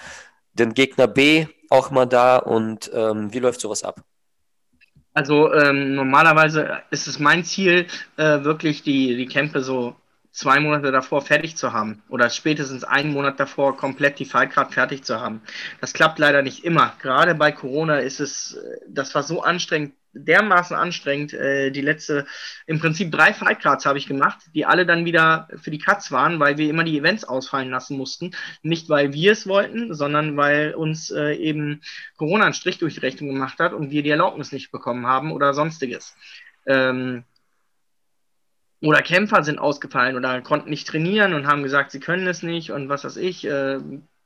den 0.54 0.74
Gegner 0.74 1.06
B 1.06 1.46
auch 1.70 1.90
immer 1.90 2.06
da 2.06 2.36
und 2.36 2.90
ähm, 2.94 3.32
wie 3.32 3.38
läuft 3.38 3.60
sowas 3.60 3.82
ab? 3.82 4.02
Also 5.14 5.52
ähm, 5.52 5.94
normalerweise 5.94 6.82
ist 6.90 7.06
es 7.06 7.18
mein 7.18 7.44
Ziel, 7.44 7.86
äh, 8.16 8.44
wirklich 8.44 8.82
die, 8.82 9.16
die 9.16 9.26
Kämpfe 9.26 9.62
so 9.62 9.96
zwei 10.30 10.60
Monate 10.60 10.92
davor 10.92 11.22
fertig 11.22 11.56
zu 11.56 11.72
haben 11.72 12.02
oder 12.10 12.28
spätestens 12.28 12.84
einen 12.84 13.12
Monat 13.12 13.40
davor 13.40 13.76
komplett 13.76 14.18
die 14.18 14.26
Fallcard 14.26 14.74
fertig 14.74 15.04
zu 15.04 15.18
haben. 15.18 15.40
Das 15.80 15.94
klappt 15.94 16.18
leider 16.18 16.42
nicht 16.42 16.64
immer. 16.64 16.92
Gerade 17.00 17.34
bei 17.34 17.50
Corona 17.52 17.98
ist 18.00 18.20
es, 18.20 18.54
äh, 18.54 18.80
das 18.88 19.14
war 19.14 19.22
so 19.22 19.42
anstrengend, 19.42 19.94
dermaßen 20.24 20.76
anstrengend. 20.76 21.32
Äh, 21.34 21.70
die 21.70 21.80
letzte, 21.80 22.26
im 22.66 22.78
Prinzip 22.78 23.12
drei 23.12 23.32
Fightcards 23.32 23.86
habe 23.86 23.98
ich 23.98 24.06
gemacht, 24.06 24.38
die 24.54 24.66
alle 24.66 24.86
dann 24.86 25.04
wieder 25.04 25.48
für 25.60 25.70
die 25.70 25.78
Cuts 25.78 26.12
waren, 26.12 26.40
weil 26.40 26.58
wir 26.58 26.68
immer 26.68 26.84
die 26.84 26.98
Events 26.98 27.24
ausfallen 27.24 27.70
lassen 27.70 27.96
mussten. 27.96 28.32
Nicht, 28.62 28.88
weil 28.88 29.12
wir 29.12 29.32
es 29.32 29.46
wollten, 29.46 29.94
sondern 29.94 30.36
weil 30.36 30.74
uns 30.74 31.10
äh, 31.10 31.34
eben 31.34 31.82
Corona 32.16 32.44
einen 32.44 32.54
Strich 32.54 32.78
durch 32.78 32.94
die 32.94 33.00
Rechnung 33.00 33.28
gemacht 33.30 33.58
hat 33.58 33.72
und 33.72 33.90
wir 33.90 34.02
die 34.02 34.10
Erlaubnis 34.10 34.52
nicht 34.52 34.70
bekommen 34.70 35.06
haben 35.06 35.32
oder 35.32 35.54
sonstiges. 35.54 36.16
Ähm, 36.66 37.24
oder 38.82 39.02
Kämpfer 39.02 39.42
sind 39.42 39.58
ausgefallen 39.58 40.16
oder 40.16 40.42
konnten 40.42 40.70
nicht 40.70 40.86
trainieren 40.86 41.34
und 41.34 41.46
haben 41.46 41.62
gesagt, 41.62 41.90
sie 41.90 42.00
können 42.00 42.26
es 42.26 42.42
nicht 42.42 42.70
und 42.72 42.88
was 42.88 43.04
weiß 43.04 43.16
ich, 43.16 43.46
äh, 43.46 43.78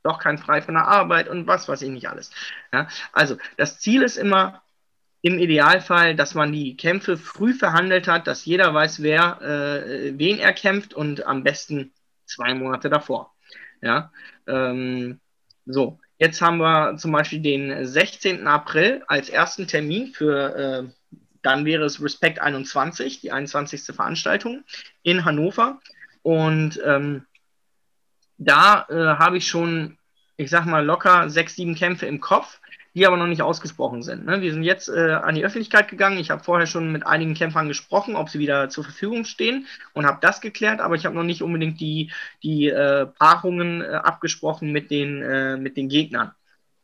doch 0.03 0.19
kein 0.19 0.37
frei 0.37 0.61
von 0.61 0.73
der 0.73 0.87
Arbeit 0.87 1.29
und 1.29 1.47
was 1.47 1.67
weiß 1.67 1.81
ich 1.83 1.89
nicht 1.89 2.09
alles. 2.09 2.31
Ja? 2.73 2.87
Also 3.13 3.37
das 3.57 3.79
Ziel 3.79 4.01
ist 4.01 4.17
immer, 4.17 4.61
im 5.21 5.37
Idealfall, 5.37 6.15
dass 6.15 6.33
man 6.33 6.51
die 6.51 6.75
Kämpfe 6.75 7.17
früh 7.17 7.53
verhandelt 7.53 8.07
hat, 8.07 8.27
dass 8.27 8.45
jeder 8.45 8.73
weiß, 8.73 9.03
wer, 9.03 9.41
äh, 9.41 10.17
wen 10.17 10.39
er 10.39 10.53
kämpft 10.53 10.93
und 10.93 11.25
am 11.25 11.43
besten 11.43 11.91
zwei 12.25 12.53
Monate 12.53 12.89
davor. 12.89 13.33
Ja, 13.81 14.11
ähm, 14.47 15.19
so. 15.65 15.99
Jetzt 16.17 16.39
haben 16.39 16.57
wir 16.57 16.97
zum 16.97 17.11
Beispiel 17.11 17.39
den 17.39 17.83
16. 17.83 18.45
April 18.45 19.03
als 19.07 19.29
ersten 19.29 19.65
Termin 19.65 20.13
für, 20.13 20.55
äh, 20.55 21.17
dann 21.41 21.65
wäre 21.65 21.83
es 21.83 22.01
Respect 22.01 22.39
21, 22.39 23.21
die 23.21 23.31
21. 23.31 23.95
Veranstaltung 23.95 24.63
in 25.01 25.25
Hannover. 25.25 25.79
Und 26.21 26.79
ähm, 26.85 27.25
da 28.37 28.85
äh, 28.89 29.17
habe 29.17 29.37
ich 29.37 29.47
schon, 29.47 29.97
ich 30.37 30.51
sag 30.51 30.65
mal, 30.65 30.85
locker 30.85 31.27
sechs, 31.31 31.55
sieben 31.55 31.73
Kämpfe 31.73 32.05
im 32.05 32.19
Kopf 32.19 32.60
die 32.93 33.07
aber 33.07 33.17
noch 33.17 33.27
nicht 33.27 33.41
ausgesprochen 33.41 34.03
sind. 34.03 34.25
Ne? 34.25 34.41
Wir 34.41 34.51
sind 34.53 34.63
jetzt 34.63 34.89
äh, 34.89 35.11
an 35.13 35.35
die 35.35 35.45
Öffentlichkeit 35.45 35.87
gegangen. 35.87 36.19
Ich 36.19 36.29
habe 36.29 36.43
vorher 36.43 36.67
schon 36.67 36.91
mit 36.91 37.05
einigen 37.05 37.33
Kämpfern 37.33 37.67
gesprochen, 37.67 38.15
ob 38.15 38.29
sie 38.29 38.39
wieder 38.39 38.69
zur 38.69 38.83
Verfügung 38.83 39.23
stehen 39.23 39.67
und 39.93 40.05
habe 40.05 40.19
das 40.21 40.41
geklärt, 40.41 40.81
aber 40.81 40.95
ich 40.95 41.05
habe 41.05 41.15
noch 41.15 41.23
nicht 41.23 41.41
unbedingt 41.41 41.79
die, 41.79 42.11
die 42.43 42.67
äh, 42.67 43.05
Paarungen 43.05 43.81
äh, 43.81 43.85
abgesprochen 43.85 44.71
mit 44.71 44.91
den, 44.91 45.21
äh, 45.21 45.57
mit 45.57 45.77
den 45.77 45.87
Gegnern. 45.87 46.31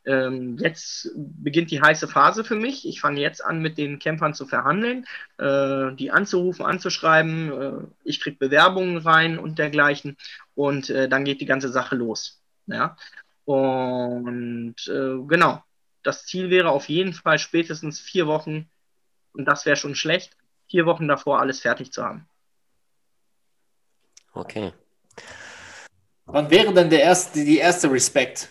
Ähm, 0.06 0.56
jetzt 0.58 1.10
beginnt 1.14 1.70
die 1.70 1.82
heiße 1.82 2.08
Phase 2.08 2.42
für 2.42 2.54
mich. 2.54 2.88
Ich 2.88 3.00
fange 3.02 3.20
jetzt 3.20 3.44
an, 3.44 3.60
mit 3.60 3.76
den 3.76 3.98
Kämpfern 3.98 4.32
zu 4.32 4.46
verhandeln, 4.46 5.04
äh, 5.36 5.94
die 5.96 6.10
anzurufen, 6.10 6.64
anzuschreiben. 6.64 7.52
Äh, 7.52 7.72
ich 8.04 8.20
kriege 8.20 8.38
Bewerbungen 8.38 8.96
rein 8.96 9.38
und 9.38 9.58
dergleichen. 9.58 10.16
Und 10.54 10.90
dann 10.90 11.24
geht 11.24 11.40
die 11.40 11.46
ganze 11.46 11.68
Sache 11.68 11.94
los. 11.94 12.42
Ja? 12.66 12.96
Und 13.44 14.74
genau, 14.84 15.62
das 16.02 16.26
Ziel 16.26 16.50
wäre 16.50 16.70
auf 16.70 16.88
jeden 16.88 17.12
Fall 17.12 17.38
spätestens 17.38 18.00
vier 18.00 18.26
Wochen, 18.26 18.68
und 19.32 19.44
das 19.44 19.66
wäre 19.66 19.76
schon 19.76 19.94
schlecht, 19.94 20.36
vier 20.68 20.86
Wochen 20.86 21.08
davor 21.08 21.40
alles 21.40 21.60
fertig 21.60 21.92
zu 21.92 22.02
haben. 22.04 22.28
Okay. 24.32 24.72
Wann 26.26 26.50
wäre 26.50 26.72
denn 26.74 26.90
der 26.90 27.02
erste, 27.02 27.44
die 27.44 27.58
erste 27.58 27.90
Respekt? 27.90 28.48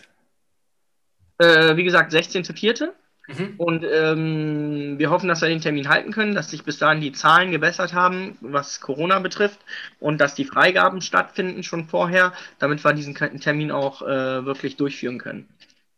Äh, 1.38 1.76
wie 1.76 1.84
gesagt, 1.84 2.12
16.04. 2.12 2.92
Mhm. 3.28 3.54
Und 3.58 3.84
ähm, 3.84 4.98
wir 4.98 5.10
hoffen, 5.10 5.28
dass 5.28 5.42
wir 5.42 5.48
den 5.48 5.60
Termin 5.60 5.88
halten 5.88 6.12
können, 6.12 6.34
dass 6.34 6.50
sich 6.50 6.64
bis 6.64 6.78
dahin 6.78 7.02
die 7.02 7.12
Zahlen 7.12 7.50
gebessert 7.50 7.92
haben, 7.92 8.38
was 8.40 8.80
Corona 8.80 9.18
betrifft 9.18 9.60
und 10.00 10.18
dass 10.18 10.34
die 10.34 10.46
Freigaben 10.46 11.02
stattfinden 11.02 11.62
schon 11.62 11.84
vorher, 11.84 12.32
damit 12.58 12.82
wir 12.84 12.94
diesen 12.94 13.14
Termin 13.14 13.70
auch 13.70 14.02
äh, 14.02 14.46
wirklich 14.46 14.76
durchführen 14.76 15.18
können. 15.18 15.46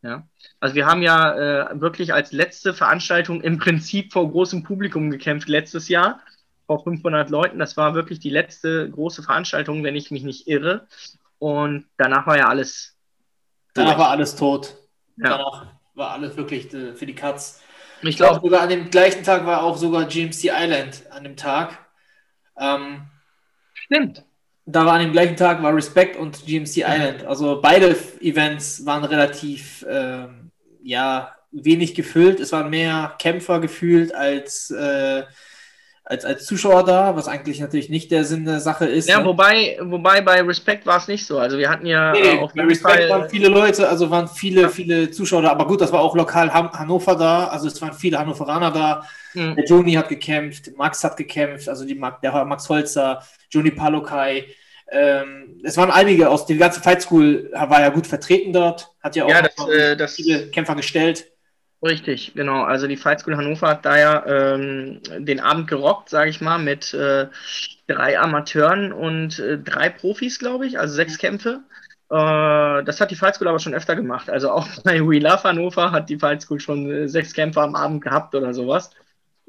Ja. 0.03 0.27
Also 0.61 0.75
wir 0.75 0.87
haben 0.87 1.03
ja 1.03 1.71
äh, 1.71 1.81
wirklich 1.81 2.15
als 2.15 2.33
letzte 2.33 2.73
Veranstaltung 2.73 3.43
im 3.43 3.59
Prinzip 3.59 4.13
vor 4.13 4.31
großem 4.31 4.63
Publikum 4.63 5.11
gekämpft 5.11 5.49
letztes 5.49 5.89
Jahr, 5.89 6.21
vor 6.67 6.83
500 6.83 7.29
Leuten. 7.31 7.59
Das 7.59 7.77
war 7.77 7.95
wirklich 7.95 8.19
die 8.19 8.31
letzte 8.31 8.89
große 8.91 9.23
Veranstaltung, 9.23 9.85
wenn 9.85 9.97
ich 9.97 10.11
mich 10.11 10.23
nicht 10.23 10.49
irre. 10.49 10.87
Und 11.39 11.87
danach 11.97 12.27
war 12.27 12.39
ja 12.39 12.49
alles. 12.49 12.97
Danach 13.75 13.99
war 13.99 14.11
alles 14.11 14.37
tot. 14.37 14.77
Ja. 15.17 15.31
Danach 15.31 15.67
war 15.95 16.13
alles 16.13 16.37
wirklich 16.37 16.73
äh, 16.73 16.95
für 16.95 17.07
die 17.07 17.15
Katz. 17.15 17.63
Ich 18.03 18.17
glaube, 18.17 18.41
sogar 18.41 18.63
an 18.63 18.71
dem 18.71 18.89
gleichen 18.89 19.23
Tag 19.23 19.45
war 19.45 19.63
auch 19.63 19.77
sogar 19.77 20.07
GMC 20.07 20.45
Island 20.45 21.03
an 21.11 21.25
dem 21.25 21.37
Tag. 21.37 21.79
Ähm, 22.59 23.03
Stimmt 23.75 24.25
da 24.73 24.87
war 24.87 24.95
an 24.95 25.01
dem 25.01 25.13
gleichen 25.13 25.37
Tag 25.37 25.63
war 25.63 25.75
Respect 25.75 26.17
und 26.17 26.45
GMC 26.47 26.79
Island. 26.79 27.25
Also 27.27 27.61
beide 27.61 27.97
Events 28.21 28.85
waren 28.87 29.05
relativ 29.05 29.85
ähm, 29.89 30.51
ja 30.83 31.35
wenig 31.53 31.95
gefüllt. 31.95 32.41
Es 32.41 32.53
waren 32.53 32.71
mehr 32.71 33.15
Kämpfer 33.19 33.61
gefühlt 33.61 34.15
als 34.15 34.71
äh, 34.71 35.23
als, 36.11 36.25
als 36.25 36.45
Zuschauer 36.45 36.85
da, 36.85 37.15
was 37.15 37.29
eigentlich 37.29 37.61
natürlich 37.61 37.89
nicht 37.89 38.11
der 38.11 38.25
Sinn 38.25 38.45
der 38.45 38.59
Sache 38.59 38.85
ist. 38.85 39.09
Ja, 39.09 39.21
ne? 39.21 39.27
wobei, 39.27 39.79
wobei 39.81 40.21
bei 40.21 40.43
Respect 40.43 40.85
war 40.85 40.97
es 40.97 41.07
nicht 41.07 41.25
so. 41.25 41.39
Also 41.39 41.57
wir 41.57 41.71
hatten 41.71 41.87
ja 41.87 42.11
Nee, 42.13 42.19
äh, 42.19 42.49
bei 42.53 42.65
Respect 42.65 42.95
Fall. 42.97 43.09
waren 43.09 43.31
viele 43.31 43.49
Leute, 43.49 43.89
also 43.89 44.11
waren 44.11 44.27
viele, 44.27 44.69
viele 44.71 45.13
Zuschauer 45.13 45.43
da, 45.43 45.51
aber 45.53 45.69
gut, 45.69 45.81
das 45.81 45.93
war 45.93 46.01
auch 46.01 46.17
lokal 46.17 46.53
Han 46.53 46.73
Hannover 46.73 47.15
da, 47.15 47.47
also 47.47 47.69
es 47.69 47.81
waren 47.81 47.93
viele 47.93 48.19
Hannoveraner 48.19 48.73
da. 48.73 49.07
Hm. 49.35 49.55
Der 49.55 49.65
Joni 49.65 49.93
hat 49.93 50.09
gekämpft, 50.09 50.77
Max 50.77 51.05
hat 51.05 51.17
gekämpft, 51.17 51.69
also 51.69 51.87
die, 51.87 51.95
Mag- 51.95 52.21
der 52.23 52.45
Max 52.45 52.69
Holzer, 52.69 53.23
Joni 53.49 53.71
Palokai. 53.71 54.47
Ähm, 54.91 55.61
es 55.65 55.77
waren 55.77 55.91
einige 55.91 56.29
aus 56.29 56.47
der 56.47 56.57
ganzen 56.57 56.83
Fight 56.83 57.03
School, 57.03 57.51
war 57.53 57.81
ja 57.81 57.91
gut 57.91 58.07
vertreten 58.07 58.53
dort, 58.53 58.91
hat 59.03 59.15
ja 59.17 59.25
auch 59.25 59.29
Ja, 59.31 59.43
das, 59.43 59.69
äh, 59.69 59.97
das- 59.97 60.17
viele 60.17 60.49
Kämpfer 60.51 60.75
gestellt. 60.75 61.27
Richtig, 61.83 62.35
genau. 62.35 62.65
Also 62.65 62.87
die 62.87 62.97
Fight 62.99 63.21
School 63.21 63.37
Hannover 63.37 63.69
hat 63.69 63.87
da 63.87 63.99
ja 63.99 64.27
ähm, 64.27 65.01
den 65.19 65.41
Abend 65.41 65.67
gerockt, 65.67 66.11
sage 66.11 66.29
ich 66.29 66.41
mal, 66.43 66.59
mit 66.59 66.93
äh, 66.93 67.29
drei 67.87 68.19
Amateuren 68.19 68.93
und 68.93 69.39
äh, 69.39 69.59
drei 69.59 69.89
Profis, 69.89 70.39
glaube 70.39 70.67
ich, 70.67 70.79
also 70.79 70.95
sechs 70.95 71.17
Kämpfe. 71.17 71.61
Äh, 72.11 72.85
das 72.85 73.01
hat 73.01 73.11
die 73.11 73.17
Fight 73.17 73.35
School 73.37 73.49
aber 73.49 73.61
schon 73.61 73.73
öfter 73.75 73.97
gemacht. 73.97 74.29
Also 74.29 74.51
auch 74.51 74.67
bei 74.85 75.01
We 75.01 75.21
Love 75.21 75.43
Hannover 75.45 75.91
hat 75.91 76.11
die 76.11 76.19
Fight 76.19 76.43
School 76.43 76.61
schon 76.61 76.91
äh, 76.91 77.09
sechs 77.09 77.33
Kämpfe 77.33 77.63
am 77.63 77.75
Abend 77.75 78.03
gehabt 78.05 78.35
oder 78.35 78.53
sowas. 78.53 78.91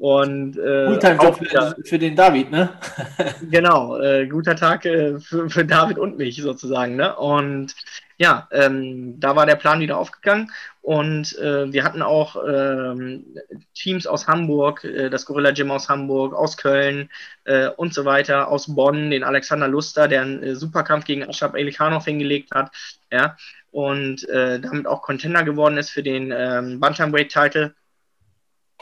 Und 0.02 0.58
äh, 0.58 0.86
Fulltime-Job 0.86 1.34
auch 1.36 1.40
wieder- 1.40 1.76
für, 1.84 1.96
den 1.96 2.16
David, 2.16 2.50
ne? 2.50 2.70
Genau, 3.52 4.00
äh, 4.00 4.26
guter 4.26 4.56
Tag 4.56 4.84
äh, 4.84 5.20
für, 5.20 5.48
für 5.48 5.64
David 5.64 5.96
und 5.96 6.18
mich 6.18 6.42
sozusagen. 6.42 6.96
Ne? 6.96 7.14
Und 7.14 7.76
ja, 8.16 8.48
ähm, 8.50 9.20
da 9.20 9.36
war 9.36 9.46
der 9.46 9.54
Plan 9.54 9.78
wieder 9.78 9.98
aufgegangen. 9.98 10.50
Und 10.80 11.38
äh, 11.38 11.72
wir 11.72 11.84
hatten 11.84 12.02
auch 12.02 12.34
ähm, 12.44 13.26
Teams 13.74 14.08
aus 14.08 14.26
Hamburg, 14.26 14.82
äh, 14.82 15.08
das 15.08 15.24
Gorilla 15.24 15.52
Gym 15.52 15.70
aus 15.70 15.88
Hamburg, 15.88 16.34
aus 16.34 16.56
Köln 16.56 17.08
äh, 17.44 17.68
und 17.68 17.94
so 17.94 18.04
weiter, 18.04 18.48
aus 18.48 18.74
Bonn, 18.74 19.12
den 19.12 19.22
Alexander 19.22 19.68
Luster, 19.68 20.08
der 20.08 20.22
einen 20.22 20.42
äh, 20.42 20.56
Superkampf 20.56 21.04
gegen 21.04 21.22
Ashraf 21.22 21.54
Elikhanov 21.54 22.06
hingelegt 22.06 22.50
hat. 22.52 22.72
Ja, 23.12 23.36
und 23.70 24.26
damit 24.28 24.86
auch 24.86 25.00
Contender 25.00 25.44
geworden 25.44 25.78
ist 25.78 25.90
für 25.90 26.02
den 26.02 26.30
ähm, 26.36 26.78
Bantamweight-Title. 26.78 27.72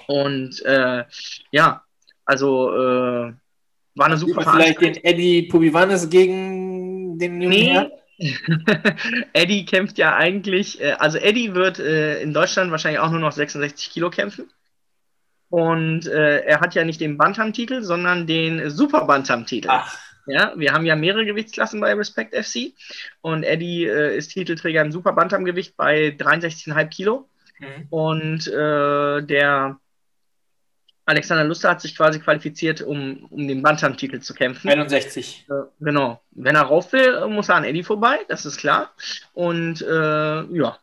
Und 0.07 0.63
äh, 0.65 1.05
ja, 1.51 1.83
also 2.25 2.73
äh, 2.73 3.33
war 3.95 4.07
eine 4.07 4.17
super 4.17 4.43
Vielleicht 4.43 4.81
den 4.81 4.97
Eddie 5.05 5.43
Pubivanes 5.43 6.09
gegen 6.09 7.19
den 7.19 7.39
Nee. 7.39 7.79
Eddie 9.33 9.65
kämpft 9.65 9.97
ja 9.99 10.15
eigentlich, 10.15 10.81
äh, 10.81 10.93
also 10.93 11.19
Eddie 11.19 11.55
wird 11.55 11.79
äh, 11.79 12.21
in 12.21 12.35
Deutschland 12.35 12.71
wahrscheinlich 12.71 13.01
auch 13.01 13.11
nur 13.11 13.21
noch 13.21 13.33
66 13.33 13.91
Kilo 13.91 14.11
kämpfen. 14.11 14.51
Und 15.49 16.07
äh, 16.07 16.41
er 16.41 16.61
hat 16.61 16.75
ja 16.75 16.85
nicht 16.85 17.01
den 17.01 17.17
Bantam-Titel, 17.17 17.83
sondern 17.83 18.27
den 18.27 18.71
Super 18.71 19.07
Bantam-Titel. 19.07 19.69
Ja, 20.27 20.53
wir 20.57 20.73
haben 20.73 20.87
ja 20.87 20.95
mehrere 20.95 21.25
Gewichtsklassen 21.25 21.81
bei 21.81 21.93
Respect 21.95 22.35
FC. 22.35 22.73
Und 23.21 23.43
Eddie 23.43 23.87
äh, 23.87 24.17
ist 24.17 24.29
Titelträger 24.29 24.83
im 24.83 24.93
Super 24.93 25.13
Bantam-Gewicht 25.13 25.77
bei 25.77 26.15
63,5 26.17 26.89
Kilo. 26.89 27.29
mhm. 27.59 27.87
Und 27.91 28.47
äh, 28.47 29.23
der 29.23 29.81
Alexander 31.11 31.45
Luster 31.45 31.71
hat 31.71 31.81
sich 31.81 31.97
quasi 31.97 32.21
qualifiziert, 32.21 32.81
um, 32.83 33.25
um 33.31 33.47
den 33.49 33.63
Bantam-Titel 33.63 34.21
zu 34.21 34.33
kämpfen. 34.35 34.69
61. 34.71 35.47
Äh, 35.49 35.53
Genau. 35.81 36.21
Wenn 36.31 36.55
er 36.57 36.63
rauf 36.63 36.93
will, 36.93 37.27
muss 37.29 37.49
er 37.49 37.57
an 37.57 37.65
Eddie 37.65 37.83
vorbei, 37.83 38.19
das 38.29 38.47
ist 38.47 38.57
klar. 38.59 38.91
Und 39.33 39.83
äh, 39.83 40.43
ja, 40.43 40.79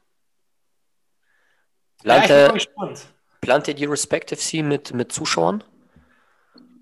Ja, 2.03 2.17
ich 2.17 2.28
bin 2.28 2.38
mal 2.38 2.49
Plant, 2.49 2.53
gespannt. 2.53 3.05
plant 3.41 3.67
ihr 3.67 3.73
die 3.73 3.86
Respect 3.86 4.32
FC 4.32 4.55
mit, 4.63 4.93
mit 4.93 5.11
Zuschauern? 5.11 5.63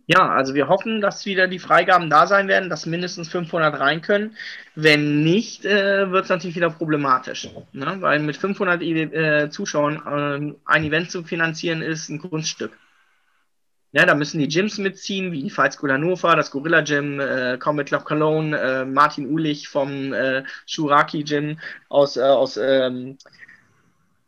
ja, 0.07 0.29
also 0.29 0.53
wir 0.53 0.67
hoffen, 0.67 1.01
dass 1.01 1.25
wieder 1.25 1.47
die 1.47 1.57
Freigaben 1.59 2.09
da 2.11 2.27
sein 2.27 2.47
werden, 2.47 2.69
dass 2.69 2.85
mindestens 2.85 3.29
500 3.29 3.79
rein 3.79 4.01
können. 4.01 4.35
Wenn 4.75 5.23
nicht, 5.23 5.65
äh, 5.65 6.11
wird 6.11 6.25
es 6.25 6.29
natürlich 6.29 6.55
wieder 6.55 6.69
problematisch. 6.69 7.49
Ne? 7.73 7.97
Weil 8.01 8.19
mit 8.19 8.37
500 8.37 8.81
äh, 8.83 9.49
Zuschauern 9.49 10.01
ähm, 10.07 10.55
ein 10.65 10.83
Event 10.83 11.09
zu 11.09 11.23
finanzieren 11.23 11.81
ist 11.81 12.09
ein 12.09 12.19
Kunststück. 12.19 12.77
Ja, 13.95 14.05
da 14.05 14.13
müssen 14.13 14.39
die 14.39 14.49
Gyms 14.49 14.77
mitziehen, 14.77 15.31
wie 15.31 15.41
die 15.43 15.49
Fight 15.49 15.71
School 15.73 15.89
Hannover, 15.89 16.35
das 16.35 16.51
Gorilla 16.51 16.81
Gym, 16.81 17.21
äh, 17.21 17.57
Combat 17.57 17.87
Club 17.87 18.03
Cologne, 18.03 18.57
äh, 18.57 18.83
Martin 18.83 19.31
Ulich 19.31 19.69
vom 19.69 20.11
äh, 20.11 20.43
Shuraki 20.65 21.23
Gym 21.23 21.59
aus, 21.87 22.17
äh, 22.17 22.23
aus 22.23 22.57
ähm, 22.57 23.17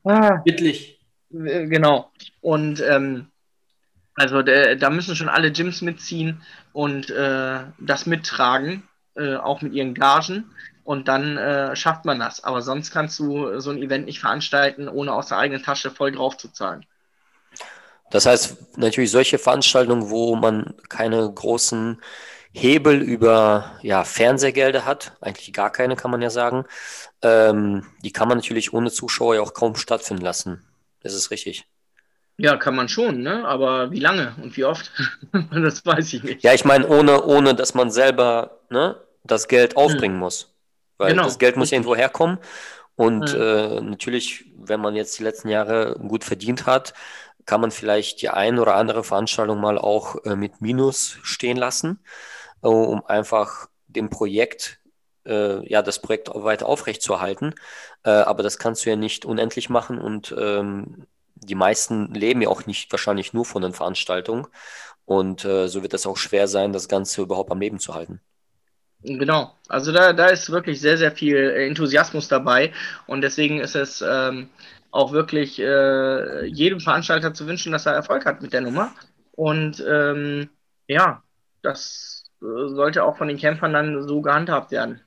ah, 0.05 0.37
Bittlich. 0.45 1.01
äh, 1.33 1.67
Genau. 1.67 2.13
Und 2.39 2.79
ähm, 2.79 3.27
also 4.15 4.41
der, 4.41 4.77
da 4.77 4.89
müssen 4.89 5.17
schon 5.17 5.27
alle 5.27 5.51
Gyms 5.51 5.81
mitziehen 5.81 6.41
und 6.71 7.09
äh, 7.09 7.59
das 7.77 8.05
mittragen, 8.05 8.83
äh, 9.15 9.35
auch 9.35 9.61
mit 9.61 9.73
ihren 9.73 9.93
Gagen. 9.93 10.45
Und 10.85 11.09
dann 11.09 11.37
äh, 11.37 11.75
schafft 11.75 12.05
man 12.05 12.19
das. 12.19 12.41
Aber 12.41 12.61
sonst 12.61 12.91
kannst 12.91 13.19
du 13.19 13.59
so 13.59 13.71
ein 13.71 13.83
Event 13.83 14.05
nicht 14.05 14.21
veranstalten, 14.21 14.87
ohne 14.87 15.11
aus 15.11 15.27
der 15.27 15.39
eigenen 15.39 15.61
Tasche 15.61 15.91
voll 15.91 16.13
drauf 16.13 16.37
zu 16.37 16.47
zahlen. 16.53 16.85
Das 18.09 18.25
heißt, 18.25 18.77
natürlich 18.77 19.11
solche 19.11 19.37
Veranstaltungen, 19.37 20.09
wo 20.09 20.35
man 20.35 20.75
keine 20.89 21.29
großen 21.31 22.01
Hebel 22.53 23.01
über 23.01 23.77
ja, 23.81 24.03
Fernsehgelder 24.03 24.85
hat, 24.85 25.13
eigentlich 25.21 25.53
gar 25.53 25.71
keine, 25.71 25.95
kann 25.95 26.11
man 26.11 26.21
ja 26.21 26.29
sagen, 26.29 26.65
ähm, 27.21 27.85
die 28.03 28.11
kann 28.11 28.27
man 28.27 28.37
natürlich 28.37 28.73
ohne 28.73 28.91
Zuschauer 28.91 29.35
ja 29.35 29.41
auch 29.41 29.53
kaum 29.53 29.75
stattfinden 29.75 30.23
lassen. 30.23 30.63
Das 31.01 31.13
ist 31.13 31.31
richtig. 31.31 31.65
Ja, 32.37 32.55
kann 32.57 32.75
man 32.75 32.87
schon, 32.87 33.21
ne? 33.21 33.45
Aber 33.47 33.91
wie 33.91 33.99
lange 33.99 34.35
und 34.41 34.55
wie 34.57 34.63
oft? 34.65 34.91
das 35.51 35.85
weiß 35.85 36.13
ich 36.13 36.23
nicht. 36.23 36.43
Ja, 36.43 36.53
ich 36.53 36.65
meine, 36.65 36.87
ohne, 36.87 37.23
ohne 37.23 37.55
dass 37.55 37.73
man 37.73 37.89
selber 37.91 38.59
ne, 38.69 38.95
das 39.23 39.47
Geld 39.47 39.75
aufbringen 39.75 40.17
muss. 40.17 40.53
Weil 40.97 41.11
Genau. 41.11 41.23
das 41.23 41.39
Geld 41.39 41.57
muss 41.57 41.71
irgendwo 41.71 41.95
herkommen. 41.95 42.37
Und 42.95 43.33
Ja. 43.33 43.77
äh, 43.77 43.81
natürlich, 43.81 44.45
wenn 44.57 44.79
man 44.79 44.95
jetzt 44.95 45.17
die 45.19 45.23
letzten 45.23 45.49
Jahre 45.49 45.95
gut 46.07 46.23
verdient 46.23 46.65
hat, 46.65 46.93
kann 47.47 47.61
man 47.61 47.71
vielleicht 47.71 48.21
die 48.21 48.29
ein 48.29 48.59
oder 48.59 48.75
andere 48.75 49.03
Veranstaltung 49.03 49.59
mal 49.59 49.79
auch 49.79 50.23
äh, 50.25 50.35
mit 50.35 50.61
Minus 50.61 51.17
stehen 51.23 51.57
lassen, 51.57 51.99
äh, 52.61 52.67
um 52.67 53.03
einfach 53.05 53.67
dem 53.87 54.09
Projekt, 54.11 54.79
äh, 55.25 55.67
ja, 55.67 55.81
das 55.81 56.01
Projekt 56.01 56.29
weiter 56.33 56.67
aufrechtzuerhalten. 56.67 57.55
Äh, 58.03 58.11
aber 58.11 58.43
das 58.43 58.59
kannst 58.59 58.85
du 58.85 58.91
ja 58.91 58.95
nicht 58.95 59.25
unendlich 59.25 59.69
machen 59.69 59.97
und 59.97 60.35
ähm, 60.37 61.07
die 61.35 61.55
meisten 61.55 62.13
leben 62.13 62.41
ja 62.41 62.49
auch 62.49 62.65
nicht 62.65 62.91
wahrscheinlich 62.91 63.33
nur 63.33 63.45
von 63.45 63.61
den 63.61 63.73
Veranstaltungen. 63.73 64.47
Und 65.05 65.45
äh, 65.45 65.67
so 65.67 65.81
wird 65.83 65.93
es 65.93 66.05
auch 66.05 66.17
schwer 66.17 66.47
sein, 66.49 66.73
das 66.73 66.89
Ganze 66.89 67.21
überhaupt 67.21 67.51
am 67.51 67.61
Leben 67.61 67.79
zu 67.79 67.95
halten. 67.95 68.19
Genau, 69.03 69.53
also 69.69 69.91
da, 69.93 70.11
da 70.11 70.27
ist 70.27 70.49
wirklich 70.49 70.81
sehr, 70.81 70.97
sehr 70.97 71.11
viel 71.11 71.37
Enthusiasmus 71.37 72.27
dabei 72.27 72.73
und 73.05 73.21
deswegen 73.21 73.59
ist 73.59 73.75
es 73.75 74.03
ähm, 74.05 74.49
auch 74.97 75.11
wirklich 75.11 75.59
äh, 75.59 76.45
jedem 76.45 76.79
Veranstalter 76.79 77.33
zu 77.33 77.47
wünschen, 77.47 77.71
dass 77.71 77.85
er 77.85 77.93
Erfolg 77.93 78.25
hat 78.25 78.41
mit 78.41 78.51
der 78.51 78.61
Nummer. 78.61 78.91
Und 79.31 79.83
ähm, 79.87 80.49
ja, 80.87 81.21
das 81.61 82.23
äh, 82.41 82.67
sollte 82.67 83.03
auch 83.03 83.17
von 83.17 83.27
den 83.27 83.37
Kämpfern 83.37 83.73
dann 83.73 84.07
so 84.07 84.21
gehandhabt 84.21 84.71
werden. 84.71 85.01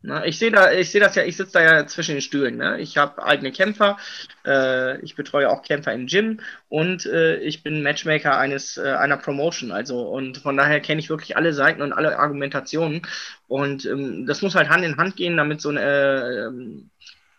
Ne? 0.00 0.26
Ich 0.26 0.38
sehe 0.38 0.50
da, 0.50 0.72
ich 0.72 0.92
das 0.92 1.14
ja, 1.14 1.24
ich 1.24 1.36
sitze 1.36 1.52
da 1.54 1.62
ja 1.62 1.86
zwischen 1.86 2.14
den 2.14 2.22
Stühlen. 2.22 2.56
Ne? 2.56 2.80
Ich 2.80 2.96
habe 2.96 3.22
eigene 3.22 3.52
Kämpfer, 3.52 3.98
äh, 4.46 4.98
ich 5.00 5.14
betreue 5.14 5.50
auch 5.50 5.62
Kämpfer 5.62 5.92
im 5.92 6.06
Gym 6.06 6.40
und 6.68 7.04
äh, 7.06 7.36
ich 7.36 7.62
bin 7.62 7.82
Matchmaker 7.82 8.38
eines 8.38 8.78
äh, 8.78 8.92
einer 8.92 9.18
Promotion. 9.18 9.72
Also 9.72 10.08
und 10.08 10.38
von 10.38 10.56
daher 10.56 10.80
kenne 10.80 11.00
ich 11.00 11.10
wirklich 11.10 11.36
alle 11.36 11.52
Seiten 11.52 11.82
und 11.82 11.92
alle 11.92 12.18
Argumentationen. 12.18 13.02
Und 13.46 13.84
ähm, 13.84 14.26
das 14.26 14.40
muss 14.40 14.54
halt 14.54 14.70
Hand 14.70 14.84
in 14.84 14.96
Hand 14.96 15.16
gehen, 15.16 15.36
damit 15.36 15.60
so 15.60 15.68
ein 15.70 15.76
äh, 15.76 16.46
ähm, 16.46 16.90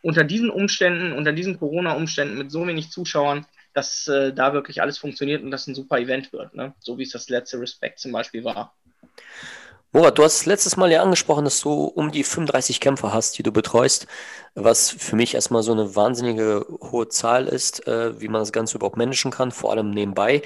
unter 0.06 0.24
diesen 0.24 0.51
Umständen, 0.51 1.14
unter 1.14 1.34
diesen 1.34 1.58
Corona-Umständen 1.58 2.38
mit 2.38 2.51
so 2.51 2.68
wenig 2.68 2.91
Zuschauern, 2.91 3.47
dass 3.74 4.08
äh, 4.08 4.32
da 4.34 4.53
wirklich 4.53 4.80
alles 4.80 4.99
funktioniert 4.99 5.41
und 5.41 5.49
das 5.49 5.66
ein 5.66 5.74
super 5.74 5.97
Event 5.97 6.32
wird, 6.32 6.53
ne? 6.53 6.76
So 6.80 6.99
wie 6.99 7.03
es 7.03 7.10
das 7.10 7.28
letzte 7.28 7.60
Respect 7.60 7.97
zum 7.97 8.12
Beispiel 8.12 8.43
war. 8.43 8.76
Murat, 9.91 10.18
du 10.18 10.24
hast 10.24 10.45
letztes 10.45 10.78
Mal 10.78 10.91
ja 10.91 11.01
angesprochen, 11.01 11.45
dass 11.45 11.60
du 11.62 11.86
um 11.86 12.12
die 12.12 12.24
35 12.24 12.80
Kämpfer 12.82 13.14
hast, 13.14 13.38
die 13.39 13.43
du 13.43 13.51
betreust, 13.51 14.06
was 14.53 14.91
für 14.91 15.16
mich 15.16 15.34
erstmal 15.34 15.64
so 15.64 15.72
eine 15.72 15.95
wahnsinnige 15.95 16.68
hohe 16.82 17.08
Zahl 17.08 17.47
ist, 17.47 17.88
äh, 17.88 18.20
wie 18.22 18.28
man 18.28 18.41
das 18.41 18.51
Ganze 18.51 18.78
überhaupt 18.78 18.97
managen 18.97 19.32
kann, 19.32 19.51
vor 19.51 19.72
allem 19.72 19.89
nebenbei. 19.89 20.43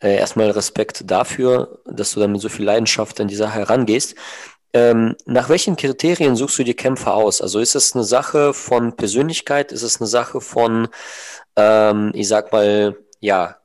Äh, 0.00 0.16
erstmal 0.16 0.50
Respekt 0.50 1.08
dafür, 1.08 1.78
dass 1.84 2.12
du 2.12 2.20
da 2.20 2.26
mit 2.26 2.40
so 2.40 2.48
viel 2.48 2.64
Leidenschaft 2.64 3.20
an 3.20 3.28
die 3.28 3.36
Sache 3.36 3.60
herangehst. 3.60 4.16
Ähm, 4.76 5.16
nach 5.24 5.48
welchen 5.48 5.74
Kriterien 5.76 6.36
suchst 6.36 6.58
du 6.58 6.62
die 6.62 6.74
Kämpfer 6.74 7.14
aus? 7.14 7.40
Also 7.40 7.60
ist 7.60 7.74
es 7.74 7.94
eine 7.94 8.04
Sache 8.04 8.52
von 8.52 8.94
Persönlichkeit? 8.94 9.72
Ist 9.72 9.82
es 9.82 10.02
eine 10.02 10.06
Sache 10.06 10.42
von, 10.42 10.88
ähm, 11.56 12.12
ich 12.14 12.28
sag 12.28 12.52
mal, 12.52 12.94
ja, 13.20 13.56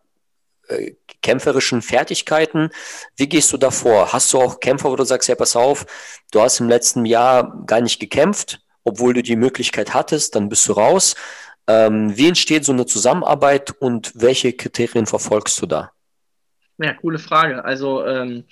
äh, 0.69 0.93
kämpferischen 1.21 1.81
Fertigkeiten? 1.81 2.69
Wie 3.17 3.27
gehst 3.27 3.51
du 3.51 3.57
da 3.57 3.71
vor? 3.71 4.13
Hast 4.13 4.31
du 4.31 4.39
auch 4.39 4.61
Kämpfer, 4.61 4.89
wo 4.89 4.95
du 4.95 5.03
sagst, 5.03 5.27
ja, 5.27 5.35
pass 5.35 5.57
auf, 5.57 5.85
du 6.31 6.39
hast 6.39 6.61
im 6.61 6.69
letzten 6.69 7.03
Jahr 7.05 7.61
gar 7.65 7.81
nicht 7.81 7.99
gekämpft, 7.99 8.61
obwohl 8.85 9.13
du 9.13 9.21
die 9.21 9.35
Möglichkeit 9.35 9.93
hattest, 9.93 10.35
dann 10.35 10.47
bist 10.47 10.65
du 10.69 10.71
raus. 10.71 11.15
Ähm, 11.67 12.15
wie 12.15 12.29
entsteht 12.29 12.63
so 12.63 12.71
eine 12.71 12.85
Zusammenarbeit 12.85 13.71
und 13.81 14.13
welche 14.15 14.53
Kriterien 14.53 15.07
verfolgst 15.07 15.61
du 15.61 15.65
da? 15.65 15.91
Ja, 16.77 16.93
coole 16.93 17.19
Frage. 17.19 17.65
Also 17.65 18.05
ähm, 18.05 18.45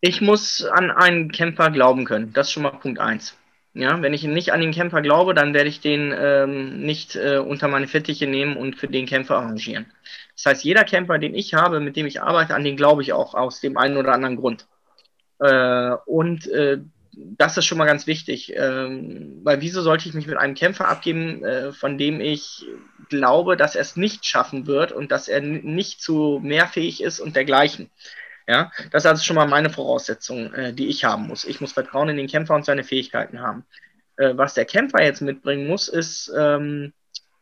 ich 0.00 0.20
muss 0.20 0.64
an 0.64 0.90
einen 0.90 1.30
Kämpfer 1.30 1.70
glauben 1.70 2.04
können. 2.04 2.32
Das 2.32 2.48
ist 2.48 2.52
schon 2.52 2.62
mal 2.62 2.70
Punkt 2.70 2.98
eins. 2.98 3.36
Ja, 3.72 4.02
wenn 4.02 4.14
ich 4.14 4.24
nicht 4.24 4.52
an 4.52 4.60
den 4.60 4.72
Kämpfer 4.72 5.00
glaube, 5.00 5.32
dann 5.32 5.54
werde 5.54 5.68
ich 5.68 5.80
den 5.80 6.12
ähm, 6.16 6.80
nicht 6.80 7.14
äh, 7.14 7.38
unter 7.38 7.68
meine 7.68 7.86
Fittiche 7.86 8.26
nehmen 8.26 8.56
und 8.56 8.74
für 8.76 8.88
den 8.88 9.06
Kämpfer 9.06 9.36
arrangieren. 9.36 9.86
Das 10.34 10.46
heißt, 10.46 10.64
jeder 10.64 10.82
Kämpfer, 10.82 11.18
den 11.18 11.36
ich 11.36 11.54
habe, 11.54 11.78
mit 11.78 11.94
dem 11.94 12.06
ich 12.06 12.20
arbeite, 12.20 12.54
an 12.54 12.64
den 12.64 12.76
glaube 12.76 13.02
ich 13.02 13.12
auch 13.12 13.34
aus 13.34 13.60
dem 13.60 13.76
einen 13.76 13.96
oder 13.96 14.12
anderen 14.12 14.36
Grund. 14.36 14.66
Äh, 15.38 15.92
und 16.06 16.48
äh, 16.48 16.78
das 17.12 17.56
ist 17.56 17.66
schon 17.66 17.78
mal 17.78 17.86
ganz 17.86 18.06
wichtig, 18.06 18.52
ähm, 18.56 19.40
weil 19.44 19.60
wieso 19.60 19.82
sollte 19.82 20.08
ich 20.08 20.14
mich 20.14 20.26
mit 20.26 20.36
einem 20.36 20.54
Kämpfer 20.54 20.88
abgeben, 20.88 21.44
äh, 21.44 21.72
von 21.72 21.96
dem 21.96 22.20
ich 22.20 22.66
glaube, 23.08 23.56
dass 23.56 23.74
er 23.74 23.82
es 23.82 23.96
nicht 23.96 24.26
schaffen 24.26 24.66
wird 24.66 24.90
und 24.92 25.12
dass 25.12 25.28
er 25.28 25.40
nicht 25.40 26.00
zu 26.00 26.40
mehr 26.42 26.66
fähig 26.66 27.02
ist 27.02 27.20
und 27.20 27.36
dergleichen. 27.36 27.90
Ja, 28.46 28.72
das 28.90 29.04
ist 29.04 29.10
also 29.10 29.22
schon 29.22 29.36
mal 29.36 29.46
meine 29.46 29.70
Voraussetzung, 29.70 30.52
äh, 30.54 30.72
die 30.72 30.88
ich 30.88 31.04
haben 31.04 31.28
muss. 31.28 31.44
Ich 31.44 31.60
muss 31.60 31.72
Vertrauen 31.72 32.08
in 32.08 32.16
den 32.16 32.26
Kämpfer 32.26 32.54
und 32.54 32.64
seine 32.64 32.84
Fähigkeiten 32.84 33.40
haben. 33.40 33.64
Äh, 34.16 34.36
was 34.36 34.54
der 34.54 34.64
Kämpfer 34.64 35.02
jetzt 35.02 35.22
mitbringen 35.22 35.66
muss, 35.66 35.88
ist 35.88 36.32
ähm, 36.36 36.92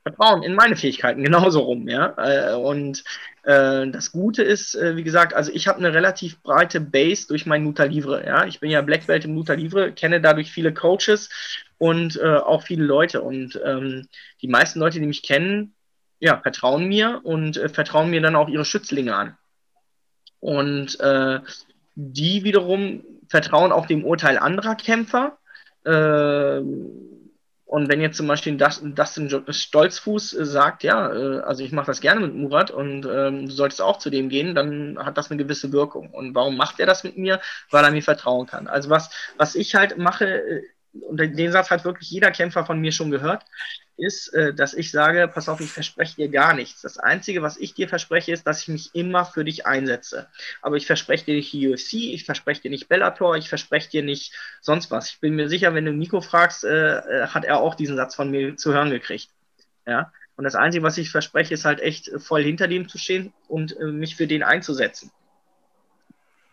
Vertrauen 0.03 0.42
in 0.42 0.55
meine 0.55 0.76
Fähigkeiten, 0.76 1.22
genauso 1.24 1.61
rum, 1.61 1.88
ja. 1.88 2.14
Äh, 2.16 2.55
und 2.55 3.05
äh, 3.42 3.88
das 3.88 4.12
Gute 4.12 4.42
ist, 4.42 4.74
äh, 4.74 4.96
wie 4.96 5.03
gesagt, 5.05 5.34
also 5.34 5.51
ich 5.53 5.68
habe 5.68 5.78
eine 5.78 5.92
relativ 5.92 6.40
breite 6.42 6.80
Base 6.80 7.26
durch 7.28 7.46
mein 7.46 7.64
Nuta 7.64 7.84
Livre, 7.84 8.24
ja. 8.26 8.46
Ich 8.46 8.61
bin 8.61 8.70
ja 8.70 8.82
Black 8.82 9.07
Belt 9.07 9.24
im 9.24 9.34
Nuta 9.34 9.55
Livre, 9.55 9.92
kenne 9.92 10.20
dadurch 10.20 10.51
viele 10.51 10.72
Coaches 10.72 11.30
und 11.78 12.16
äh, 12.16 12.36
auch 12.36 12.62
viele 12.62 12.84
Leute. 12.84 13.22
Und 13.22 13.61
ähm, 13.64 14.09
die 14.42 14.49
meisten 14.49 14.80
Leute, 14.80 15.01
die 15.01 15.07
mich 15.07 15.22
kennen, 15.22 15.74
ja, 16.20 16.40
vertrauen 16.40 16.88
mir 16.88 17.20
und 17.22 17.61
vertrauen 17.72 18.11
mir 18.11 18.20
dann 18.20 18.36
auch 18.36 18.49
ihre 18.49 18.64
Schützlinge 18.64 19.14
an. 19.14 19.36
Und 20.41 20.99
äh, 21.01 21.41
die 21.95 22.45
wiederum 22.45 23.05
vertrauen 23.28 23.72
auch 23.72 23.86
dem 23.86 24.05
Urteil 24.05 24.39
anderer 24.39 24.74
Kämpfer. 24.74 25.39
Äh, 25.84 26.62
und 27.68 27.91
wenn 27.91 28.01
jetzt 28.01 28.16
zum 28.16 28.26
Beispiel 28.26 28.57
Dustin 28.57 29.45
Stolzfuß 29.47 30.30
sagt, 30.30 30.84
ja, 30.84 31.12
äh, 31.12 31.41
also 31.41 31.62
ich 31.62 31.70
mache 31.70 31.89
das 31.89 32.01
gerne 32.01 32.20
mit 32.20 32.34
Murat 32.34 32.70
und 32.70 33.05
ähm, 33.05 33.47
du 33.47 33.53
solltest 33.53 33.82
auch 33.82 33.99
zu 33.99 34.09
dem 34.09 34.30
gehen, 34.30 34.55
dann 34.55 34.99
hat 34.99 35.18
das 35.18 35.30
eine 35.30 35.43
gewisse 35.43 35.70
Wirkung. 35.70 36.09
Und 36.11 36.34
warum 36.34 36.57
macht 36.57 36.80
er 36.80 36.86
das 36.86 37.05
mit 37.05 37.18
mir? 37.18 37.41
Weil 37.70 37.84
er 37.84 37.91
mir 37.91 38.03
vertrauen 38.03 38.47
kann. 38.47 38.68
Also 38.68 38.89
was, 38.89 39.11
was 39.36 39.55
ich 39.55 39.74
halt 39.74 39.99
mache, 39.99 40.24
äh, 40.24 40.62
und 40.93 41.18
den 41.18 41.53
Satz 41.53 41.70
hat 41.70 41.84
wirklich 41.84 42.11
jeder 42.11 42.30
Kämpfer 42.30 42.64
von 42.64 42.80
mir 42.80 42.93
schon 42.93 43.11
gehört, 43.11 43.45
ist, 43.99 44.32
äh, 44.32 44.55
dass 44.55 44.74
ich 44.74 44.91
sage, 44.91 45.28
pass 45.28 45.49
auf, 45.49 45.61
ich 45.61 45.70
verspreche 45.70 46.16
dir 46.16 46.28
gar 46.28 46.55
nichts. 46.55 46.82
Das 46.82 46.99
Einzige, 46.99 47.43
was 47.43 47.57
ich 47.57 47.74
dir 47.74 47.89
verspreche, 47.89 48.32
ist, 48.32 48.47
dass 48.47 48.62
ich 48.62 48.68
mich 48.68 48.95
immer 48.95 49.24
für 49.24 49.45
dich 49.45 49.66
einsetze. 49.66 50.28
Aber 50.62 50.76
ich 50.76 50.86
verspreche 50.86 51.24
dir 51.26 51.34
nicht 51.34 51.53
UFC, 51.53 51.95
ich 51.95 52.24
verspreche 52.24 52.62
dir 52.62 52.70
nicht 52.70 52.89
Bellator, 52.89 53.36
ich 53.36 53.49
verspreche 53.49 53.91
dir 53.91 54.03
nicht 54.03 54.32
sonst 54.61 54.91
was. 54.91 55.11
Ich 55.11 55.20
bin 55.20 55.34
mir 55.34 55.49
sicher, 55.49 55.74
wenn 55.74 55.84
du 55.84 55.93
Nico 55.93 56.20
fragst, 56.20 56.64
äh, 56.64 56.99
äh, 56.99 57.26
hat 57.26 57.45
er 57.45 57.61
auch 57.61 57.74
diesen 57.74 57.97
Satz 57.97 58.14
von 58.14 58.30
mir 58.30 58.57
zu 58.57 58.72
hören 58.72 58.91
gekriegt. 58.91 59.30
Ja. 59.86 60.12
Und 60.36 60.45
das 60.45 60.55
Einzige, 60.55 60.84
was 60.84 60.99
ich 60.99 61.11
verspreche, 61.11 61.55
ist 61.55 61.64
halt 61.64 61.80
echt 61.80 62.11
voll 62.18 62.45
hinter 62.45 62.68
dem 62.68 62.89
zu 62.89 62.97
stehen 62.97 63.32
und 63.49 63.76
mich 63.80 64.14
für 64.14 64.28
den 64.28 64.45
einzusetzen. 64.45 65.11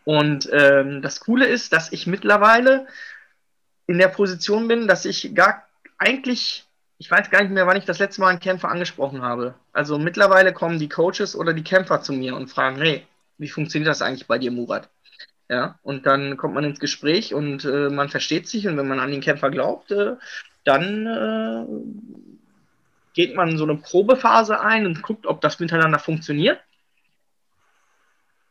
Und 0.06 0.50
ähm, 0.52 1.04
das 1.04 1.20
Coole 1.20 1.46
ist, 1.46 1.72
dass 1.72 1.92
ich 1.92 2.08
mittlerweile 2.08 2.88
in 3.88 3.98
der 3.98 4.08
Position 4.08 4.68
bin, 4.68 4.88
dass 4.88 5.06
ich 5.06 5.34
gar 5.36 5.68
eigentlich 5.98 6.66
ich 6.98 7.12
weiß 7.12 7.30
gar 7.30 7.42
nicht 7.42 7.52
mehr, 7.52 7.68
wann 7.68 7.78
ich 7.78 7.86
das 7.86 8.00
letzte 8.00 8.22
Mal 8.22 8.30
einen 8.30 8.40
Kämpfer 8.40 8.70
angesprochen 8.70 9.22
habe. 9.22 9.56
Also 9.74 10.00
mittlerweile 10.00 10.54
kommen 10.54 10.80
die 10.80 10.90
Coaches 10.90 11.36
oder 11.36 11.54
die 11.54 11.64
Kämpfer 11.64 12.02
zu 12.02 12.14
mir 12.14 12.36
und 12.36 12.48
fragen, 12.48 12.78
hey, 12.78 13.06
wie 13.38 13.50
funktioniert 13.50 13.90
das 13.90 14.02
eigentlich 14.02 14.28
bei 14.28 14.38
dir, 14.38 14.52
Murat? 14.52 14.90
Ja, 15.50 15.78
und 15.84 16.06
dann 16.06 16.38
kommt 16.38 16.56
man 16.56 16.64
ins 16.64 16.80
Gespräch 16.80 17.34
und 17.34 17.66
äh, 17.66 17.90
man 17.90 18.10
versteht 18.10 18.48
sich 18.48 18.68
und 18.68 18.78
wenn 18.78 18.88
man 18.88 19.00
an 19.00 19.12
den 19.12 19.22
Kämpfer 19.22 19.52
glaubt, 19.52 19.92
äh, 19.92 20.16
dann 20.64 21.06
äh, 21.06 21.66
geht 23.14 23.36
man 23.36 23.58
so 23.58 23.66
eine 23.66 23.76
Probephase 23.76 24.60
ein 24.60 24.86
und 24.88 25.04
guckt, 25.04 25.28
ob 25.28 25.42
das 25.42 25.60
miteinander 25.60 26.00
funktioniert. 26.00 26.60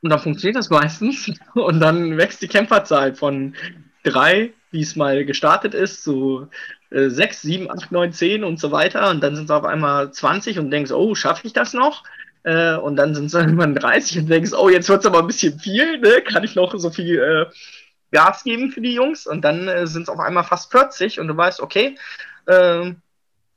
Und 0.02 0.10
dann 0.10 0.20
funktioniert 0.20 0.56
das 0.56 0.70
meistens 0.70 1.32
und 1.54 1.80
dann 1.80 2.18
wächst 2.18 2.42
die 2.42 2.48
Kämpferzahl 2.48 3.14
von 3.14 3.56
drei, 4.04 4.52
wie 4.74 4.82
es 4.82 4.96
mal 4.96 5.24
gestartet 5.24 5.72
ist, 5.72 6.04
zu 6.04 6.48
äh, 6.90 7.08
6, 7.08 7.42
7, 7.42 7.70
8, 7.70 7.92
9, 7.92 8.12
10 8.12 8.44
und 8.44 8.60
so 8.60 8.72
weiter. 8.72 9.08
Und 9.08 9.22
dann 9.22 9.36
sind 9.36 9.44
es 9.44 9.50
auf 9.50 9.64
einmal 9.64 10.12
20 10.12 10.58
und 10.58 10.70
denkst, 10.70 10.90
oh, 10.90 11.14
schaffe 11.14 11.46
ich 11.46 11.54
das 11.54 11.72
noch? 11.72 12.02
Äh, 12.42 12.74
und 12.74 12.96
dann 12.96 13.14
sind 13.14 13.26
es 13.26 13.34
irgendwann 13.34 13.74
30 13.74 14.18
und 14.18 14.28
denkst, 14.28 14.52
oh, 14.52 14.68
jetzt 14.68 14.88
wird 14.88 15.00
es 15.00 15.06
aber 15.06 15.20
ein 15.20 15.26
bisschen 15.28 15.58
viel, 15.58 15.98
ne? 16.00 16.22
kann 16.22 16.44
ich 16.44 16.56
noch 16.56 16.76
so 16.76 16.90
viel 16.90 17.18
äh, 17.18 17.46
Gas 18.12 18.44
geben 18.44 18.70
für 18.70 18.80
die 18.80 18.94
Jungs? 18.94 19.26
Und 19.26 19.42
dann 19.42 19.68
äh, 19.68 19.86
sind 19.86 20.02
es 20.02 20.08
auf 20.08 20.18
einmal 20.20 20.44
fast 20.44 20.70
40 20.72 21.20
und 21.20 21.28
du 21.28 21.36
weißt, 21.36 21.60
okay, 21.60 21.96
äh, 22.46 22.92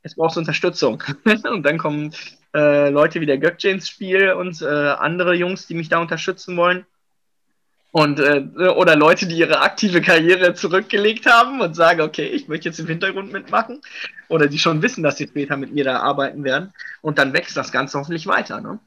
jetzt 0.04 0.16
brauchst 0.16 0.36
du 0.36 0.40
Unterstützung. 0.40 1.02
und 1.50 1.66
dann 1.66 1.78
kommen 1.78 2.14
äh, 2.54 2.90
Leute 2.90 3.20
wie 3.20 3.26
der 3.26 3.38
Gökce 3.38 3.70
ins 3.70 3.88
Spiel 3.88 4.32
und 4.32 4.62
äh, 4.62 4.66
andere 4.66 5.34
Jungs, 5.34 5.66
die 5.66 5.74
mich 5.74 5.88
da 5.88 5.98
unterstützen 5.98 6.56
wollen. 6.56 6.86
Und, 7.90 8.20
äh, 8.20 8.42
oder 8.76 8.96
Leute, 8.96 9.26
die 9.26 9.36
ihre 9.36 9.60
aktive 9.60 10.02
Karriere 10.02 10.54
zurückgelegt 10.54 11.26
haben 11.26 11.60
und 11.60 11.74
sagen, 11.74 12.02
okay, 12.02 12.26
ich 12.26 12.46
möchte 12.46 12.68
jetzt 12.68 12.78
im 12.78 12.86
Hintergrund 12.86 13.32
mitmachen. 13.32 13.80
Oder 14.28 14.46
die 14.46 14.58
schon 14.58 14.82
wissen, 14.82 15.02
dass 15.02 15.16
sie 15.16 15.26
später 15.26 15.56
mit 15.56 15.72
mir 15.72 15.84
da 15.84 16.00
arbeiten 16.00 16.44
werden. 16.44 16.72
Und 17.00 17.18
dann 17.18 17.32
wächst 17.32 17.56
das 17.56 17.72
Ganze 17.72 17.98
hoffentlich 17.98 18.26
weiter. 18.26 18.60
Ne? 18.60 18.78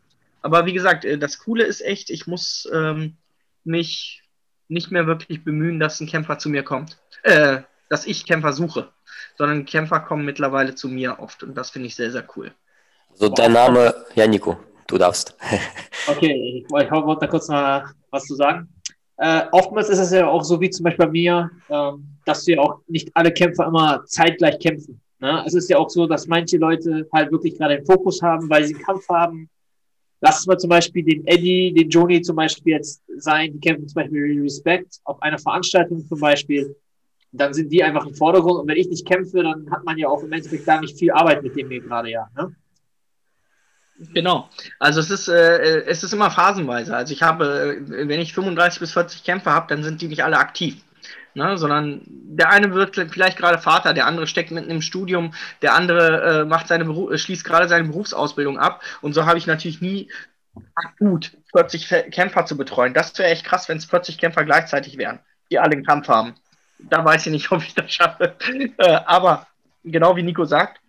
Aber 0.41 0.66
wie 0.66 0.74
gesagt, 0.74 1.04
äh, 1.04 1.18
das 1.18 1.39
Coole 1.39 1.64
ist 1.64 1.82
echt, 1.82 2.12
ich 2.12 2.28
muss 2.28 2.70
ähm, 2.72 3.18
mich 3.64 4.22
nicht 4.68 4.91
mehr 4.91 5.08
wirklich 5.08 5.43
bemühen, 5.43 5.80
dass 5.80 5.99
ein 5.99 6.08
Kämpfer 6.08 6.38
zu 6.38 6.49
mir 6.49 6.64
kommt. 6.64 6.97
Äh, 7.24 7.62
dass 7.89 8.06
ich 8.06 8.26
Kämpfer 8.26 8.54
suche. 8.54 8.89
Sondern 9.38 9.66
Kämpfer 9.66 9.99
kommen 9.99 10.26
mittlerweile 10.26 10.76
zu 10.76 10.88
mir 10.88 11.20
oft. 11.20 11.41
Und 11.41 11.56
das 11.56 11.72
finde 11.72 11.88
ich 11.88 11.95
sehr, 11.95 12.12
sehr 12.12 12.26
cool. 12.36 12.52
So, 13.16 13.30
dein 13.30 13.54
Name, 13.54 13.93
ja, 14.16 14.28
Nico, 14.28 14.60
du 14.88 14.97
darfst. 14.97 15.36
okay, 16.08 16.32
ich, 16.32 16.66
ich 16.66 16.72
wollte 16.72 17.20
da 17.20 17.28
kurz 17.28 17.47
mal 17.49 17.91
was 18.12 18.26
zu 18.26 18.36
sagen. 18.36 18.70
Äh, 19.18 19.43
oftmals 19.51 19.89
ist 19.89 19.99
es 19.99 20.12
ja 20.12 20.28
auch 20.28 20.43
so 20.43 20.59
wie 20.62 20.70
zum 20.70 20.84
Beispiel 20.84 21.05
bei 21.05 21.12
mir, 21.12 21.51
ähm, 21.70 22.07
dass 22.26 22.45
wir 22.47 22.62
auch 22.62 22.80
nicht 22.88 23.09
alle 23.14 23.32
Kämpfer 23.32 23.68
immer 23.68 24.03
zeitgleich 24.05 24.59
kämpfen. 24.59 25.01
Ne? 25.20 25.43
Es 25.45 25.53
ist 25.53 25.70
ja 25.70 25.78
auch 25.78 25.89
so, 25.89 26.07
dass 26.07 26.28
manche 26.28 26.57
Leute 26.57 27.07
halt 27.14 27.32
wirklich 27.32 27.57
gerade 27.57 27.76
einen 27.76 27.86
Fokus 27.86 28.22
haben, 28.22 28.49
weil 28.49 28.64
sie 28.66 28.76
einen 28.76 28.84
Kampf 28.84 29.07
haben. 29.09 29.49
Lass 30.22 30.39
es 30.39 30.47
mal 30.47 30.57
zum 30.57 30.70
Beispiel 30.70 31.03
den 31.03 31.26
Eddie, 31.26 31.74
den 31.74 31.89
Joni 31.89 32.22
zum 32.22 32.36
Beispiel 32.36 32.74
jetzt 32.74 33.01
sein, 33.18 33.53
die 33.53 33.59
kämpfen 33.59 33.88
zum 33.88 34.01
Beispiel 34.01 34.41
Respect 34.41 34.99
auf 35.03 35.22
einer 35.22 35.38
Veranstaltung 35.38 36.05
zum 36.05 36.20
Beispiel. 36.20 36.76
Dann 37.32 37.53
sind 37.53 37.72
die 37.72 37.84
einfach 37.84 38.05
im 38.05 38.14
Vordergrund 38.14 38.62
und 38.62 38.68
wenn 38.68 38.78
ich 38.78 38.89
nicht 38.89 39.07
kämpfe, 39.07 39.41
dann 39.41 39.70
hat 39.72 39.86
man 39.86 39.97
ja 39.97 40.09
auch 40.09 40.22
im 40.24 40.32
Endeffekt 40.32 40.66
gar 40.66 40.82
nicht 40.82 40.97
viel 40.97 41.12
Arbeit 41.12 41.43
mit 41.43 41.55
dem 41.55 41.70
mir 41.70 41.80
gerade 41.80 42.09
ja. 42.09 42.28
Ne? 42.36 42.55
Genau. 43.98 44.50
Also 44.80 45.00
es 45.00 45.12
ist, 45.12 45.28
äh, 45.28 45.84
es 45.86 46.04
ist 46.04 46.14
immer 46.14 46.32
phasenweise. 46.32 46.96
Also 46.96 47.14
ich 47.14 47.22
habe, 47.22 47.78
äh, 47.88 48.08
wenn 48.08 48.20
ich 48.20 48.34
35 48.34 48.80
bis 48.80 48.94
40 48.94 49.24
Kämpfer 49.24 49.52
habe, 49.52 49.68
dann 49.68 49.84
sind 49.84 50.02
die 50.02 50.08
nicht 50.08 50.24
alle 50.24 50.38
aktiv. 50.38 50.82
Ne, 51.34 51.58
sondern 51.58 52.02
der 52.06 52.50
eine 52.50 52.74
wird 52.74 52.98
vielleicht 53.10 53.38
gerade 53.38 53.58
Vater, 53.58 53.94
der 53.94 54.06
andere 54.06 54.28
steckt 54.28 54.52
mitten 54.52 54.70
im 54.70 54.82
Studium, 54.82 55.34
der 55.62 55.76
andere 55.76 56.42
äh, 56.42 56.46
macht 56.46 56.68
seine 56.68 56.84
Beru 56.84 57.16
schließt 57.16 57.46
gerade 57.46 57.70
seine 57.70 57.88
Berufsausbildung 57.88 58.60
ab. 58.60 58.82
Und 59.00 59.14
so 59.14 59.26
habe 59.26 59.38
ich 59.38 59.48
natürlich 59.48 59.80
nie 59.80 60.10
akut 60.76 61.32
40 61.52 62.12
Kämpfer 62.12 62.46
zu 62.46 62.58
betreuen. 62.58 62.94
Das 62.94 63.18
wäre 63.18 63.30
echt 63.30 63.46
krass, 63.46 63.70
wenn 63.70 63.78
es 63.78 63.86
40 63.86 64.18
Kämpfer 64.18 64.44
gleichzeitig 64.44 64.98
wären, 64.98 65.20
die 65.50 65.58
alle 65.58 65.72
einen 65.72 65.86
Kampf 65.86 66.10
haben. 66.10 66.36
Da 66.80 67.06
weiß 67.06 67.26
ich 67.28 67.32
nicht, 67.32 67.50
ob 67.54 67.64
ich 67.64 67.76
das 67.76 67.94
schaffe. 67.94 68.36
Äh, 68.78 69.00
aber 69.06 69.48
genau 69.86 70.18
wie 70.18 70.24
Nico 70.24 70.44
sagt, 70.44 70.82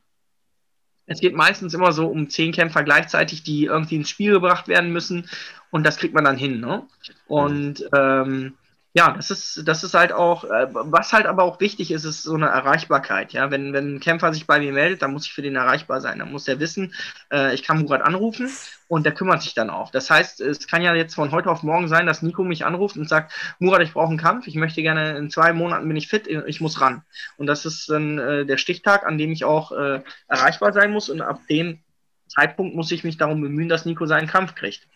es 1.07 1.21
geht 1.21 1.35
meistens 1.35 1.75
immer 1.75 1.93
so 1.93 2.07
um 2.07 2.29
zehn 2.29 2.53
Kämpfer 2.53 2.85
gleichzeitig, 2.85 3.43
die 3.43 3.65
irgendwie 3.65 3.97
ins 3.97 4.09
Spiel 4.11 4.33
gebracht 4.33 4.69
werden 4.69 4.93
müssen 4.93 5.29
und 5.71 5.85
das 5.85 5.97
kriegt 5.97 6.15
man 6.15 6.25
dann 6.25 6.37
hin. 6.37 6.61
Ne? 6.61 6.83
Und 7.27 7.89
ähm, 7.95 8.55
ja, 8.95 9.13
das 9.13 9.31
ist, 9.31 9.63
das 9.67 9.85
ist 9.85 9.95
halt 9.95 10.13
auch, 10.13 10.45
äh, 10.45 10.69
was 10.71 11.15
halt 11.15 11.25
aber 11.25 11.45
auch 11.45 11.61
wichtig 11.61 11.91
ist, 11.91 12.05
ist 12.05 12.23
so 12.23 12.35
eine 12.35 12.49
Erreichbarkeit. 12.49 13.33
Ja, 13.33 13.51
wenn, 13.51 13.73
wenn 13.73 13.95
ein 13.95 14.01
Kämpfer 14.01 14.35
sich 14.35 14.47
bei 14.47 14.59
mir 14.61 14.73
meldet, 14.73 15.01
dann 15.01 15.15
muss 15.15 15.25
ich 15.25 15.33
für 15.33 15.41
den 15.41 15.57
erreichbar 15.57 16.03
sein. 16.03 16.19
Dann 16.19 16.31
muss 16.31 16.47
er 16.47 16.61
wissen, 16.61 16.93
äh, 17.33 17.55
ich 17.55 17.63
kann 17.63 17.81
Murat 17.81 18.03
anrufen 18.03 18.51
und 18.89 19.07
der 19.07 19.15
kümmert 19.15 19.41
sich 19.41 19.55
dann 19.55 19.71
auch. 19.71 19.91
Das 19.91 20.11
heißt, 20.11 20.43
es 20.43 20.67
kann 20.67 20.83
ja 20.83 20.95
jetzt 20.95 21.15
von 21.15 21.33
heute 21.33 21.51
auf 21.51 21.63
morgen 21.63 21.89
sein, 21.89 22.05
dass 22.05 22.21
Nico 22.21 22.45
mich 22.45 22.67
anruft 22.67 22.99
und 22.99 23.09
sagt, 23.09 23.33
Murat, 23.59 23.81
ich 23.81 23.95
brauche 23.95 24.11
einen 24.11 24.19
Kampf, 24.19 24.47
ich 24.47 24.57
möchte 24.57 24.83
gerne, 24.83 25.17
in 25.17 25.31
zwei 25.31 25.55
Monaten 25.55 25.89
bin 25.89 25.97
ich 25.97 26.09
fit, 26.09 26.27
ich 26.27 26.61
muss 26.61 26.83
ran. 26.83 27.03
Und 27.39 27.47
das 27.47 27.65
ist 27.65 27.89
dann 27.89 28.19
äh, 28.19 28.45
der 28.45 28.59
Stichtag, 28.59 29.07
an 29.07 29.17
dem 29.17 29.33
ich 29.33 29.45
auch 29.45 29.73
äh, 29.73 30.03
erreichbar 30.29 30.75
sein 30.75 30.93
muss 30.93 31.09
und 31.09 31.23
ab 31.23 31.41
dem 31.49 31.81
Zeitpunkt 32.29 32.75
muss 32.75 32.93
ich 32.93 33.05
mich 33.05 33.17
darum 33.17 33.41
bemühen, 33.41 33.71
dass 33.71 33.87
Nico 33.87 34.05
seinen 34.05 34.29
Kampf 34.29 34.55
kriegt. 34.55 34.87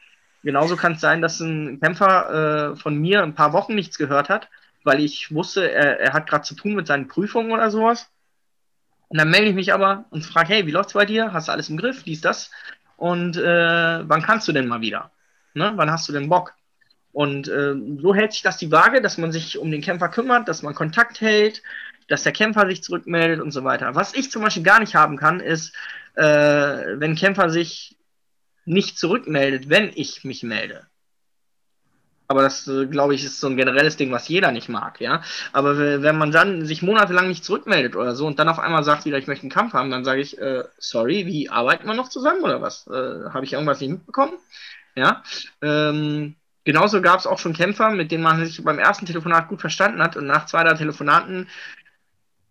Genauso 0.43 0.76
kann 0.76 0.93
es 0.93 1.01
sein, 1.01 1.22
dass 1.22 1.41
ein 1.41 1.80
Kämpfer 1.80 2.72
äh, 2.72 2.76
von 2.76 2.97
mir 2.97 3.22
ein 3.22 3.34
paar 3.34 3.53
Wochen 3.53 3.74
nichts 3.74 3.99
gehört 3.99 4.28
hat, 4.28 4.49
weil 4.84 5.01
ich 5.01 5.34
wusste, 5.34 5.70
er, 5.70 6.01
er 6.01 6.12
hat 6.12 6.28
gerade 6.28 6.45
zu 6.45 6.55
tun 6.55 6.74
mit 6.74 6.87
seinen 6.87 7.09
Prüfungen 7.09 7.53
oder 7.53 7.70
sowas. 7.70 8.09
Und 9.09 9.18
dann 9.18 9.30
melde 9.30 9.49
ich 9.49 9.55
mich 9.55 9.72
aber 9.72 10.05
und 10.11 10.24
frage, 10.24 10.49
hey, 10.49 10.66
wie 10.66 10.72
läuft's 10.72 10.93
bei 10.93 11.05
dir? 11.05 11.32
Hast 11.32 11.49
du 11.49 11.53
alles 11.53 11.68
im 11.68 11.76
Griff? 11.76 12.03
Dies, 12.03 12.20
das? 12.20 12.51
Und 12.97 13.37
äh, 13.37 14.09
wann 14.09 14.22
kannst 14.22 14.49
du 14.49 14.53
denn 14.53 14.68
mal 14.68 14.80
wieder? 14.80 15.11
Ne? 15.55 15.72
Wann 15.76 15.91
hast 15.91 16.09
du 16.09 16.12
denn 16.12 16.28
Bock? 16.28 16.55
Und 17.12 17.49
äh, 17.49 17.74
so 17.99 18.14
hält 18.14 18.32
sich 18.32 18.43
das 18.43 18.59
die 18.59 18.70
Waage, 18.70 19.01
dass 19.01 19.16
man 19.16 19.32
sich 19.32 19.59
um 19.59 19.70
den 19.70 19.80
Kämpfer 19.80 20.09
kümmert, 20.09 20.49
dass 20.49 20.62
man 20.62 20.74
Kontakt 20.74 21.20
hält, 21.20 21.62
dass 22.09 22.24
der 22.24 22.32
Kämpfer 22.32 22.66
sich 22.66 22.82
zurückmeldet 22.82 23.41
und 23.41 23.53
so 23.53 23.64
weiter. 23.64 23.95
Was 23.95 24.14
ich 24.14 24.30
zum 24.30 24.43
Beispiel 24.43 24.62
gar 24.62 24.80
nicht 24.80 24.95
haben 24.95 25.16
kann, 25.16 25.41
ist, 25.41 25.74
äh, 26.14 26.22
wenn 26.22 27.14
Kämpfer 27.14 27.51
sich 27.51 27.97
nicht 28.66 28.98
zurückmeldet, 28.98 29.68
wenn 29.68 29.90
ich 29.94 30.24
mich 30.24 30.42
melde. 30.42 30.86
Aber 32.28 32.42
das, 32.42 32.66
äh, 32.66 32.86
glaube 32.86 33.14
ich, 33.14 33.24
ist 33.24 33.40
so 33.40 33.46
ein 33.46 33.56
generelles 33.56 33.96
Ding, 33.96 34.10
was 34.10 34.28
jeder 34.28 34.50
nicht 34.50 34.68
mag, 34.68 35.00
ja. 35.00 35.22
Aber 35.52 35.78
wenn 35.78 36.18
man 36.18 36.32
dann 36.32 36.66
sich 36.66 36.82
monatelang 36.82 37.28
nicht 37.28 37.44
zurückmeldet 37.44 37.94
oder 37.94 38.14
so 38.16 38.26
und 38.26 38.38
dann 38.38 38.48
auf 38.48 38.58
einmal 38.58 38.82
sagt 38.82 39.04
wieder, 39.04 39.18
ich 39.18 39.28
möchte 39.28 39.44
einen 39.44 39.52
Kampf 39.52 39.74
haben, 39.74 39.90
dann 39.90 40.04
sage 40.04 40.20
ich, 40.20 40.36
äh, 40.38 40.64
sorry, 40.78 41.26
wie 41.26 41.48
arbeiten 41.48 41.86
wir 41.86 41.94
noch 41.94 42.08
zusammen 42.08 42.42
oder 42.42 42.60
was? 42.60 42.86
Äh, 42.88 43.30
Habe 43.30 43.44
ich 43.44 43.52
irgendwas 43.52 43.80
nicht 43.80 43.90
mitbekommen? 43.90 44.34
Ja. 44.96 45.22
Ähm, 45.62 46.34
genauso 46.64 47.00
gab 47.00 47.20
es 47.20 47.26
auch 47.26 47.38
schon 47.38 47.52
Kämpfer, 47.52 47.90
mit 47.90 48.10
denen 48.10 48.24
man 48.24 48.44
sich 48.44 48.62
beim 48.64 48.78
ersten 48.78 49.06
Telefonat 49.06 49.48
gut 49.48 49.60
verstanden 49.60 50.02
hat 50.02 50.16
und 50.16 50.26
nach 50.26 50.46
zwei, 50.46 50.64
drei 50.64 50.74
Telefonaten, 50.74 51.48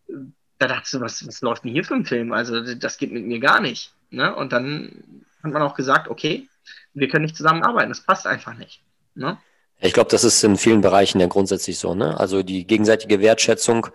äh, 0.07 0.13
da 0.57 0.68
dachte 0.68 0.99
du, 0.99 1.01
was, 1.01 1.28
was 1.28 1.41
läuft 1.41 1.66
denn 1.66 1.74
hier 1.74 1.84
für 1.84 1.95
ein 1.95 2.05
Film? 2.05 2.32
Also, 2.32 2.76
das 2.76 2.97
geht 2.97 3.11
mit 3.11 3.26
mir 3.26 3.39
gar 3.39 3.59
nicht. 3.59 3.93
Ne? 4.09 4.34
Und 4.34 4.53
dann 4.53 5.26
hat 5.46 5.54
man 5.54 5.62
auch 5.62 5.76
gesagt, 5.76 6.08
okay, 6.08 6.48
wir 6.93 7.08
können 7.08 7.24
nicht 7.26 7.38
zusammenarbeiten, 7.38 7.89
das 7.89 8.02
passt 8.02 8.26
einfach 8.28 8.56
nicht. 8.56 8.82
Ne? 9.14 9.38
Ich 9.80 9.93
glaube, 9.93 10.10
das 10.10 10.24
ist 10.24 10.43
in 10.43 10.58
vielen 10.58 10.82
Bereichen 10.82 11.20
ja 11.20 11.28
grundsätzlich 11.28 11.78
so. 11.78 11.93
Ne? 11.96 12.18
Also 12.20 12.43
die 12.43 12.66
gegenseitige 12.66 13.20
Wertschätzung, 13.20 13.88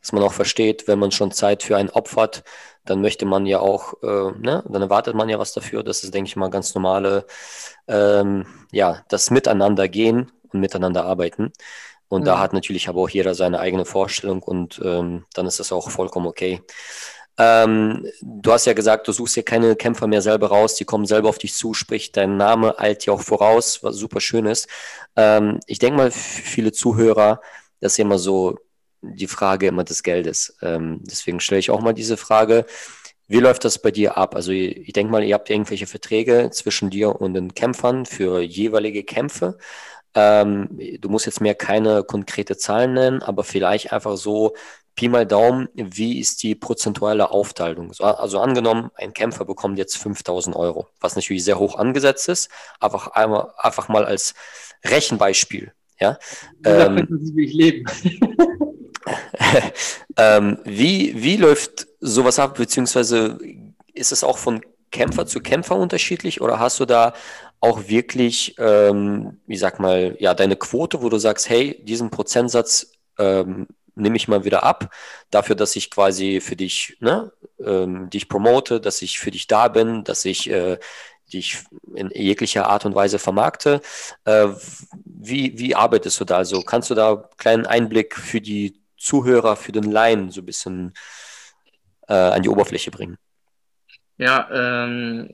dass 0.00 0.12
man 0.12 0.22
auch 0.22 0.32
versteht, 0.32 0.88
wenn 0.88 0.98
man 0.98 1.12
schon 1.12 1.30
Zeit 1.30 1.62
für 1.62 1.76
einen 1.76 1.90
opfert, 1.90 2.42
dann 2.84 3.00
möchte 3.00 3.26
man 3.26 3.46
ja 3.46 3.60
auch, 3.60 3.94
äh, 4.02 4.32
ne? 4.38 4.64
dann 4.68 4.82
erwartet 4.82 5.14
man 5.14 5.28
ja 5.28 5.38
was 5.38 5.52
dafür. 5.52 5.82
Das 5.82 6.02
ist, 6.02 6.12
denke 6.12 6.28
ich 6.28 6.36
mal, 6.36 6.50
ganz 6.50 6.74
normale, 6.74 7.26
ähm, 7.86 8.46
ja, 8.72 9.04
das 9.08 9.30
Miteinander 9.30 9.88
gehen 9.88 10.32
und 10.52 10.60
miteinander 10.60 11.04
arbeiten. 11.04 11.52
Und 12.08 12.22
mhm. 12.22 12.26
da 12.26 12.38
hat 12.40 12.52
natürlich 12.52 12.88
aber 12.88 13.02
auch 13.02 13.08
jeder 13.08 13.34
seine 13.34 13.60
eigene 13.60 13.84
Vorstellung 13.84 14.42
und 14.42 14.80
ähm, 14.82 15.24
dann 15.34 15.46
ist 15.46 15.60
das 15.60 15.72
auch 15.72 15.90
vollkommen 15.90 16.26
okay. 16.26 16.62
Ähm, 17.38 18.04
du 18.20 18.52
hast 18.52 18.66
ja 18.66 18.72
gesagt, 18.72 19.06
du 19.06 19.12
suchst 19.12 19.36
ja 19.36 19.42
keine 19.42 19.76
Kämpfer 19.76 20.08
mehr 20.08 20.22
selber 20.22 20.48
raus, 20.48 20.74
die 20.74 20.84
kommen 20.84 21.06
selber 21.06 21.28
auf 21.28 21.38
dich 21.38 21.54
zu, 21.54 21.72
sprich, 21.72 22.10
dein 22.12 22.36
Name 22.36 22.78
eilt 22.78 23.06
ja 23.06 23.12
auch 23.12 23.20
voraus, 23.20 23.82
was 23.84 23.96
super 23.96 24.20
schön 24.20 24.46
ist. 24.46 24.68
Ähm, 25.16 25.60
ich 25.66 25.78
denke 25.78 25.96
mal, 25.96 26.10
viele 26.10 26.72
Zuhörer, 26.72 27.40
das 27.80 27.92
ist 27.92 27.98
immer 28.00 28.18
so 28.18 28.58
die 29.02 29.28
Frage 29.28 29.68
immer 29.68 29.84
des 29.84 30.02
Geldes. 30.02 30.56
Ähm, 30.62 31.00
deswegen 31.02 31.40
stelle 31.40 31.60
ich 31.60 31.70
auch 31.70 31.80
mal 31.80 31.94
diese 31.94 32.16
Frage. 32.16 32.66
Wie 33.28 33.38
läuft 33.40 33.64
das 33.64 33.80
bei 33.80 33.90
dir 33.90 34.16
ab? 34.16 34.34
Also 34.34 34.52
ich 34.52 34.92
denke 34.92 35.12
mal, 35.12 35.22
ihr 35.22 35.34
habt 35.34 35.50
irgendwelche 35.50 35.86
Verträge 35.86 36.50
zwischen 36.50 36.90
dir 36.90 37.20
und 37.20 37.34
den 37.34 37.54
Kämpfern 37.54 38.06
für 38.06 38.40
jeweilige 38.40 39.04
Kämpfe. 39.04 39.58
Ähm, 40.14 40.68
du 41.00 41.08
musst 41.08 41.26
jetzt 41.26 41.40
mir 41.40 41.54
keine 41.54 42.02
konkrete 42.04 42.56
Zahlen 42.56 42.94
nennen, 42.94 43.22
aber 43.22 43.44
vielleicht 43.44 43.92
einfach 43.92 44.16
so 44.16 44.54
Pi 44.98 45.08
mal 45.08 45.26
Daumen, 45.26 45.68
wie 45.74 46.18
ist 46.18 46.42
die 46.42 46.56
prozentuale 46.56 47.30
Aufteilung? 47.30 47.92
Also 48.00 48.40
angenommen, 48.40 48.90
ein 48.96 49.12
Kämpfer 49.12 49.44
bekommt 49.44 49.78
jetzt 49.78 49.96
5000 49.96 50.56
Euro, 50.56 50.88
was 50.98 51.14
natürlich 51.14 51.44
sehr 51.44 51.60
hoch 51.60 51.76
angesetzt 51.76 52.28
ist, 52.28 52.50
einfach, 52.80 53.06
einmal, 53.12 53.52
einfach 53.58 53.88
mal 53.88 54.04
als 54.04 54.34
Rechenbeispiel. 54.84 55.72
Ja? 56.00 56.18
Ähm, 56.64 57.06
will 57.08 57.44
ich 57.44 57.54
leben. 57.54 57.84
ähm, 60.16 60.58
wie, 60.64 61.22
wie 61.22 61.36
läuft 61.36 61.86
sowas 62.00 62.40
ab, 62.40 62.56
beziehungsweise 62.56 63.38
ist 63.94 64.10
es 64.10 64.24
auch 64.24 64.38
von 64.38 64.60
Kämpfer 64.90 65.26
zu 65.26 65.38
Kämpfer 65.38 65.76
unterschiedlich 65.76 66.40
oder 66.40 66.58
hast 66.58 66.80
du 66.80 66.86
da 66.86 67.12
auch 67.60 67.86
wirklich, 67.86 68.56
ähm, 68.58 69.38
wie 69.46 69.58
sag 69.58 69.78
mal, 69.78 70.16
ja, 70.18 70.34
deine 70.34 70.56
Quote, 70.56 71.02
wo 71.02 71.08
du 71.08 71.18
sagst, 71.18 71.48
hey, 71.48 71.80
diesen 71.84 72.10
Prozentsatz 72.10 72.94
ähm, 73.16 73.68
nehme 73.98 74.16
ich 74.16 74.28
mal 74.28 74.44
wieder 74.44 74.62
ab, 74.62 74.94
dafür, 75.30 75.56
dass 75.56 75.76
ich 75.76 75.90
quasi 75.90 76.40
für 76.40 76.56
dich, 76.56 76.96
ne, 77.00 77.32
ähm, 77.64 78.10
dich 78.10 78.28
promote, 78.28 78.80
dass 78.80 79.02
ich 79.02 79.18
für 79.18 79.30
dich 79.30 79.46
da 79.46 79.68
bin, 79.68 80.04
dass 80.04 80.24
ich 80.24 80.50
äh, 80.50 80.78
dich 81.32 81.58
in 81.94 82.10
jeglicher 82.14 82.68
Art 82.68 82.86
und 82.86 82.94
Weise 82.94 83.18
vermarkte. 83.18 83.80
Äh, 84.24 84.48
wie, 85.04 85.58
wie 85.58 85.74
arbeitest 85.74 86.20
du 86.20 86.24
da? 86.24 86.38
Also 86.38 86.62
kannst 86.62 86.90
du 86.90 86.94
da 86.94 87.12
einen 87.12 87.24
kleinen 87.36 87.66
Einblick 87.66 88.16
für 88.16 88.40
die 88.40 88.80
Zuhörer, 88.96 89.56
für 89.56 89.72
den 89.72 89.84
Laien 89.84 90.30
so 90.30 90.40
ein 90.40 90.46
bisschen 90.46 90.94
äh, 92.08 92.14
an 92.14 92.42
die 92.42 92.48
Oberfläche 92.48 92.90
bringen? 92.90 93.18
Ja, 94.18 94.48
ähm, 94.52 95.30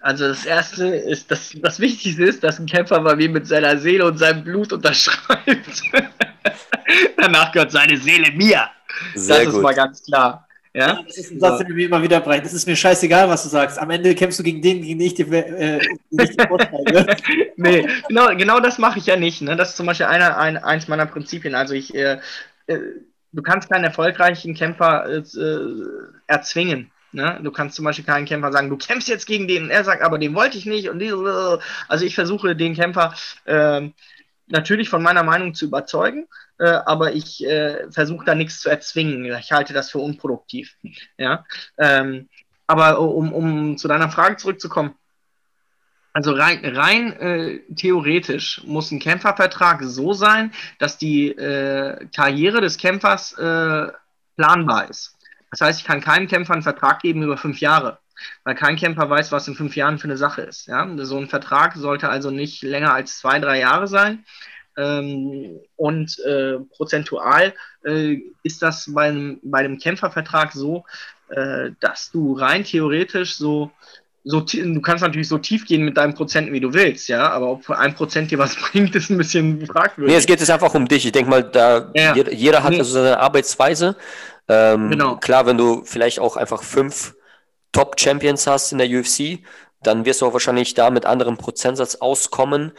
also 0.00 0.28
das 0.28 0.44
erste 0.44 0.86
ist, 0.86 1.30
dass 1.30 1.54
das 1.54 1.80
Wichtigste 1.80 2.24
ist, 2.24 2.42
dass 2.42 2.58
ein 2.58 2.66
Kämpfer 2.66 3.00
bei 3.00 3.14
mir 3.14 3.28
mit 3.28 3.46
seiner 3.46 3.76
Seele 3.78 4.06
und 4.06 4.18
seinem 4.18 4.42
Blut 4.42 4.72
unterschreibt. 4.72 5.82
Danach 7.16 7.52
gehört 7.52 7.72
seine 7.72 7.96
Seele 7.96 8.32
mir. 8.32 8.68
Sehr 9.14 9.44
das 9.44 9.54
ist 9.54 9.60
mal 9.60 9.74
ganz 9.74 10.02
klar. 10.02 10.46
Ja? 10.74 11.02
Das 11.06 11.18
ist 11.18 11.32
ein 11.32 11.40
Satz, 11.40 11.58
den 11.58 11.68
du 11.68 11.74
mir 11.74 11.86
immer 11.86 12.02
wieder 12.02 12.20
bringst. 12.20 12.46
Das 12.46 12.54
ist 12.54 12.66
mir 12.66 12.76
scheißegal, 12.76 13.28
was 13.28 13.42
du 13.42 13.50
sagst. 13.50 13.78
Am 13.78 13.90
Ende 13.90 14.14
kämpfst 14.14 14.38
du 14.38 14.42
gegen 14.42 14.62
den, 14.62 14.80
gegen 14.80 14.98
den 14.98 15.06
ich 15.06 15.14
dir 15.14 15.30
äh, 15.30 15.80
Nee, 17.56 17.86
genau, 18.08 18.28
genau 18.34 18.60
das 18.60 18.78
mache 18.78 18.98
ich 18.98 19.06
ja 19.06 19.16
nicht. 19.16 19.42
Ne? 19.42 19.56
Das 19.56 19.70
ist 19.70 19.76
zum 19.76 19.86
Beispiel 19.86 20.06
einer, 20.06 20.38
ein, 20.38 20.56
eins 20.56 20.88
meiner 20.88 21.06
Prinzipien. 21.06 21.54
Also 21.54 21.74
ich, 21.74 21.94
äh, 21.94 22.18
äh, 22.66 22.78
du 23.32 23.42
kannst 23.42 23.70
keinen 23.70 23.84
erfolgreichen 23.84 24.54
Kämpfer 24.54 25.06
äh, 25.06 25.22
erzwingen. 26.26 26.90
Ne? 27.12 27.38
Du 27.42 27.50
kannst 27.50 27.76
zum 27.76 27.84
Beispiel 27.84 28.04
keinen 28.04 28.24
Kämpfer 28.24 28.52
sagen, 28.52 28.70
du 28.70 28.76
kämpfst 28.76 29.08
jetzt 29.08 29.26
gegen 29.26 29.46
den, 29.46 29.64
und 29.64 29.70
er 29.70 29.84
sagt, 29.84 30.02
aber 30.02 30.18
den 30.18 30.34
wollte 30.34 30.56
ich 30.58 30.66
nicht. 30.66 30.88
Und 30.88 30.98
die, 30.98 31.12
also 31.88 32.04
ich 32.04 32.14
versuche 32.14 32.56
den 32.56 32.74
Kämpfer 32.74 33.14
äh, 33.44 33.90
natürlich 34.46 34.88
von 34.88 35.02
meiner 35.02 35.22
Meinung 35.22 35.54
zu 35.54 35.66
überzeugen, 35.66 36.26
äh, 36.58 36.68
aber 36.68 37.12
ich 37.12 37.44
äh, 37.44 37.90
versuche 37.90 38.24
da 38.24 38.34
nichts 38.34 38.60
zu 38.60 38.70
erzwingen. 38.70 39.24
Ich 39.38 39.52
halte 39.52 39.72
das 39.72 39.90
für 39.90 39.98
unproduktiv. 39.98 40.76
Ja? 41.18 41.44
Ähm, 41.78 42.28
aber 42.66 43.00
um, 43.00 43.32
um 43.32 43.76
zu 43.76 43.88
deiner 43.88 44.10
Frage 44.10 44.36
zurückzukommen, 44.36 44.94
also 46.14 46.32
rein, 46.32 46.60
rein 46.64 47.12
äh, 47.14 47.58
theoretisch 47.74 48.62
muss 48.66 48.90
ein 48.90 49.00
Kämpfervertrag 49.00 49.82
so 49.82 50.12
sein, 50.12 50.52
dass 50.78 50.98
die 50.98 51.28
äh, 51.28 52.06
Karriere 52.14 52.60
des 52.60 52.76
Kämpfers 52.76 53.32
äh, 53.38 53.88
planbar 54.36 54.90
ist. 54.90 55.11
Das 55.52 55.60
heißt, 55.60 55.80
ich 55.80 55.86
kann 55.86 56.00
keinem 56.00 56.26
Kämpfer 56.26 56.54
einen 56.54 56.62
Vertrag 56.62 57.00
geben 57.00 57.22
über 57.22 57.36
fünf 57.36 57.60
Jahre, 57.60 57.98
weil 58.42 58.54
kein 58.54 58.76
Kämpfer 58.76 59.08
weiß, 59.08 59.30
was 59.32 59.46
in 59.46 59.54
fünf 59.54 59.76
Jahren 59.76 59.98
für 59.98 60.04
eine 60.04 60.16
Sache 60.16 60.42
ist. 60.42 60.66
Ja? 60.66 60.88
So 60.96 61.18
ein 61.18 61.28
Vertrag 61.28 61.76
sollte 61.76 62.08
also 62.08 62.30
nicht 62.30 62.62
länger 62.62 62.94
als 62.94 63.18
zwei, 63.18 63.38
drei 63.38 63.60
Jahre 63.60 63.86
sein. 63.86 64.24
Ähm, 64.78 65.60
und 65.76 66.18
äh, 66.20 66.58
prozentual 66.74 67.52
äh, 67.84 68.22
ist 68.42 68.62
das 68.62 68.90
bei 68.94 69.08
einem, 69.08 69.38
bei 69.42 69.58
einem 69.58 69.78
Kämpfervertrag 69.78 70.52
so, 70.52 70.86
äh, 71.28 71.72
dass 71.80 72.10
du 72.10 72.32
rein 72.32 72.64
theoretisch 72.64 73.36
so 73.36 73.70
so, 74.24 74.40
du 74.40 74.80
kannst 74.80 75.02
natürlich 75.02 75.28
so 75.28 75.38
tief 75.38 75.66
gehen 75.66 75.84
mit 75.84 75.96
deinen 75.96 76.14
Prozenten, 76.14 76.52
wie 76.52 76.60
du 76.60 76.72
willst, 76.72 77.08
ja, 77.08 77.30
aber 77.30 77.50
ob 77.50 77.68
ein 77.70 77.94
Prozent 77.94 78.30
dir 78.30 78.38
was 78.38 78.54
bringt, 78.72 78.94
ist 78.94 79.10
ein 79.10 79.18
bisschen 79.18 79.66
fragwürdig. 79.66 80.12
Nee, 80.12 80.18
es 80.18 80.26
geht 80.26 80.38
jetzt 80.38 80.50
einfach 80.50 80.72
um 80.74 80.86
dich. 80.86 81.04
Ich 81.04 81.12
denke 81.12 81.28
mal, 81.28 81.42
da 81.42 81.90
ja. 81.94 82.14
jeder, 82.14 82.32
jeder, 82.32 82.62
hat 82.62 82.70
nee. 82.70 82.78
so 82.78 82.84
seine 82.84 83.18
Arbeitsweise 83.18 83.96
ähm, 84.48 84.90
genau. 84.90 85.16
Klar, 85.16 85.46
wenn 85.46 85.58
du 85.58 85.82
vielleicht 85.84 86.20
auch 86.20 86.36
einfach 86.36 86.62
fünf 86.62 87.14
Top-Champions 87.72 88.46
hast 88.46 88.72
in 88.72 88.78
der 88.78 88.88
UFC, 88.88 89.40
dann 89.82 90.04
wirst 90.04 90.20
du 90.20 90.26
auch 90.26 90.32
wahrscheinlich 90.32 90.74
da 90.74 90.90
mit 90.90 91.06
anderem 91.06 91.36
Prozentsatz 91.36 91.96
auskommen, 91.96 92.72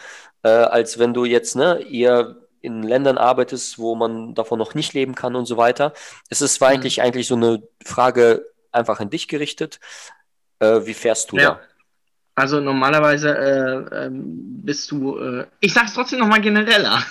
äh, 0.43 0.49
als 0.49 0.99
wenn 0.99 1.13
du 1.13 1.25
jetzt 1.25 1.55
ne, 1.55 1.81
eher 1.89 2.35
in 2.61 2.81
Ländern 2.81 3.17
arbeitest, 3.17 3.77
wo 3.77 3.95
man 3.95 4.35
davon 4.35 4.57
noch 4.57 4.73
nicht 4.73 4.93
leben 4.93 5.15
kann 5.15 5.35
und 5.35 5.45
so 5.45 5.57
weiter. 5.57 5.93
Es 6.29 6.41
ist 6.41 6.61
mhm. 6.61 6.67
eigentlich, 6.67 7.01
eigentlich 7.01 7.27
so 7.27 7.35
eine 7.35 7.61
Frage 7.83 8.45
einfach 8.71 8.99
an 8.99 9.09
dich 9.09 9.27
gerichtet. 9.27 9.79
Äh, 10.59 10.85
wie 10.85 10.93
fährst 10.93 11.31
du 11.31 11.37
ja. 11.37 11.43
da? 11.43 11.61
Also 12.35 12.59
normalerweise 12.59 13.29
äh, 13.37 14.05
ähm, 14.05 14.63
bist 14.63 14.89
du, 14.89 15.19
äh, 15.19 15.45
ich 15.59 15.71
sag's 15.71 15.93
trotzdem 15.93 16.17
nochmal 16.17 16.41
genereller. 16.41 17.03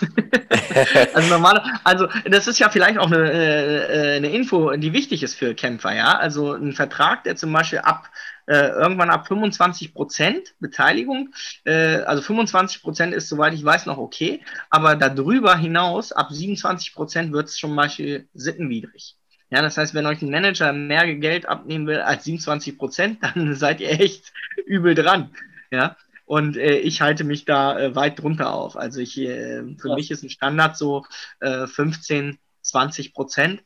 also 1.14 1.28
normal, 1.28 1.62
also 1.84 2.08
das 2.24 2.48
ist 2.48 2.58
ja 2.58 2.68
vielleicht 2.68 2.98
auch 2.98 3.06
eine, 3.06 3.30
äh, 3.32 4.16
eine 4.16 4.30
Info, 4.30 4.72
die 4.72 4.92
wichtig 4.92 5.22
ist 5.22 5.36
für 5.36 5.54
Kämpfer, 5.54 5.94
ja. 5.94 6.18
Also 6.18 6.54
ein 6.54 6.72
Vertrag, 6.72 7.22
der 7.22 7.36
zum 7.36 7.52
Beispiel 7.52 7.78
ab 7.78 8.10
äh, 8.46 8.70
irgendwann 8.70 9.10
ab 9.10 9.28
25 9.28 9.94
Prozent 9.94 10.54
Beteiligung, 10.58 11.32
äh, 11.64 11.98
also 11.98 12.22
25 12.22 12.82
Prozent 12.82 13.14
ist, 13.14 13.28
soweit 13.28 13.54
ich 13.54 13.64
weiß, 13.64 13.86
noch 13.86 13.98
okay, 13.98 14.42
aber 14.70 14.96
darüber 14.96 15.56
hinaus, 15.56 16.10
ab 16.10 16.32
27 16.32 16.94
Prozent 16.94 17.32
wird 17.32 17.48
es 17.48 17.54
zum 17.54 17.76
Beispiel 17.76 18.28
sittenwidrig. 18.34 19.16
Ja, 19.52 19.60
das 19.60 19.76
heißt, 19.76 19.92
wenn 19.92 20.06
euch 20.06 20.22
ein 20.22 20.30
Manager 20.30 20.72
mehr 20.72 21.14
Geld 21.14 21.46
abnehmen 21.46 21.86
will 21.86 21.98
als 21.98 22.24
27 22.24 22.78
Prozent, 22.78 23.22
dann 23.22 23.54
seid 23.54 23.80
ihr 23.80 23.90
echt 23.90 24.32
übel 24.64 24.94
dran. 24.94 25.34
Ja, 25.70 25.96
und 26.24 26.56
äh, 26.56 26.78
ich 26.78 27.02
halte 27.02 27.22
mich 27.24 27.44
da 27.44 27.78
äh, 27.78 27.94
weit 27.94 28.18
drunter 28.18 28.54
auf. 28.54 28.78
Also 28.78 29.00
ich, 29.00 29.18
äh, 29.18 29.62
für 29.76 29.90
ja. 29.90 29.94
mich 29.94 30.10
ist 30.10 30.22
ein 30.22 30.30
Standard 30.30 30.78
so 30.78 31.04
15, 31.40 32.30
äh, 32.30 32.36
20 32.62 33.12
Prozent. 33.12 33.62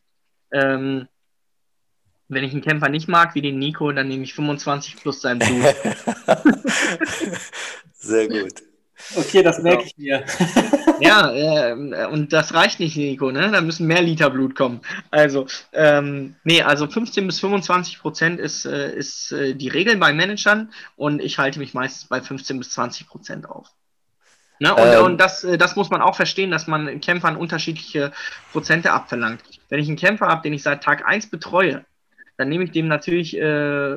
Ähm, 0.51 1.07
wenn 2.27 2.43
ich 2.43 2.51
einen 2.51 2.63
Kämpfer 2.63 2.89
nicht 2.89 3.07
mag, 3.07 3.37
wie 3.37 3.43
den 3.43 3.61
Nico, 3.61 3.93
dann 3.93 4.09
nehme 4.09 4.25
ich 4.25 4.35
25 4.35 4.97
plus 4.97 5.21
sein 5.21 5.39
Blut. 5.39 5.73
Sehr 7.93 8.29
gut. 8.29 8.55
Okay, 9.15 9.43
das 9.43 9.63
merke 9.63 9.85
ich 9.85 9.97
mir. 9.97 10.25
ja, 11.01 11.31
äh, 11.31 12.07
und 12.07 12.33
das 12.33 12.55
reicht 12.55 12.81
nicht, 12.81 12.97
Nico, 12.97 13.31
ne? 13.31 13.51
Da 13.53 13.61
müssen 13.61 13.87
mehr 13.87 14.03
Liter 14.03 14.31
Blut 14.31 14.55
kommen. 14.55 14.81
Also, 15.11 15.47
ähm, 15.73 16.35
nee, 16.45 16.63
also 16.63 16.87
15 16.89 17.27
bis 17.27 17.41
25 17.41 18.01
Prozent 18.01 18.41
ist, 18.41 18.65
äh, 18.65 18.95
ist 18.95 19.33
äh, 19.33 19.55
die 19.55 19.69
Regel 19.69 19.97
bei 19.97 20.13
Managern 20.13 20.71
und 20.97 21.23
ich 21.23 21.39
halte 21.39 21.59
mich 21.59 21.75
meistens 21.75 22.09
bei 22.09 22.21
15 22.21 22.59
bis 22.59 22.71
20 22.71 23.07
Prozent 23.07 23.49
auf. 23.49 23.69
Ne? 24.59 24.75
Und, 24.75 24.89
ähm, 24.89 25.05
und 25.05 25.21
das, 25.21 25.45
äh, 25.45 25.59
das 25.59 25.77
muss 25.77 25.91
man 25.91 26.01
auch 26.01 26.17
verstehen, 26.17 26.51
dass 26.51 26.67
man 26.67 27.01
Kämpfern 27.01 27.37
unterschiedliche 27.37 28.13
Prozente 28.53 28.93
abverlangt. 28.93 29.43
Wenn 29.69 29.81
ich 29.81 29.89
einen 29.89 29.99
Kämpfer 29.99 30.27
habe, 30.29 30.43
den 30.43 30.55
ich 30.55 30.63
seit 30.63 30.83
Tag 30.83 31.07
1 31.07 31.31
betreue, 31.31 31.85
dann 32.39 32.49
nehme 32.49 32.65
ich 32.65 32.71
dem 32.71 32.89
natürlich 32.89 33.37
äh, 33.37 33.97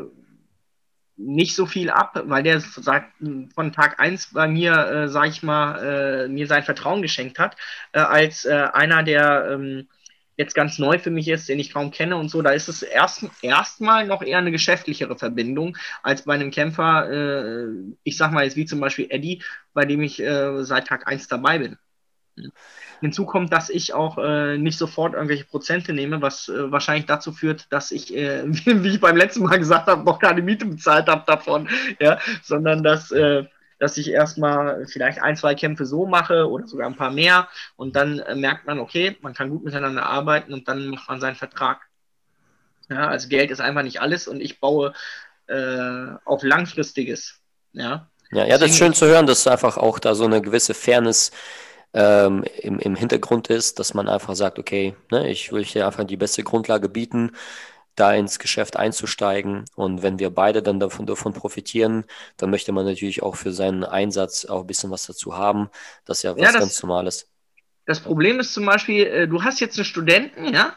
nicht 1.20 1.54
so 1.56 1.66
viel 1.66 1.90
ab, 1.90 2.22
weil 2.26 2.44
der 2.44 2.62
sagt, 2.62 3.14
von 3.54 3.74
Tag 3.74 4.00
1 4.00 4.34
bei 4.34 4.48
mir, 4.48 4.74
äh, 4.74 5.10
sag 5.10 5.28
ich 5.28 5.44
mal, 5.44 6.26
äh, 6.26 6.28
mir 6.30 6.48
sein 6.48 6.64
Vertrauen 6.64 7.02
geschenkt 7.02 7.40
hat, 7.40 7.58
äh, 7.92 8.00
als 8.00 8.46
äh, 8.46 8.68
einer, 8.74 9.04
der 9.04 9.50
ähm, 9.52 9.90
jetzt 10.38 10.56
ganz 10.56 10.80
neu 10.80 10.98
für 10.98 11.12
mich 11.12 11.28
ist, 11.28 11.50
den 11.50 11.60
ich 11.60 11.74
kaum 11.74 11.92
kenne 11.92 12.16
und 12.16 12.30
so. 12.30 12.42
Da 12.42 12.52
ist 12.52 12.70
es 12.70 12.82
erst 12.82 13.26
erstmal 13.42 14.08
noch 14.08 14.22
eher 14.22 14.38
eine 14.38 14.52
geschäftlichere 14.52 15.18
Verbindung 15.18 15.76
als 16.02 16.24
bei 16.24 16.36
einem 16.36 16.52
Kämpfer, 16.52 17.12
äh, 17.12 17.68
ich 18.04 18.16
sag 18.16 18.32
mal 18.32 18.46
jetzt 18.46 18.56
wie 18.56 18.66
zum 18.66 18.80
Beispiel 18.80 19.08
Eddie, 19.10 19.44
bei 19.74 19.84
dem 19.84 20.02
ich 20.02 20.22
äh, 20.22 20.64
seit 20.64 20.88
Tag 20.88 21.08
1 21.08 21.28
dabei 21.28 21.60
bin. 21.60 21.78
Hinzu 23.02 23.26
kommt, 23.26 23.54
dass 23.54 23.70
ich 23.70 23.94
auch 23.94 24.18
äh, 24.18 24.58
nicht 24.58 24.78
sofort 24.78 25.14
irgendwelche 25.14 25.46
Prozente 25.46 25.94
nehme, 25.94 26.22
was 26.22 26.50
äh, 26.50 26.72
wahrscheinlich 26.72 27.06
dazu 27.06 27.32
führt, 27.32 27.72
dass 27.72 27.92
ich, 27.92 28.16
äh, 28.16 28.44
wie, 28.46 28.84
wie, 28.84 28.90
ich 28.90 29.00
beim 29.00 29.18
letzten 29.18 29.44
Mal 29.44 29.60
gesagt 29.60 29.88
habe, 29.88 30.04
noch 30.04 30.20
keine 30.20 30.42
Miete 30.42 30.66
bezahlt 30.66 31.08
habe 31.08 31.24
davon, 31.26 31.70
ja, 32.00 32.20
sondern 32.44 32.84
dass, 32.84 33.12
äh, 33.12 33.46
dass 33.80 33.98
ich 33.98 34.12
erstmal 34.12 34.86
vielleicht 34.88 35.22
ein, 35.22 35.38
zwei 35.38 35.56
Kämpfe 35.56 35.86
so 35.86 36.06
mache 36.06 36.50
oder 36.50 36.68
sogar 36.68 36.88
ein 36.88 36.96
paar 36.96 37.12
mehr 37.12 37.48
und 37.76 37.96
dann 37.96 38.20
äh, 38.20 38.36
merkt 38.36 38.68
man, 38.68 38.80
okay, 38.80 39.18
man 39.22 39.34
kann 39.34 39.50
gut 39.50 39.64
miteinander 39.64 40.06
arbeiten 40.06 40.54
und 40.54 40.68
dann 40.68 40.88
macht 40.88 41.08
man 41.08 41.22
seinen 41.22 41.36
Vertrag. 41.36 41.82
Ja, 42.90 43.08
also 43.08 43.30
Geld 43.30 43.52
ist 43.52 43.62
einfach 43.62 43.84
nicht 43.84 44.02
alles 44.02 44.28
und 44.28 44.42
ich 44.42 44.60
baue 44.60 44.94
äh, 45.48 46.08
auf 46.26 46.44
langfristiges. 46.44 47.40
Ja, 47.72 48.10
ja, 48.32 48.46
ja, 48.46 48.58
das 48.58 48.72
ist 48.72 48.78
schön 48.78 48.94
zu 48.94 49.08
hören, 49.08 49.26
dass 49.26 49.48
einfach 49.48 49.78
auch 49.78 49.98
da 49.98 50.14
so 50.14 50.26
eine 50.26 50.42
gewisse 50.42 50.76
Fairness 50.76 51.32
ähm, 51.94 52.44
im, 52.62 52.80
im 52.80 52.96
Hintergrund 52.96 53.50
ist, 53.50 53.80
dass 53.80 53.94
man 53.94 54.08
einfach 54.08 54.36
sagt, 54.36 54.60
okay, 54.60 54.96
ne, 55.12 55.30
ich 55.30 55.52
will 55.52 55.64
dir 55.64 55.86
einfach 55.86 56.04
die 56.04 56.18
beste 56.18 56.44
Grundlage 56.44 56.90
bieten, 56.90 57.32
da 57.96 58.14
ins 58.14 58.40
Geschäft 58.40 58.78
einzusteigen. 58.78 59.66
Und 59.76 60.04
wenn 60.04 60.20
wir 60.20 60.30
beide 60.30 60.62
dann 60.64 60.80
davon, 60.80 61.06
davon 61.06 61.34
profitieren, 61.34 62.06
dann 62.38 62.50
möchte 62.50 62.72
man 62.72 62.86
natürlich 62.86 63.24
auch 63.24 63.36
für 63.36 63.52
seinen 63.52 63.84
Einsatz 63.84 64.46
auch 64.46 64.62
ein 64.62 64.68
bisschen 64.68 64.92
was 64.92 65.06
dazu 65.06 65.38
haben. 65.38 65.70
Das 66.06 66.20
ist 66.20 66.24
ja 66.24 66.34
was 66.34 66.42
ja, 66.42 66.52
das, 66.52 66.60
ganz 66.60 66.84
Normales. 66.84 67.30
Das 67.86 68.00
Problem 68.00 68.40
ist 68.40 68.54
zum 68.54 68.68
Beispiel, 68.68 69.08
äh, 69.08 69.28
du 69.28 69.44
hast 69.44 69.60
jetzt 69.60 69.78
einen 69.78 69.86
Studenten, 69.86 70.54
ja, 70.54 70.74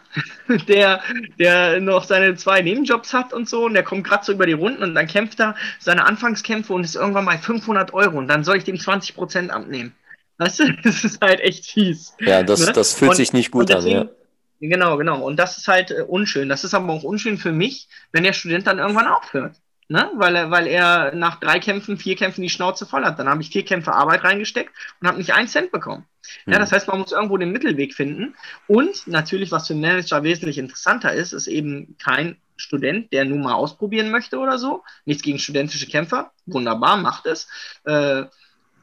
der, 0.66 1.02
der 1.38 1.78
noch 1.78 2.04
seine 2.04 2.36
zwei 2.36 2.62
Nebenjobs 2.62 3.12
hat 3.12 3.34
und 3.34 3.48
so, 3.48 3.66
und 3.66 3.74
der 3.74 3.82
kommt 3.82 4.04
gerade 4.04 4.24
so 4.24 4.32
über 4.32 4.46
die 4.46 4.54
Runden 4.54 4.82
und 4.82 4.94
dann 4.94 5.06
kämpft 5.06 5.38
er 5.38 5.54
seine 5.78 6.06
Anfangskämpfe 6.06 6.72
und 6.72 6.84
ist 6.84 6.96
irgendwann 6.96 7.26
bei 7.26 7.36
500 7.36 7.92
Euro 7.92 8.16
und 8.16 8.28
dann 8.28 8.44
soll 8.44 8.56
ich 8.56 8.64
dem 8.64 8.80
20 8.80 9.14
Prozent 9.14 9.50
abnehmen. 9.50 9.94
Weißt 10.38 10.60
du, 10.60 10.72
das 10.82 11.04
ist 11.04 11.20
halt 11.20 11.40
echt 11.40 11.66
fies. 11.66 12.14
Ja, 12.20 12.42
das, 12.42 12.66
ne? 12.66 12.72
das 12.72 12.94
fühlt 12.94 13.10
und, 13.10 13.16
sich 13.16 13.32
nicht 13.32 13.50
gut 13.50 13.68
deswegen, 13.68 13.98
an, 13.98 14.08
ja. 14.08 14.68
Genau, 14.68 14.96
genau. 14.96 15.24
Und 15.24 15.36
das 15.36 15.58
ist 15.58 15.66
halt 15.66 15.90
äh, 15.90 16.02
unschön. 16.02 16.48
Das 16.48 16.62
ist 16.64 16.74
aber 16.74 16.92
auch 16.92 17.02
unschön 17.02 17.36
für 17.36 17.52
mich, 17.52 17.88
wenn 18.12 18.22
der 18.22 18.32
Student 18.32 18.66
dann 18.66 18.78
irgendwann 18.78 19.08
aufhört. 19.08 19.56
Ne? 19.88 20.10
Weil, 20.14 20.36
er, 20.36 20.50
weil 20.50 20.68
er 20.68 21.14
nach 21.14 21.40
drei 21.40 21.58
Kämpfen, 21.58 21.98
vier 21.98 22.16
Kämpfen 22.16 22.42
die 22.42 22.48
Schnauze 22.48 22.86
voll 22.86 23.04
hat. 23.04 23.18
Dann 23.18 23.28
habe 23.28 23.42
ich 23.42 23.50
vier 23.50 23.64
Kämpfe 23.64 23.92
Arbeit 23.92 24.22
reingesteckt 24.22 24.70
und 25.00 25.08
habe 25.08 25.18
nicht 25.18 25.34
einen 25.34 25.48
Cent 25.48 25.72
bekommen. 25.72 26.06
Ja, 26.46 26.58
das 26.58 26.72
heißt, 26.72 26.88
man 26.88 27.00
muss 27.00 27.12
irgendwo 27.12 27.36
den 27.36 27.50
Mittelweg 27.50 27.92
finden. 27.92 28.34
Und 28.68 29.06
natürlich, 29.06 29.50
was 29.50 29.66
für 29.66 29.74
einen 29.74 29.82
Manager 29.82 30.22
wesentlich 30.22 30.58
interessanter 30.58 31.12
ist, 31.12 31.32
ist 31.32 31.48
eben 31.48 31.96
kein 31.98 32.36
Student, 32.56 33.12
der 33.12 33.24
nun 33.24 33.42
mal 33.42 33.54
ausprobieren 33.54 34.10
möchte 34.10 34.38
oder 34.38 34.58
so. 34.58 34.84
Nichts 35.04 35.22
gegen 35.22 35.38
studentische 35.38 35.88
Kämpfer. 35.88 36.32
Wunderbar, 36.46 36.96
macht 36.96 37.26
es. 37.26 37.48
Äh, 37.84 38.24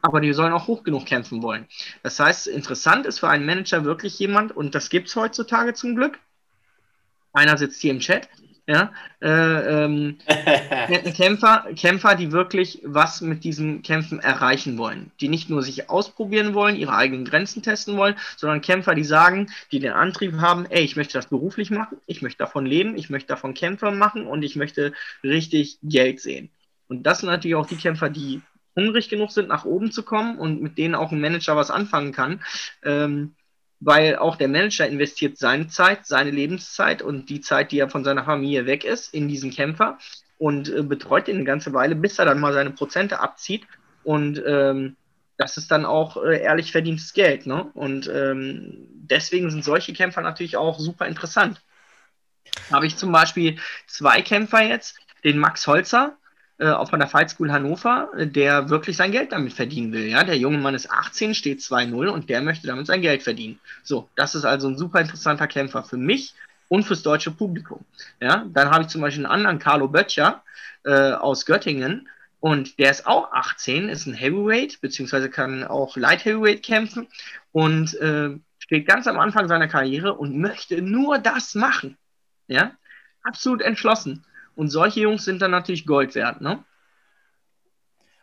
aber 0.02 0.20
die 0.20 0.32
sollen 0.32 0.52
auch 0.52 0.66
hoch 0.66 0.82
genug 0.82 1.06
kämpfen 1.06 1.42
wollen. 1.42 1.66
Das 2.02 2.18
heißt, 2.18 2.46
interessant 2.46 3.06
ist 3.06 3.20
für 3.20 3.28
einen 3.28 3.46
Manager 3.46 3.84
wirklich 3.84 4.18
jemand, 4.18 4.56
und 4.56 4.74
das 4.74 4.90
gibt 4.90 5.08
es 5.08 5.16
heutzutage 5.16 5.74
zum 5.74 5.96
Glück. 5.96 6.18
Einer 7.32 7.56
sitzt 7.56 7.80
hier 7.80 7.92
im 7.92 8.00
Chat, 8.00 8.28
ja, 8.66 8.92
äh, 9.20 9.84
ähm, 9.84 10.18
Kämpfer, 11.16 11.66
Kämpfer, 11.76 12.14
die 12.14 12.30
wirklich 12.30 12.80
was 12.84 13.20
mit 13.20 13.42
diesen 13.42 13.82
Kämpfen 13.82 14.20
erreichen 14.20 14.78
wollen, 14.78 15.10
die 15.20 15.28
nicht 15.28 15.50
nur 15.50 15.62
sich 15.62 15.90
ausprobieren 15.90 16.54
wollen, 16.54 16.76
ihre 16.76 16.94
eigenen 16.94 17.24
Grenzen 17.24 17.62
testen 17.62 17.96
wollen, 17.96 18.14
sondern 18.36 18.60
Kämpfer, 18.60 18.94
die 18.94 19.02
sagen, 19.02 19.50
die 19.72 19.80
den 19.80 19.92
Antrieb 19.92 20.38
haben, 20.40 20.66
ey, 20.66 20.82
ich 20.82 20.94
möchte 20.94 21.14
das 21.14 21.26
beruflich 21.26 21.70
machen, 21.70 21.98
ich 22.06 22.22
möchte 22.22 22.38
davon 22.38 22.64
leben, 22.64 22.96
ich 22.96 23.10
möchte 23.10 23.28
davon 23.28 23.54
Kämpfer 23.54 23.90
machen 23.90 24.26
und 24.26 24.42
ich 24.42 24.54
möchte 24.54 24.92
richtig 25.24 25.78
Geld 25.82 26.20
sehen. 26.20 26.50
Und 26.86 27.04
das 27.04 27.20
sind 27.20 27.28
natürlich 27.28 27.56
auch 27.56 27.66
die 27.66 27.76
Kämpfer, 27.76 28.08
die 28.08 28.40
hungrig 28.76 29.08
genug 29.08 29.32
sind, 29.32 29.48
nach 29.48 29.64
oben 29.64 29.92
zu 29.92 30.02
kommen 30.02 30.38
und 30.38 30.62
mit 30.62 30.78
denen 30.78 30.94
auch 30.94 31.12
ein 31.12 31.20
Manager 31.20 31.56
was 31.56 31.70
anfangen 31.70 32.12
kann. 32.12 32.42
Ähm, 32.82 33.34
weil 33.80 34.16
auch 34.16 34.36
der 34.36 34.48
Manager 34.48 34.86
investiert 34.86 35.38
seine 35.38 35.68
Zeit, 35.68 36.06
seine 36.06 36.30
Lebenszeit 36.30 37.00
und 37.00 37.30
die 37.30 37.40
Zeit, 37.40 37.72
die 37.72 37.78
er 37.78 37.88
von 37.88 38.04
seiner 38.04 38.24
Familie 38.24 38.66
weg 38.66 38.84
ist, 38.84 39.14
in 39.14 39.26
diesen 39.26 39.50
Kämpfer 39.50 39.98
und 40.36 40.68
äh, 40.68 40.82
betreut 40.82 41.28
ihn 41.28 41.36
eine 41.36 41.44
ganze 41.44 41.72
Weile, 41.72 41.94
bis 41.94 42.18
er 42.18 42.26
dann 42.26 42.40
mal 42.40 42.52
seine 42.52 42.70
Prozente 42.70 43.20
abzieht. 43.20 43.66
Und 44.04 44.42
ähm, 44.46 44.96
das 45.38 45.56
ist 45.56 45.70
dann 45.70 45.86
auch 45.86 46.22
äh, 46.22 46.42
ehrlich 46.42 46.72
verdientes 46.72 47.14
Geld. 47.14 47.46
Ne? 47.46 47.70
Und 47.72 48.10
ähm, 48.12 48.86
deswegen 48.90 49.50
sind 49.50 49.64
solche 49.64 49.94
Kämpfer 49.94 50.20
natürlich 50.20 50.58
auch 50.58 50.78
super 50.78 51.06
interessant. 51.06 51.62
Habe 52.70 52.86
ich 52.86 52.96
zum 52.96 53.12
Beispiel 53.12 53.58
zwei 53.86 54.20
Kämpfer 54.20 54.62
jetzt, 54.62 54.98
den 55.24 55.38
Max 55.38 55.66
Holzer, 55.66 56.18
äh, 56.60 56.70
auch 56.70 56.90
von 56.90 57.00
der 57.00 57.08
Fight 57.08 57.30
School 57.30 57.50
Hannover, 57.50 58.10
der 58.16 58.68
wirklich 58.68 58.96
sein 58.96 59.12
Geld 59.12 59.32
damit 59.32 59.52
verdienen 59.52 59.92
will. 59.92 60.06
Ja? 60.06 60.24
Der 60.24 60.36
junge 60.36 60.58
Mann 60.58 60.74
ist 60.74 60.90
18, 60.90 61.34
steht 61.34 61.60
2-0 61.60 62.08
und 62.08 62.28
der 62.28 62.42
möchte 62.42 62.66
damit 62.66 62.86
sein 62.86 63.02
Geld 63.02 63.22
verdienen. 63.22 63.58
So, 63.82 64.08
das 64.14 64.34
ist 64.34 64.44
also 64.44 64.68
ein 64.68 64.76
super 64.76 65.00
interessanter 65.00 65.46
Kämpfer 65.46 65.82
für 65.82 65.96
mich 65.96 66.34
und 66.68 66.84
fürs 66.84 67.02
deutsche 67.02 67.30
Publikum. 67.30 67.84
Ja? 68.20 68.44
Dann 68.52 68.70
habe 68.70 68.82
ich 68.82 68.88
zum 68.88 69.00
Beispiel 69.00 69.24
einen 69.24 69.32
anderen, 69.32 69.58
Carlo 69.58 69.88
Böttcher 69.88 70.42
äh, 70.84 71.12
aus 71.12 71.46
Göttingen, 71.46 72.08
und 72.40 72.78
der 72.78 72.90
ist 72.90 73.06
auch 73.06 73.32
18, 73.32 73.90
ist 73.90 74.06
ein 74.06 74.14
Heavyweight, 74.14 74.80
beziehungsweise 74.80 75.28
kann 75.28 75.62
auch 75.62 75.96
Light 75.96 76.24
Heavyweight 76.24 76.62
kämpfen 76.62 77.06
und 77.52 77.94
äh, 78.00 78.30
steht 78.58 78.88
ganz 78.88 79.06
am 79.06 79.18
Anfang 79.18 79.46
seiner 79.46 79.68
Karriere 79.68 80.14
und 80.14 80.38
möchte 80.38 80.80
nur 80.80 81.18
das 81.18 81.54
machen. 81.54 81.98
Ja, 82.48 82.72
absolut 83.22 83.60
entschlossen. 83.60 84.24
Und 84.60 84.68
solche 84.68 85.00
Jungs 85.00 85.24
sind 85.24 85.40
dann 85.40 85.52
natürlich 85.52 85.86
Gold 85.86 86.14
wert, 86.14 86.42
ne? 86.42 86.62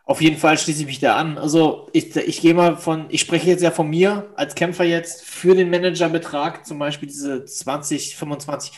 Auf 0.04 0.20
jeden 0.20 0.36
Fall 0.36 0.56
schließe 0.56 0.82
ich 0.82 0.86
mich 0.86 1.00
da 1.00 1.16
an. 1.16 1.36
Also 1.36 1.90
ich, 1.92 2.14
ich 2.14 2.40
gehe 2.40 2.54
mal 2.54 2.76
von, 2.76 3.06
ich 3.08 3.22
spreche 3.22 3.48
jetzt 3.48 3.60
ja 3.60 3.72
von 3.72 3.90
mir 3.90 4.32
als 4.36 4.54
Kämpfer 4.54 4.84
jetzt 4.84 5.24
für 5.24 5.56
den 5.56 5.68
Managerbetrag, 5.68 6.64
zum 6.64 6.78
Beispiel 6.78 7.08
diese 7.08 7.44
20, 7.44 8.14
25. 8.14 8.70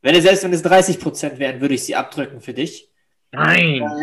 Wenn 0.00 0.14
es 0.14 0.22
selbst 0.22 0.44
wenn 0.44 0.54
es 0.54 0.62
30 0.62 0.98
Prozent 0.98 1.38
wären, 1.38 1.60
würde 1.60 1.74
ich 1.74 1.84
sie 1.84 1.94
abdrücken 1.94 2.40
für 2.40 2.54
dich. 2.54 2.90
Nein. 3.34 3.82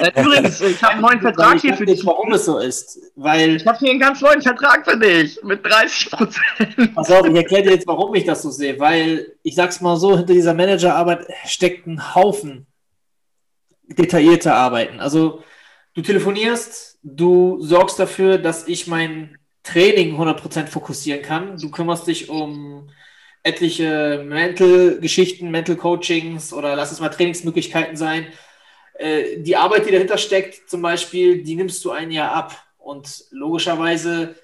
Äh, 0.00 0.20
übrigens, 0.20 0.60
ich 0.60 0.82
habe 0.82 0.94
einen 0.94 1.02
neuen 1.02 1.20
Vertrag 1.20 1.60
hier 1.60 1.74
für 1.74 1.86
dich. 1.86 2.04
Warum 2.04 2.32
es 2.32 2.44
so 2.44 2.58
ist. 2.58 2.98
Weil 3.14 3.56
ich 3.56 3.66
habe 3.66 3.78
hier 3.78 3.90
einen 3.90 4.00
ganz 4.00 4.20
neuen 4.20 4.42
Vertrag 4.42 4.84
für 4.84 4.98
dich 4.98 5.40
mit 5.42 5.64
30 5.64 6.10
Prozent. 6.10 6.94
Pass 6.94 7.10
auf, 7.10 7.26
ich 7.26 7.34
erkläre 7.34 7.62
dir 7.62 7.70
jetzt, 7.72 7.86
warum 7.86 8.14
ich 8.14 8.24
das 8.24 8.42
so 8.42 8.50
sehe. 8.50 8.78
Weil, 8.78 9.32
ich 9.42 9.54
sag's 9.54 9.80
mal 9.80 9.96
so, 9.96 10.16
hinter 10.16 10.34
dieser 10.34 10.52
Managerarbeit 10.52 11.26
steckt 11.46 11.86
ein 11.86 12.14
Haufen 12.14 12.66
detaillierter 13.86 14.54
Arbeiten. 14.54 15.00
Also, 15.00 15.42
du 15.94 16.02
telefonierst, 16.02 16.98
du 17.02 17.62
sorgst 17.62 17.98
dafür, 17.98 18.38
dass 18.38 18.68
ich 18.68 18.86
mein 18.86 19.38
Training 19.62 20.16
100% 20.20 20.66
fokussieren 20.66 21.22
kann. 21.22 21.56
Du 21.56 21.70
kümmerst 21.70 22.06
dich 22.06 22.28
um 22.28 22.90
etliche 23.42 24.24
Mental-Geschichten, 24.26 25.50
Mental-Coachings 25.50 26.52
oder 26.52 26.76
lass 26.76 26.92
es 26.92 27.00
mal 27.00 27.10
Trainingsmöglichkeiten 27.10 27.96
sein 27.96 28.26
äh, 28.94 29.38
die 29.38 29.56
Arbeit, 29.56 29.86
die 29.86 29.92
dahinter 29.92 30.18
steckt, 30.18 30.68
zum 30.68 30.82
Beispiel, 30.82 31.42
die 31.42 31.56
nimmst 31.56 31.84
du 31.84 31.90
ein 31.90 32.10
Jahr 32.10 32.32
ab. 32.32 32.56
Und 32.78 33.24
logischerweise 33.30 34.34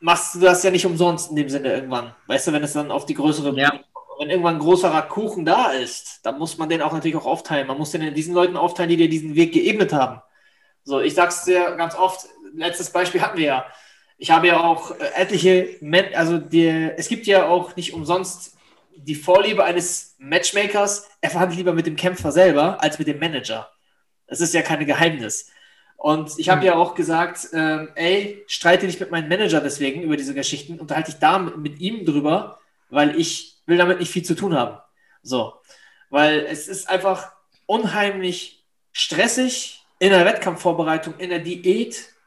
machst 0.00 0.34
du 0.34 0.40
das 0.40 0.62
ja 0.62 0.70
nicht 0.70 0.86
umsonst 0.86 1.30
in 1.30 1.36
dem 1.36 1.48
Sinne 1.48 1.72
irgendwann. 1.72 2.14
Weißt 2.26 2.46
du, 2.46 2.52
wenn 2.52 2.62
es 2.62 2.72
dann 2.72 2.90
auf 2.90 3.06
die 3.06 3.14
größere, 3.14 3.58
ja. 3.58 3.72
wenn 4.18 4.30
irgendwann 4.30 4.56
ein 4.56 4.60
größerer 4.60 5.02
Kuchen 5.02 5.44
da 5.44 5.72
ist, 5.72 6.20
dann 6.24 6.38
muss 6.38 6.58
man 6.58 6.68
den 6.68 6.82
auch 6.82 6.92
natürlich 6.92 7.16
auch 7.16 7.26
aufteilen. 7.26 7.66
Man 7.66 7.78
muss 7.78 7.90
den 7.90 8.14
diesen 8.14 8.34
Leuten 8.34 8.56
aufteilen, 8.56 8.90
die 8.90 8.96
dir 8.96 9.08
diesen 9.08 9.34
Weg 9.34 9.52
geebnet 9.52 9.92
haben. 9.92 10.20
So, 10.84 11.00
ich 11.00 11.14
sag's 11.14 11.44
dir 11.44 11.74
ganz 11.76 11.94
oft, 11.94 12.26
letztes 12.54 12.90
Beispiel 12.90 13.22
hatten 13.22 13.38
wir 13.38 13.46
ja. 13.46 13.66
Ich 14.18 14.30
habe 14.30 14.48
ja 14.48 14.60
auch 14.60 14.92
äh, 14.92 15.10
etliche, 15.16 15.76
Men 15.80 16.14
also 16.14 16.38
die, 16.38 16.66
es 16.96 17.08
gibt 17.08 17.26
ja 17.26 17.46
auch 17.46 17.76
nicht 17.76 17.94
umsonst 17.94 18.57
die 19.04 19.14
Vorliebe 19.14 19.64
eines 19.64 20.14
Matchmakers, 20.18 21.08
er 21.20 21.30
verhandelt 21.30 21.58
lieber 21.58 21.72
mit 21.72 21.86
dem 21.86 21.96
Kämpfer 21.96 22.32
selber 22.32 22.82
als 22.82 22.98
mit 22.98 23.08
dem 23.08 23.18
Manager. 23.18 23.70
Das 24.26 24.40
ist 24.40 24.54
ja 24.54 24.62
kein 24.62 24.84
Geheimnis. 24.84 25.50
Und 25.96 26.38
ich 26.38 26.48
habe 26.48 26.64
ja 26.64 26.76
auch 26.76 26.94
gesagt, 26.94 27.48
ähm, 27.52 27.88
ey, 27.96 28.44
streite 28.46 28.86
nicht 28.86 29.00
mit 29.00 29.10
meinem 29.10 29.28
Manager 29.28 29.60
deswegen 29.60 30.02
über 30.02 30.16
diese 30.16 30.34
Geschichten, 30.34 30.78
unterhalte 30.78 31.10
ich 31.10 31.18
da 31.18 31.38
mit, 31.38 31.56
mit 31.56 31.80
ihm 31.80 32.04
drüber, 32.04 32.60
weil 32.88 33.18
ich 33.18 33.56
will 33.66 33.78
damit 33.78 33.98
nicht 33.98 34.12
viel 34.12 34.24
zu 34.24 34.36
tun 34.36 34.54
haben. 34.54 34.78
So. 35.22 35.54
Weil 36.10 36.46
es 36.46 36.68
ist 36.68 36.88
einfach 36.88 37.32
unheimlich 37.66 38.64
stressig 38.92 39.82
in 39.98 40.10
der 40.10 40.24
Wettkampfvorbereitung, 40.24 41.14
in 41.18 41.30
der 41.30 41.40
Diät, 41.40 41.96
äh, 41.96 42.17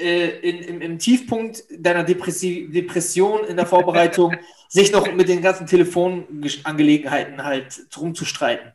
in, 0.00 0.58
im, 0.62 0.80
im, 0.80 0.98
Tiefpunkt 0.98 1.64
deiner 1.70 2.04
Depressi 2.04 2.68
Depression 2.72 3.44
in 3.44 3.56
der 3.56 3.66
Vorbereitung, 3.66 4.36
sich 4.68 4.92
noch 4.92 5.12
mit 5.12 5.28
den 5.28 5.42
ganzen 5.42 5.66
Telefonangelegenheiten 5.66 7.44
halt 7.44 7.86
drum 7.90 8.14
zu 8.14 8.24
streiten. 8.24 8.72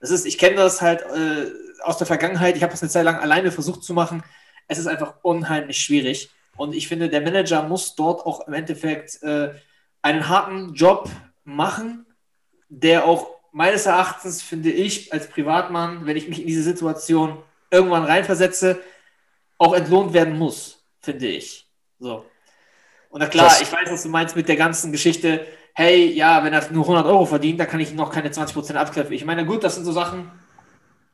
Das 0.00 0.10
ist, 0.10 0.26
ich 0.26 0.38
kenne 0.38 0.56
das 0.56 0.80
halt 0.80 1.02
äh, 1.02 1.50
aus 1.82 1.98
der 1.98 2.06
Vergangenheit, 2.06 2.56
ich 2.56 2.62
habe 2.62 2.72
das 2.72 2.82
eine 2.82 2.90
Zeit 2.90 3.04
lang 3.04 3.16
alleine 3.16 3.50
versucht 3.50 3.82
zu 3.82 3.94
machen. 3.94 4.22
Es 4.68 4.78
ist 4.78 4.86
einfach 4.86 5.14
unheimlich 5.22 5.78
schwierig. 5.78 6.30
Und 6.56 6.74
ich 6.74 6.88
finde, 6.88 7.08
der 7.08 7.22
Manager 7.22 7.62
muss 7.62 7.94
dort 7.94 8.24
auch 8.26 8.46
im 8.46 8.52
Endeffekt 8.52 9.22
äh, 9.22 9.50
einen 10.02 10.28
harten 10.28 10.74
Job 10.74 11.08
machen, 11.44 12.06
der 12.68 13.04
auch 13.04 13.28
meines 13.52 13.86
Erachtens, 13.86 14.42
finde 14.42 14.70
ich, 14.70 15.12
als 15.12 15.28
Privatmann, 15.28 16.06
wenn 16.06 16.16
ich 16.16 16.28
mich 16.28 16.40
in 16.40 16.46
diese 16.46 16.62
Situation 16.62 17.38
irgendwann 17.70 18.04
reinversetze, 18.04 18.80
auch 19.60 19.74
entlohnt 19.74 20.14
werden 20.14 20.38
muss, 20.38 20.82
finde 21.00 21.26
ich. 21.28 21.68
So. 21.98 22.24
Und 23.10 23.20
na 23.20 23.26
klar, 23.26 23.50
das 23.50 23.60
ich 23.60 23.70
weiß, 23.70 23.90
was 23.90 24.02
du 24.02 24.08
meinst 24.08 24.34
mit 24.34 24.48
der 24.48 24.56
ganzen 24.56 24.90
Geschichte. 24.90 25.46
Hey, 25.74 26.10
ja, 26.12 26.42
wenn 26.42 26.52
er 26.52 26.72
nur 26.72 26.84
100 26.84 27.06
Euro 27.06 27.26
verdient, 27.26 27.60
dann 27.60 27.68
kann 27.68 27.78
ich 27.78 27.92
noch 27.92 28.10
keine 28.10 28.30
20% 28.30 28.74
abknöpfen. 28.74 29.14
Ich 29.14 29.24
meine, 29.24 29.44
gut, 29.44 29.62
das 29.62 29.74
sind 29.74 29.84
so 29.84 29.92
Sachen, 29.92 30.30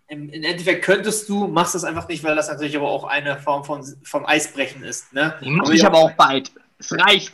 im, 0.08 0.28
im, 0.30 0.44
Endeffekt 0.44 0.84
könntest 0.84 1.28
du, 1.28 1.48
machst 1.48 1.74
es 1.74 1.82
einfach 1.82 2.06
nicht, 2.06 2.22
weil 2.22 2.36
das 2.36 2.48
natürlich 2.48 2.76
aber 2.76 2.88
auch 2.88 3.02
eine 3.04 3.36
Form 3.38 3.64
von, 3.64 3.84
vom 4.04 4.24
Eisbrechen 4.24 4.84
ist. 4.84 5.12
Ne? 5.12 5.34
Mach 5.44 5.70
ich 5.70 5.84
aber 5.84 5.98
auch 5.98 6.12
bald. 6.12 6.52
Es 6.78 6.92
reicht. 6.92 7.32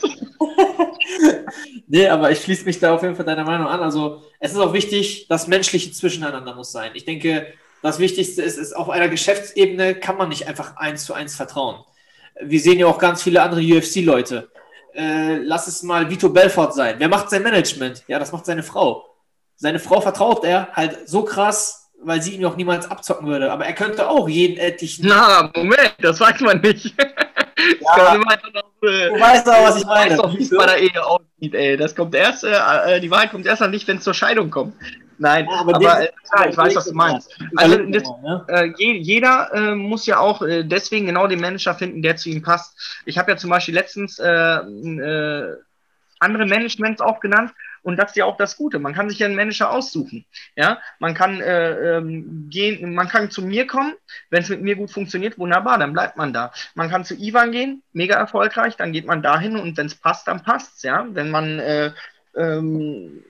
nee, 1.88 2.08
aber 2.08 2.30
ich 2.30 2.40
schließe 2.42 2.64
mich 2.64 2.78
da 2.78 2.94
auf 2.94 3.02
jeden 3.02 3.16
Fall 3.16 3.26
deiner 3.26 3.44
Meinung 3.44 3.66
an. 3.66 3.80
Also, 3.80 4.22
es 4.40 4.52
ist 4.52 4.58
auch 4.58 4.72
wichtig, 4.72 5.26
das 5.28 5.46
Menschliche 5.46 5.92
zwischeneinander 5.92 6.54
muss 6.54 6.72
sein. 6.72 6.92
Ich 6.94 7.04
denke, 7.04 7.52
das 7.83 7.99
Wichtigste 7.99 8.43
ist, 8.43 8.59
ist, 8.59 8.74
auf 8.74 8.89
einer 8.91 9.09
Geschäftsebene 9.09 9.97
kann 9.97 10.16
man 10.16 10.28
nicht 10.28 10.47
einfach 10.47 10.76
eins 10.76 11.05
zu 11.05 11.14
eins 11.14 11.35
vertrauen. 11.35 11.85
Wir 12.41 12.61
sehen 12.61 12.78
ja 12.78 12.87
auch 12.87 12.99
ganz 12.99 13.22
viele 13.22 13.43
andere 13.43 13.61
UFC-Leute. 13.61 14.51
Äh, 14.95 15.37
lass 15.39 15.66
es 15.66 15.83
mal 15.83 16.09
Vito 16.09 16.28
Belfort 16.28 16.72
sein. 16.72 16.97
Wer 16.99 17.09
macht 17.09 17.30
sein 17.30 17.43
Management? 17.43 18.05
Ja, 18.07 18.18
das 18.18 18.33
macht 18.33 18.47
seine 18.47 18.62
Frau. 18.62 19.07
Seine 19.57 19.78
Frau 19.78 20.01
vertraut 20.01 20.45
er 20.45 20.68
halt 20.72 21.09
so 21.09 21.24
krass, 21.24 21.91
weil 22.03 22.22
sie 22.22 22.35
ihn 22.35 22.45
auch 22.45 22.57
niemals 22.57 22.91
abzocken 22.91 23.26
würde. 23.26 23.53
Aber 23.53 23.66
er 23.66 23.74
könnte 23.74 24.09
auch 24.09 24.28
jeden 24.28 24.59
etlichen. 24.59 25.07
Na, 25.07 25.51
Moment, 25.55 25.95
das 26.01 26.20
weiß 26.20 26.41
man 26.41 26.61
nicht. 26.61 26.95
Ja, 27.80 28.14
noch, 28.16 28.24
äh, 28.89 29.09
du 29.09 29.20
weißt 29.20 29.47
doch, 29.47 29.62
was 29.62 29.76
ich 29.76 29.85
meine. 29.85 30.16
Doch, 30.16 30.37
wie 30.37 30.43
es 30.43 30.51
bei 30.51 30.66
der 30.66 30.78
Ehe 30.78 31.05
aussieht, 31.05 31.55
ey. 31.55 31.76
Das 31.76 31.95
kommt 31.95 32.14
erst, 32.14 32.43
äh, 32.43 33.01
die 33.01 33.11
Wahrheit 33.11 33.30
kommt 33.30 33.47
erst 33.47 33.62
an 33.62 33.70
nicht, 33.70 33.87
wenn 33.87 33.99
es 33.99 34.05
zur 34.05 34.14
Scheidung 34.14 34.51
kommt. 34.51 34.74
Nein, 35.22 35.46
ja, 35.48 35.60
aber, 35.60 35.76
aber 35.76 36.02
äh, 36.02 36.08
klar, 36.28 36.48
ich 36.48 36.56
weiß, 36.56 36.74
was 36.74 36.84
du 36.86 36.94
meinst. 36.94 37.38
Also 37.54 37.76
das, 37.86 38.02
äh, 38.48 38.72
jeder 38.76 39.50
äh, 39.54 39.74
muss 39.76 40.04
ja 40.06 40.18
auch 40.18 40.42
äh, 40.42 40.64
deswegen 40.64 41.06
genau 41.06 41.28
den 41.28 41.40
Manager 41.40 41.76
finden, 41.76 42.02
der 42.02 42.16
zu 42.16 42.28
ihm 42.28 42.42
passt. 42.42 43.00
Ich 43.06 43.18
habe 43.18 43.30
ja 43.30 43.36
zum 43.36 43.48
Beispiel 43.48 43.74
letztens 43.74 44.18
äh, 44.18 44.26
äh, 44.26 45.56
andere 46.18 46.46
Managements 46.46 47.00
auch 47.00 47.20
genannt 47.20 47.52
und 47.82 47.96
das 47.98 48.10
ist 48.10 48.16
ja 48.16 48.24
auch 48.24 48.36
das 48.36 48.56
Gute. 48.56 48.80
Man 48.80 48.94
kann 48.94 49.08
sich 49.08 49.20
ja 49.20 49.26
einen 49.26 49.36
Manager 49.36 49.70
aussuchen. 49.70 50.24
Ja, 50.56 50.80
man 50.98 51.14
kann 51.14 51.40
äh, 51.40 51.98
ähm, 51.98 52.48
gehen, 52.50 52.92
man 52.92 53.08
kann 53.08 53.30
zu 53.30 53.42
mir 53.42 53.68
kommen, 53.68 53.94
wenn 54.30 54.42
es 54.42 54.48
mit 54.48 54.60
mir 54.62 54.74
gut 54.74 54.90
funktioniert, 54.90 55.38
wunderbar, 55.38 55.78
dann 55.78 55.92
bleibt 55.92 56.16
man 56.16 56.32
da. 56.32 56.52
Man 56.74 56.90
kann 56.90 57.04
zu 57.04 57.14
Ivan 57.14 57.52
gehen, 57.52 57.82
mega 57.92 58.16
erfolgreich, 58.16 58.76
dann 58.76 58.90
geht 58.90 59.06
man 59.06 59.22
dahin 59.22 59.56
und 59.56 59.76
wenn 59.76 59.86
es 59.86 59.94
passt, 59.94 60.26
dann 60.26 60.42
passt's. 60.42 60.82
Ja, 60.82 61.06
wenn 61.10 61.30
man 61.30 61.60
äh, 61.60 61.92
ähm, 62.36 63.22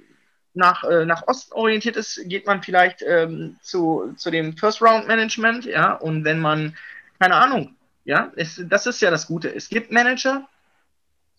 nach, 0.54 0.84
äh, 0.84 1.04
nach 1.04 1.26
Osten 1.26 1.52
orientiert 1.54 1.96
ist, 1.96 2.20
geht 2.26 2.46
man 2.46 2.62
vielleicht 2.62 3.02
ähm, 3.02 3.56
zu, 3.62 4.12
zu 4.16 4.30
dem 4.30 4.56
First 4.56 4.82
Round 4.82 5.06
Management, 5.08 5.64
ja, 5.64 5.94
und 5.94 6.24
wenn 6.24 6.40
man, 6.40 6.76
keine 7.18 7.36
Ahnung, 7.36 7.76
ja, 8.04 8.32
es, 8.36 8.60
das 8.68 8.86
ist 8.86 9.00
ja 9.00 9.10
das 9.10 9.26
Gute. 9.26 9.54
Es 9.54 9.68
gibt 9.68 9.92
Manager 9.92 10.48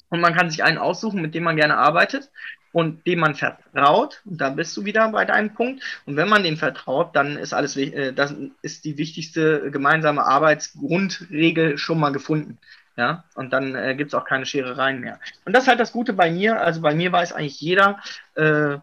und 0.10 0.22
man 0.22 0.34
kann 0.34 0.50
sich 0.50 0.64
einen 0.64 0.78
aussuchen, 0.78 1.22
mit 1.22 1.36
dem 1.36 1.44
man 1.44 1.58
gerne 1.58 1.78
arbeitet 1.78 2.32
und 2.72 3.06
dem 3.06 3.20
man 3.20 3.36
vertraut. 3.36 4.22
Und 4.26 4.40
da 4.40 4.50
bist 4.50 4.76
du 4.78 4.86
wieder 4.86 5.10
bei 5.10 5.26
deinem 5.26 5.54
Punkt. 5.54 5.84
Und 6.06 6.16
wenn 6.16 6.30
man 6.30 6.44
dem 6.44 6.58
vertraut, 6.58 7.16
dann 7.16 7.38
ist 7.38 7.54
alles, 7.54 7.78
äh, 7.78 8.14
das 8.14 8.34
ist 8.62 8.86
die 8.86 8.98
wichtigste 8.98 9.72
gemeinsame 9.72 10.24
Arbeitsgrundregel 10.24 11.78
schon 11.78 12.00
mal 12.00 12.12
gefunden. 12.12 12.58
Ja, 12.96 13.24
und 13.34 13.52
dann 13.52 13.76
äh, 13.76 13.96
gibt 13.96 14.10
es 14.10 14.14
auch 14.14 14.26
keine 14.26 14.46
Scherereien 14.46 15.00
mehr. 15.00 15.20
Und 15.46 15.54
das 15.54 15.64
ist 15.64 15.70
halt 15.70 15.80
das 15.80 15.92
Gute 15.92 16.14
bei 16.14 16.30
mir. 16.30 16.62
Also 16.62 16.82
bei 16.82 16.94
mir 16.94 17.12
weiß 17.12 17.34
eigentlich 17.34 17.60
jeder, 17.60 18.00
äh, 18.36 18.78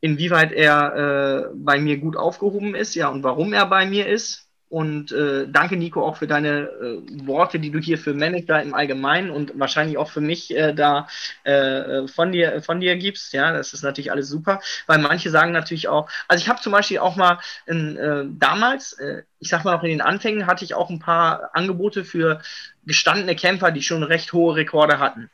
inwieweit 0.00 0.52
er 0.52 1.48
äh, 1.50 1.54
bei 1.54 1.78
mir 1.78 1.98
gut 1.98 2.16
aufgehoben 2.16 2.74
ist, 2.74 2.94
ja, 2.94 3.08
und 3.08 3.22
warum 3.22 3.52
er 3.52 3.66
bei 3.66 3.86
mir 3.86 4.06
ist. 4.06 4.48
Und 4.70 5.12
äh, 5.12 5.46
danke, 5.48 5.78
Nico, 5.78 6.04
auch 6.04 6.18
für 6.18 6.26
deine 6.26 6.68
äh, 6.68 7.26
Worte, 7.26 7.58
die 7.58 7.70
du 7.70 7.78
hier 7.78 7.96
für 7.96 8.12
Manager 8.12 8.60
im 8.62 8.74
Allgemeinen 8.74 9.30
und 9.30 9.58
wahrscheinlich 9.58 9.96
auch 9.96 10.10
für 10.10 10.20
mich 10.20 10.54
äh, 10.54 10.74
da 10.74 11.08
äh, 11.44 12.06
von, 12.06 12.32
dir, 12.32 12.60
von 12.60 12.78
dir 12.78 12.96
gibst. 12.96 13.32
Ja, 13.32 13.52
das 13.52 13.72
ist 13.72 13.82
natürlich 13.82 14.12
alles 14.12 14.28
super, 14.28 14.60
weil 14.86 14.98
manche 14.98 15.30
sagen 15.30 15.52
natürlich 15.52 15.88
auch, 15.88 16.10
also 16.28 16.42
ich 16.42 16.50
habe 16.50 16.60
zum 16.60 16.72
Beispiel 16.72 16.98
auch 16.98 17.16
mal 17.16 17.38
in, 17.66 17.96
äh, 17.96 18.24
damals, 18.28 18.92
äh, 18.92 19.22
ich 19.38 19.48
sag 19.48 19.64
mal 19.64 19.72
noch 19.74 19.84
in 19.84 19.88
den 19.88 20.02
Anfängen, 20.02 20.46
hatte 20.46 20.66
ich 20.66 20.74
auch 20.74 20.90
ein 20.90 20.98
paar 20.98 21.48
Angebote 21.54 22.04
für 22.04 22.42
gestandene 22.84 23.36
Kämpfer, 23.36 23.70
die 23.70 23.82
schon 23.82 24.02
recht 24.02 24.34
hohe 24.34 24.56
Rekorde 24.56 24.98
hatten. 24.98 25.30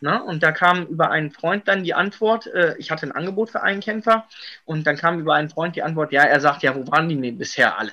Na, 0.00 0.18
und 0.18 0.42
da 0.42 0.52
kam 0.52 0.86
über 0.86 1.10
einen 1.10 1.30
Freund 1.30 1.68
dann 1.68 1.82
die 1.82 1.94
Antwort, 1.94 2.46
äh, 2.48 2.76
ich 2.78 2.90
hatte 2.90 3.06
ein 3.06 3.12
Angebot 3.12 3.50
für 3.50 3.62
einen 3.62 3.80
Kämpfer 3.80 4.26
und 4.64 4.86
dann 4.86 4.96
kam 4.96 5.18
über 5.18 5.34
einen 5.34 5.48
Freund 5.48 5.74
die 5.74 5.82
Antwort, 5.82 6.12
ja, 6.12 6.22
er 6.22 6.40
sagt, 6.40 6.62
ja, 6.62 6.74
wo 6.74 6.86
waren 6.90 7.08
die 7.08 7.18
denn 7.20 7.38
bisher 7.38 7.78
alle? 7.78 7.92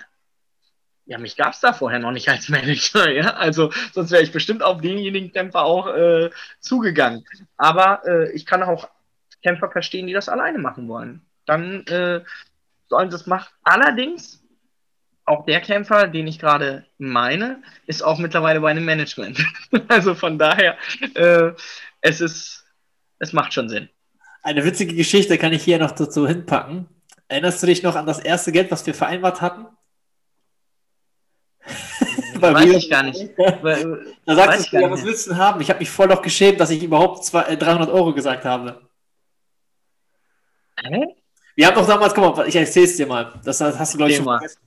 Ja, 1.06 1.18
mich 1.18 1.36
gab 1.36 1.54
es 1.54 1.60
da 1.60 1.74
vorher 1.74 2.00
noch 2.00 2.12
nicht 2.12 2.30
als 2.30 2.50
Manager, 2.50 3.10
ja. 3.12 3.34
Also 3.36 3.72
sonst 3.94 4.12
wäre 4.12 4.24
ich 4.24 4.32
bestimmt 4.32 4.64
auf 4.64 4.82
denjenigen 4.82 5.32
Kämpfer 5.32 5.64
auch 5.64 5.88
äh, 5.88 6.30
zugegangen. 6.60 7.26
Aber 7.58 8.02
äh, 8.06 8.32
ich 8.32 8.46
kann 8.46 8.64
auch 8.64 8.90
Kämpfer 9.42 9.70
verstehen, 9.70 10.08
die 10.08 10.14
das 10.14 10.30
alleine 10.30 10.60
machen 10.60 10.88
wollen. 10.88 11.22
Dann 11.46 11.86
äh, 11.88 12.22
sollen 12.88 13.10
sie 13.12 13.18
es 13.18 13.28
machen. 13.28 13.54
Allerdings 13.64 14.42
auch 15.26 15.46
der 15.46 15.62
Kämpfer, 15.62 16.08
den 16.08 16.28
ich 16.28 16.40
gerade 16.40 16.86
meine, 16.98 17.62
ist 17.86 18.02
auch 18.02 18.20
mittlerweile 18.20 18.62
bei 18.62 18.72
einem 18.72 18.86
Management. 18.86 19.44
also 19.88 20.16
von 20.16 20.38
daher, 20.38 20.78
äh, 21.16 21.52
es 22.04 22.22
ist, 22.22 22.66
es 23.18 23.34
macht 23.34 23.54
schon 23.54 23.70
Sinn. 23.70 23.90
Eine 24.44 24.64
witzige 24.66 24.94
Geschichte 24.94 25.38
kann 25.38 25.54
ich 25.54 25.64
hier 25.64 25.80
noch 25.80 25.92
dazu 25.92 26.28
hinpacken. 26.28 26.88
Erinnerst 27.30 27.64
du 27.64 27.68
dich 27.68 27.82
noch 27.82 27.96
an 27.96 28.06
das 28.06 28.20
erste 28.20 28.52
Geld, 28.52 28.70
was 28.70 28.86
wir 28.86 28.94
vereinbart 28.94 29.42
hatten? 29.42 29.66
Bei 32.40 32.54
weiß 32.54 32.72
ich 32.72 32.90
gar 32.90 33.04
nicht. 33.04 33.30
da 33.38 34.36
sagst 34.36 34.74
du, 34.74 34.82
ja, 34.82 34.92
was 34.92 35.06
willst 35.06 35.26
du 35.26 35.30
denn 35.32 35.40
haben? 35.40 35.62
Ich 35.62 35.70
habe 35.70 35.80
mich 35.80 35.90
voll 35.90 36.08
noch 36.08 36.22
geschämt, 36.22 36.60
dass 36.60 36.72
ich 36.72 36.84
überhaupt 36.84 37.24
zwei, 37.24 37.56
300 37.56 37.88
äh, 37.88 37.92
Euro 37.92 38.14
gesagt 38.14 38.44
habe. 38.44 38.82
Hä? 40.84 41.16
Wir 41.56 41.68
haben 41.68 41.76
doch 41.76 41.88
damals, 41.88 42.14
guck 42.14 42.36
mal, 42.36 42.48
ich 42.48 42.56
erzähl's 42.56 42.98
dir 42.98 43.08
mal. 43.08 43.40
Das 43.46 43.62
hast 43.62 43.94
du, 43.94 43.98
glaube 43.98 44.12
ich, 44.12 44.18
schon 44.18 44.26
vergessen. 44.26 44.60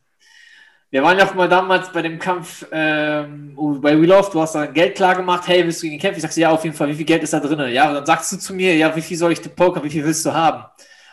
Wir 0.91 1.03
waren 1.03 1.19
ja 1.19 1.27
auch 1.27 1.35
mal 1.35 1.49
damals 1.49 1.91
bei 1.93 2.01
dem 2.01 2.19
Kampf 2.19 2.65
ähm, 2.71 3.57
bei 3.81 4.01
We 4.01 4.07
Love, 4.07 4.31
du 4.33 4.41
hast 4.41 4.55
dann 4.55 4.73
Geld 4.73 4.95
klar 4.95 5.17
gemacht, 5.17 5.49
hey, 5.49 5.65
willst 5.65 5.83
du 5.83 5.89
gegen 5.89 5.99
kämpfen? 5.99 6.19
Ich 6.19 6.23
sagte, 6.23 6.41
ja, 6.41 6.51
auf 6.51 6.63
jeden 6.63 6.77
Fall, 6.77 6.89
wie 6.89 6.95
viel 6.95 7.05
Geld 7.05 7.23
ist 7.25 7.33
da 7.33 7.41
drin? 7.41 7.73
Ja, 7.73 7.89
und 7.89 7.95
dann 7.95 8.07
sagst 8.07 8.31
du 8.33 8.37
zu 8.37 8.55
mir, 8.55 8.77
ja, 8.77 8.95
wie 8.95 9.03
viel 9.03 9.17
soll 9.17 9.33
ich 9.33 9.41
dir 9.41 9.49
pokern, 9.49 9.83
wie 9.83 9.91
viel 9.91 10.05
willst 10.05 10.25
du 10.25 10.33
haben? 10.33 10.65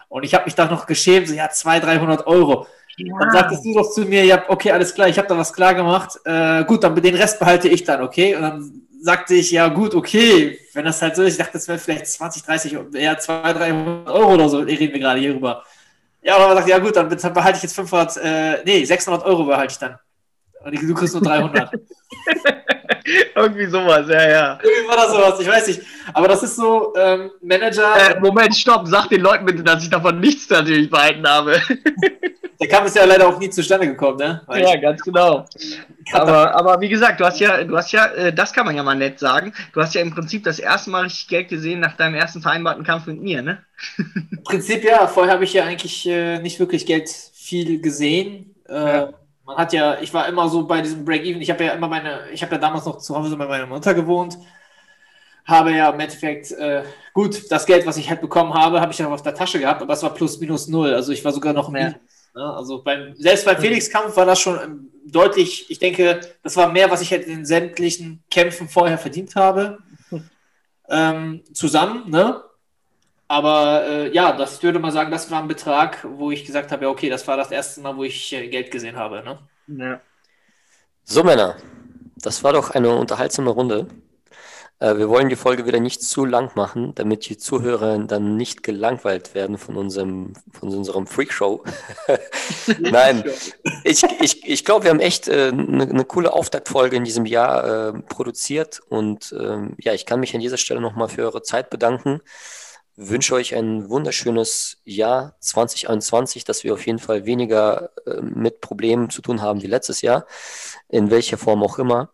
Und 0.10 0.24
ich 0.24 0.36
habe 0.36 0.46
mich 0.46 0.54
da 0.54 0.66
noch 0.66 0.86
geschämt, 0.86 1.28
so, 1.28 1.34
ja, 1.34 1.50
200, 1.50 1.90
300 1.90 2.28
Euro. 2.28 2.68
Ja. 2.98 3.18
Dann 3.20 3.32
sagtest 3.32 3.66
du 3.66 3.74
doch 3.74 3.90
zu 3.90 4.02
mir, 4.02 4.24
ja, 4.24 4.44
okay, 4.48 4.72
alles 4.72 4.94
klar, 4.94 5.08
ich 5.08 5.18
habe 5.18 5.28
da 5.28 5.36
was 5.36 5.52
klar 5.52 5.74
gemacht. 5.74 6.20
Äh, 6.24 6.64
gut, 6.66 6.84
dann 6.84 6.96
den 6.96 7.16
Rest 7.16 7.40
behalte 7.40 7.68
ich 7.68 7.84
dann, 7.84 8.04
okay? 8.04 8.36
Und 8.36 8.42
dann 8.44 8.82
sagte 9.02 9.34
ich, 9.34 9.50
ja, 9.50 9.68
gut, 9.70 9.96
okay, 9.96 10.60
wenn 10.74 10.86
das 10.86 11.02
halt 11.02 11.16
so 11.16 11.24
ist, 11.24 11.34
ich 11.34 11.40
dachte, 11.40 11.54
das 11.54 11.68
wäre 11.68 11.80
vielleicht 11.80 12.06
20, 12.06 12.44
30, 12.44 12.78
ja, 12.94 13.18
200, 13.18 13.58
300 13.60 14.10
Euro 14.10 14.34
oder 14.36 14.50
so, 14.50 14.60
reden 14.60 14.94
wir 14.94 15.00
gerade 15.00 15.20
hier 15.20 15.34
rüber. 15.34 15.64
Ja, 16.24 16.38
aber 16.38 16.48
man 16.48 16.58
sagt, 16.58 16.70
ja 16.70 16.80
gut, 16.80 16.96
dann 16.96 17.10
behalte 17.10 17.58
ich 17.58 17.64
jetzt 17.64 17.76
500, 17.76 18.18
äh, 18.18 18.64
nee, 18.64 18.86
600 18.86 19.26
Euro 19.26 19.44
behalte 19.44 19.74
ich 19.74 19.80
dann. 19.80 19.98
Und 20.64 20.82
du 20.82 20.94
kriegst 20.94 21.14
nur 21.14 21.24
300. 21.24 21.70
Irgendwie 23.36 23.66
sowas, 23.66 24.08
ja, 24.10 24.30
ja. 24.30 24.60
Irgendwie 24.62 24.88
war 24.88 24.96
das 24.96 25.12
sowas, 25.12 25.40
ich 25.40 25.48
weiß 25.48 25.68
nicht. 25.68 25.82
Aber 26.14 26.28
das 26.28 26.44
ist 26.44 26.56
so, 26.56 26.94
ähm, 26.96 27.32
Manager. 27.42 27.96
Äh, 27.96 28.20
Moment, 28.20 28.56
stopp, 28.56 28.88
sag 28.88 29.10
den 29.10 29.22
Leuten 29.22 29.46
bitte, 29.46 29.64
dass 29.64 29.84
ich 29.84 29.90
davon 29.90 30.20
nichts 30.20 30.50
natürlich 30.50 30.90
behalten 30.90 31.28
habe. 31.28 31.62
Der 32.62 32.70
Kampf 32.70 32.88
ist 32.88 32.96
ja 32.96 33.04
leider 33.04 33.28
auch 33.28 33.38
nie 33.40 33.50
zustande 33.50 33.88
gekommen, 33.88 34.18
ne? 34.20 34.42
Weil 34.46 34.62
ja, 34.62 34.78
ganz 34.78 35.02
genau. 35.02 35.46
Aber, 36.14 36.56
aber 36.56 36.80
wie 36.80 36.88
gesagt, 36.88 37.20
du 37.20 37.26
hast 37.26 37.40
ja, 37.42 37.62
du 37.62 37.76
hast 37.76 37.92
ja, 37.92 38.06
äh, 38.14 38.32
das 38.32 38.54
kann 38.54 38.66
man 38.66 38.76
ja 38.76 38.84
mal 38.84 38.96
nett 38.96 39.20
sagen, 39.20 39.54
du 39.74 39.82
hast 39.82 39.94
ja 39.96 40.02
im 40.02 40.12
Prinzip 40.12 40.46
das 40.46 40.60
erste 40.60 40.90
Mal 40.90 41.04
richtig 41.04 41.28
Geld 41.28 41.50
gesehen 41.50 41.82
nach 41.82 41.98
deinem 41.98 42.16
ersten 42.16 42.42
vereinbarten 42.42 42.86
Kampf 42.86 43.08
mit 43.08 43.22
mir, 43.22 43.42
ne? 43.42 43.58
Im 44.32 44.44
Prinzip 44.46 44.82
ja, 44.86 45.08
vorher 45.08 45.34
habe 45.34 45.44
ich 45.44 45.52
ja 45.52 45.66
eigentlich 45.66 46.08
äh, 46.08 46.40
nicht 46.40 46.58
wirklich 46.58 46.86
Geld 46.86 47.10
viel 47.10 47.82
gesehen. 47.82 48.56
Äh, 48.70 48.74
ja 48.74 49.10
Man 49.54 49.62
hat 49.62 49.74
ja, 49.74 50.02
ich 50.02 50.14
war 50.14 50.28
immer 50.28 50.50
so 50.50 50.66
bei 50.66 50.82
diesem 50.82 51.06
Break-Even, 51.06 51.42
ich 51.42 51.50
habe 51.50 51.64
ja 51.64 51.74
immer 51.74 51.88
meine, 51.88 52.22
ich 52.32 52.42
habe 52.42 52.56
ja 52.56 52.62
damals 52.62 52.86
noch 52.86 52.98
zu 52.98 53.16
Hause 53.16 53.38
bei 53.38 53.46
meiner 53.46 53.68
Mutter 53.68 53.94
gewohnt, 53.94 54.38
habe 55.46 55.72
ja 55.74 55.90
im 55.90 56.00
Endeffekt, 56.00 56.52
äh, 56.52 56.84
gut, 57.14 57.52
das 57.52 57.66
Geld, 57.66 57.86
was 57.86 57.98
ich 57.98 58.10
halt 58.10 58.22
bekommen 58.22 58.54
habe, 58.54 58.82
habe 58.82 58.92
ich 58.92 58.98
dann 58.98 59.12
auf 59.12 59.22
der 59.22 59.36
Tasche 59.36 59.60
gehabt, 59.60 59.82
aber 59.82 59.94
es 59.94 60.02
war 60.02 60.14
plus 60.14 60.40
minus 60.40 60.68
null, 60.68 60.94
also 60.94 61.12
ich 61.12 61.24
war 61.24 61.32
sogar 61.32 61.54
noch 61.54 61.70
mehr. 61.70 62.00
Ne? 62.36 62.54
Also 62.54 62.82
beim, 62.82 63.14
selbst 63.16 63.46
beim 63.46 63.58
Felix-Kampf 63.58 64.16
war 64.18 64.26
das 64.26 64.40
schon 64.40 64.60
ähm, 64.60 64.92
deutlich, 65.06 65.70
ich 65.70 65.78
denke, 65.78 66.22
das 66.42 66.58
war 66.58 66.72
mehr, 66.72 66.90
was 66.90 67.02
ich 67.02 67.12
halt 67.12 67.26
in 67.26 67.38
den 67.38 67.46
sämtlichen 67.46 68.24
Kämpfen 68.32 68.68
vorher 68.68 68.98
verdient 68.98 69.36
habe. 69.36 69.80
Ähm, 70.90 71.44
zusammen, 71.54 72.10
ne? 72.10 72.44
Aber 73.34 73.84
äh, 73.88 74.14
ja, 74.14 74.32
das, 74.32 74.58
ich 74.58 74.64
würde 74.64 74.78
mal 74.78 74.92
sagen, 74.92 75.10
das 75.10 75.32
war 75.32 75.42
ein 75.42 75.48
Betrag, 75.48 76.06
wo 76.08 76.30
ich 76.30 76.46
gesagt 76.46 76.72
habe, 76.72 76.84
ja, 76.84 76.92
okay, 76.92 77.10
das 77.10 77.28
war 77.28 77.36
das 77.36 77.50
erste 77.50 77.82
Mal, 77.82 77.98
wo 77.98 78.04
ich 78.04 78.32
äh, 78.32 78.48
Geld 78.48 78.70
gesehen 78.70 78.96
habe. 78.96 79.24
Ne? 79.24 79.40
Ja. 79.76 80.02
So, 81.04 81.24
Männer, 81.24 81.56
das 82.16 82.44
war 82.44 82.54
doch 82.54 82.70
eine 82.70 82.96
unterhaltsame 82.96 83.50
Runde. 83.50 83.88
Äh, 84.78 84.98
wir 84.98 85.10
wollen 85.10 85.30
die 85.30 85.36
Folge 85.36 85.66
wieder 85.66 85.80
nicht 85.80 86.04
zu 86.04 86.26
lang 86.26 86.52
machen, 86.54 86.94
damit 86.94 87.28
die 87.28 87.36
Zuhörer 87.36 87.98
dann 87.98 88.38
nicht 88.38 88.62
gelangweilt 88.62 89.34
werden 89.34 89.58
von 89.58 89.78
unserem, 89.78 90.34
von 90.52 90.70
unserem 90.70 91.08
Freakshow. 91.08 91.64
Nein, 92.82 93.24
ich, 93.84 94.04
ich, 94.22 94.48
ich 94.48 94.64
glaube, 94.64 94.84
wir 94.84 94.92
haben 94.92 95.00
echt 95.00 95.28
eine 95.28 95.48
äh, 95.48 95.86
ne, 95.88 96.06
coole 96.06 96.34
Auftaktfolge 96.34 96.98
in 96.98 97.04
diesem 97.04 97.26
Jahr 97.26 97.96
äh, 97.96 98.00
produziert 98.04 98.80
und 98.90 99.36
ähm, 99.40 99.76
ja, 99.80 99.94
ich 99.94 100.06
kann 100.06 100.20
mich 100.20 100.36
an 100.36 100.42
dieser 100.42 100.58
Stelle 100.58 100.82
nochmal 100.82 101.10
für 101.10 101.24
eure 101.24 101.42
Zeit 101.42 101.72
bedanken 101.72 102.22
wünsche 102.96 103.36
euch 103.36 103.56
ein 103.56 103.90
wunderschönes 103.90 104.78
Jahr 104.86 105.36
2021, 105.40 106.44
dass 106.44 106.64
wir 106.64 106.74
auf 106.74 106.86
jeden 106.86 107.00
Fall 107.00 107.26
weniger 107.26 107.90
äh, 108.06 108.22
mit 108.22 108.62
Problemen 108.62 109.10
zu 109.10 109.22
tun 109.22 109.42
haben 109.42 109.62
wie 109.62 109.68
letztes 109.68 110.02
Jahr, 110.02 110.26
in 110.90 111.10
welcher 111.10 111.38
Form 111.38 111.64
auch 111.64 111.80
immer. 111.80 112.12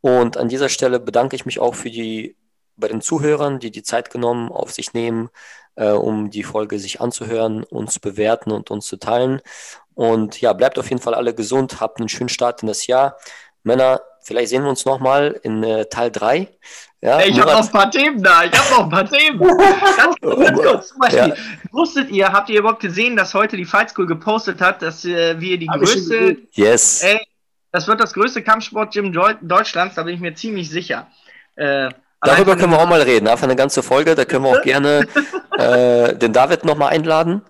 Und 0.00 0.36
an 0.36 0.48
dieser 0.48 0.68
Stelle 0.68 1.00
bedanke 1.00 1.36
ich 1.36 1.46
mich 1.46 1.60
auch 1.60 1.74
für 1.74 1.90
die 1.90 2.36
bei 2.76 2.88
den 2.88 3.00
Zuhörern, 3.00 3.60
die 3.60 3.70
die 3.70 3.82
Zeit 3.82 4.10
genommen 4.10 4.50
auf 4.50 4.72
sich 4.72 4.94
nehmen, 4.94 5.30
äh, 5.76 5.90
um 5.90 6.30
die 6.30 6.42
Folge 6.42 6.78
sich 6.78 7.00
anzuhören, 7.00 7.64
uns 7.64 7.94
zu 7.94 8.00
bewerten 8.00 8.50
und 8.50 8.70
uns 8.70 8.86
zu 8.86 8.96
teilen. 8.96 9.40
Und 9.94 10.40
ja, 10.40 10.52
bleibt 10.52 10.78
auf 10.78 10.88
jeden 10.88 11.00
Fall 11.00 11.14
alle 11.14 11.34
gesund, 11.34 11.80
habt 11.80 12.00
einen 12.00 12.08
schönen 12.08 12.28
Start 12.28 12.62
in 12.62 12.68
das 12.68 12.86
Jahr. 12.86 13.18
Männer, 13.62 14.00
vielleicht 14.22 14.48
sehen 14.48 14.62
wir 14.62 14.70
uns 14.70 14.84
nochmal 14.84 15.38
in 15.42 15.62
äh, 15.62 15.86
Teil 15.86 16.10
3. 16.10 16.48
Ja, 17.04 17.20
ich 17.20 17.38
habe 17.40 17.50
noch 17.50 17.64
ein 17.64 17.72
paar 17.72 17.90
Themen 17.90 18.22
da. 18.22 18.44
Ich 18.44 18.52
habe 18.52 18.70
noch 18.70 18.84
ein 18.84 18.88
paar 18.88 19.08
Themen. 19.08 19.38
ganz, 19.96 20.16
ganz 20.20 20.62
kurz. 20.62 20.88
Zum 20.88 20.98
Beispiel, 21.00 21.28
ja. 21.30 21.34
wusstet 21.72 22.10
ihr, 22.10 22.32
habt 22.32 22.48
ihr 22.48 22.60
überhaupt 22.60 22.80
gesehen, 22.80 23.16
dass 23.16 23.34
heute 23.34 23.56
die 23.56 23.64
Fight 23.64 23.90
School 23.90 24.06
gepostet 24.06 24.60
hat, 24.60 24.82
dass 24.82 25.04
äh, 25.04 25.40
wir 25.40 25.58
die 25.58 25.68
Hab 25.68 25.80
größte. 25.80 26.36
Yes. 26.52 27.02
Ey, 27.02 27.18
das 27.72 27.88
wird 27.88 28.00
das 28.00 28.14
größte 28.14 28.42
Kampfsport-Gym 28.42 29.12
Deutschlands, 29.42 29.96
da 29.96 30.04
bin 30.04 30.14
ich 30.14 30.20
mir 30.20 30.34
ziemlich 30.34 30.70
sicher. 30.70 31.08
Äh, 31.56 31.88
Darüber 32.20 32.54
können 32.56 32.72
wir 32.72 32.78
auch 32.78 32.88
mal 32.88 33.02
reden. 33.02 33.26
Einfach 33.26 33.44
eine 33.44 33.56
ganze 33.56 33.82
Folge. 33.82 34.14
Da 34.14 34.24
können 34.24 34.44
wir 34.44 34.50
auch 34.50 34.62
gerne 34.62 35.08
äh, 35.58 36.14
den 36.14 36.32
David 36.32 36.64
nochmal 36.64 36.90
einladen. 36.90 37.42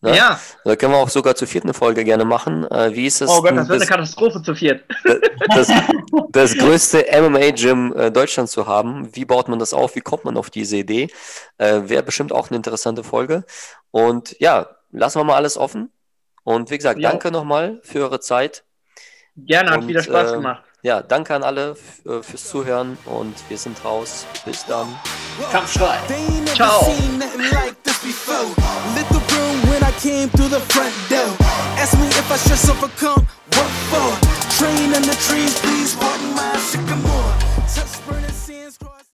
Ne? 0.00 0.16
Ja. 0.16 0.40
Da 0.64 0.76
können 0.76 0.92
wir 0.92 0.98
auch 0.98 1.08
sogar 1.08 1.34
zur 1.34 1.48
vierten 1.48 1.74
Folge 1.74 2.04
gerne 2.04 2.24
machen. 2.24 2.64
Äh, 2.70 2.94
wie 2.94 3.06
ist 3.06 3.20
es? 3.20 3.28
Oh 3.28 3.42
Gott, 3.42 3.56
das 3.56 3.68
wird 3.68 3.80
eine 3.82 3.90
Katastrophe 3.90 4.40
zu 4.42 4.54
viert. 4.54 4.84
Das, 5.48 5.72
das 6.30 6.56
größte 6.56 7.06
MMA-Gym 7.20 7.94
äh, 7.96 8.10
Deutschlands 8.12 8.52
zu 8.52 8.66
haben. 8.66 9.08
Wie 9.14 9.24
baut 9.24 9.48
man 9.48 9.58
das 9.58 9.74
auf? 9.74 9.96
Wie 9.96 10.00
kommt 10.00 10.24
man 10.24 10.36
auf 10.36 10.50
diese 10.50 10.76
Idee? 10.76 11.08
Äh, 11.56 11.82
Wäre 11.86 12.04
bestimmt 12.04 12.32
auch 12.32 12.48
eine 12.48 12.56
interessante 12.56 13.02
Folge. 13.02 13.44
Und 13.90 14.36
ja, 14.38 14.68
lassen 14.92 15.18
wir 15.18 15.24
mal 15.24 15.36
alles 15.36 15.56
offen. 15.56 15.90
Und 16.44 16.70
wie 16.70 16.76
gesagt, 16.76 17.00
ja. 17.00 17.10
danke 17.10 17.32
nochmal 17.32 17.80
für 17.82 18.00
eure 18.00 18.20
Zeit. 18.20 18.64
Gerne, 19.36 19.70
hat 19.70 19.80
und, 19.80 19.88
wieder 19.88 20.02
Spaß 20.02 20.30
äh, 20.30 20.34
gemacht. 20.34 20.62
Ja, 20.82 21.02
danke 21.02 21.34
an 21.34 21.42
alle 21.42 21.76
äh, 22.06 22.22
fürs 22.22 22.48
Zuhören 22.48 22.96
und 23.04 23.34
wir 23.48 23.58
sind 23.58 23.84
raus. 23.84 24.26
Bis 24.44 24.64
dann. 24.64 24.86
Kampfschrei. 25.50 25.98
Ciao. 26.54 26.94
I 29.88 29.92
came 29.92 30.28
through 30.28 30.48
the 30.48 30.60
front 30.60 30.94
door. 31.08 31.34
Ask 31.80 31.98
me 31.98 32.08
if 32.08 32.30
I 32.30 32.36
should 32.36 32.70
overcome. 32.70 33.26
What 33.56 33.70
for? 33.88 34.10
Train 34.58 34.92
in 34.92 35.00
the 35.00 35.16
trees, 35.26 35.58
please 35.60 35.96
pardon 35.96 36.34
my 36.34 36.54
sycamore. 36.58 37.38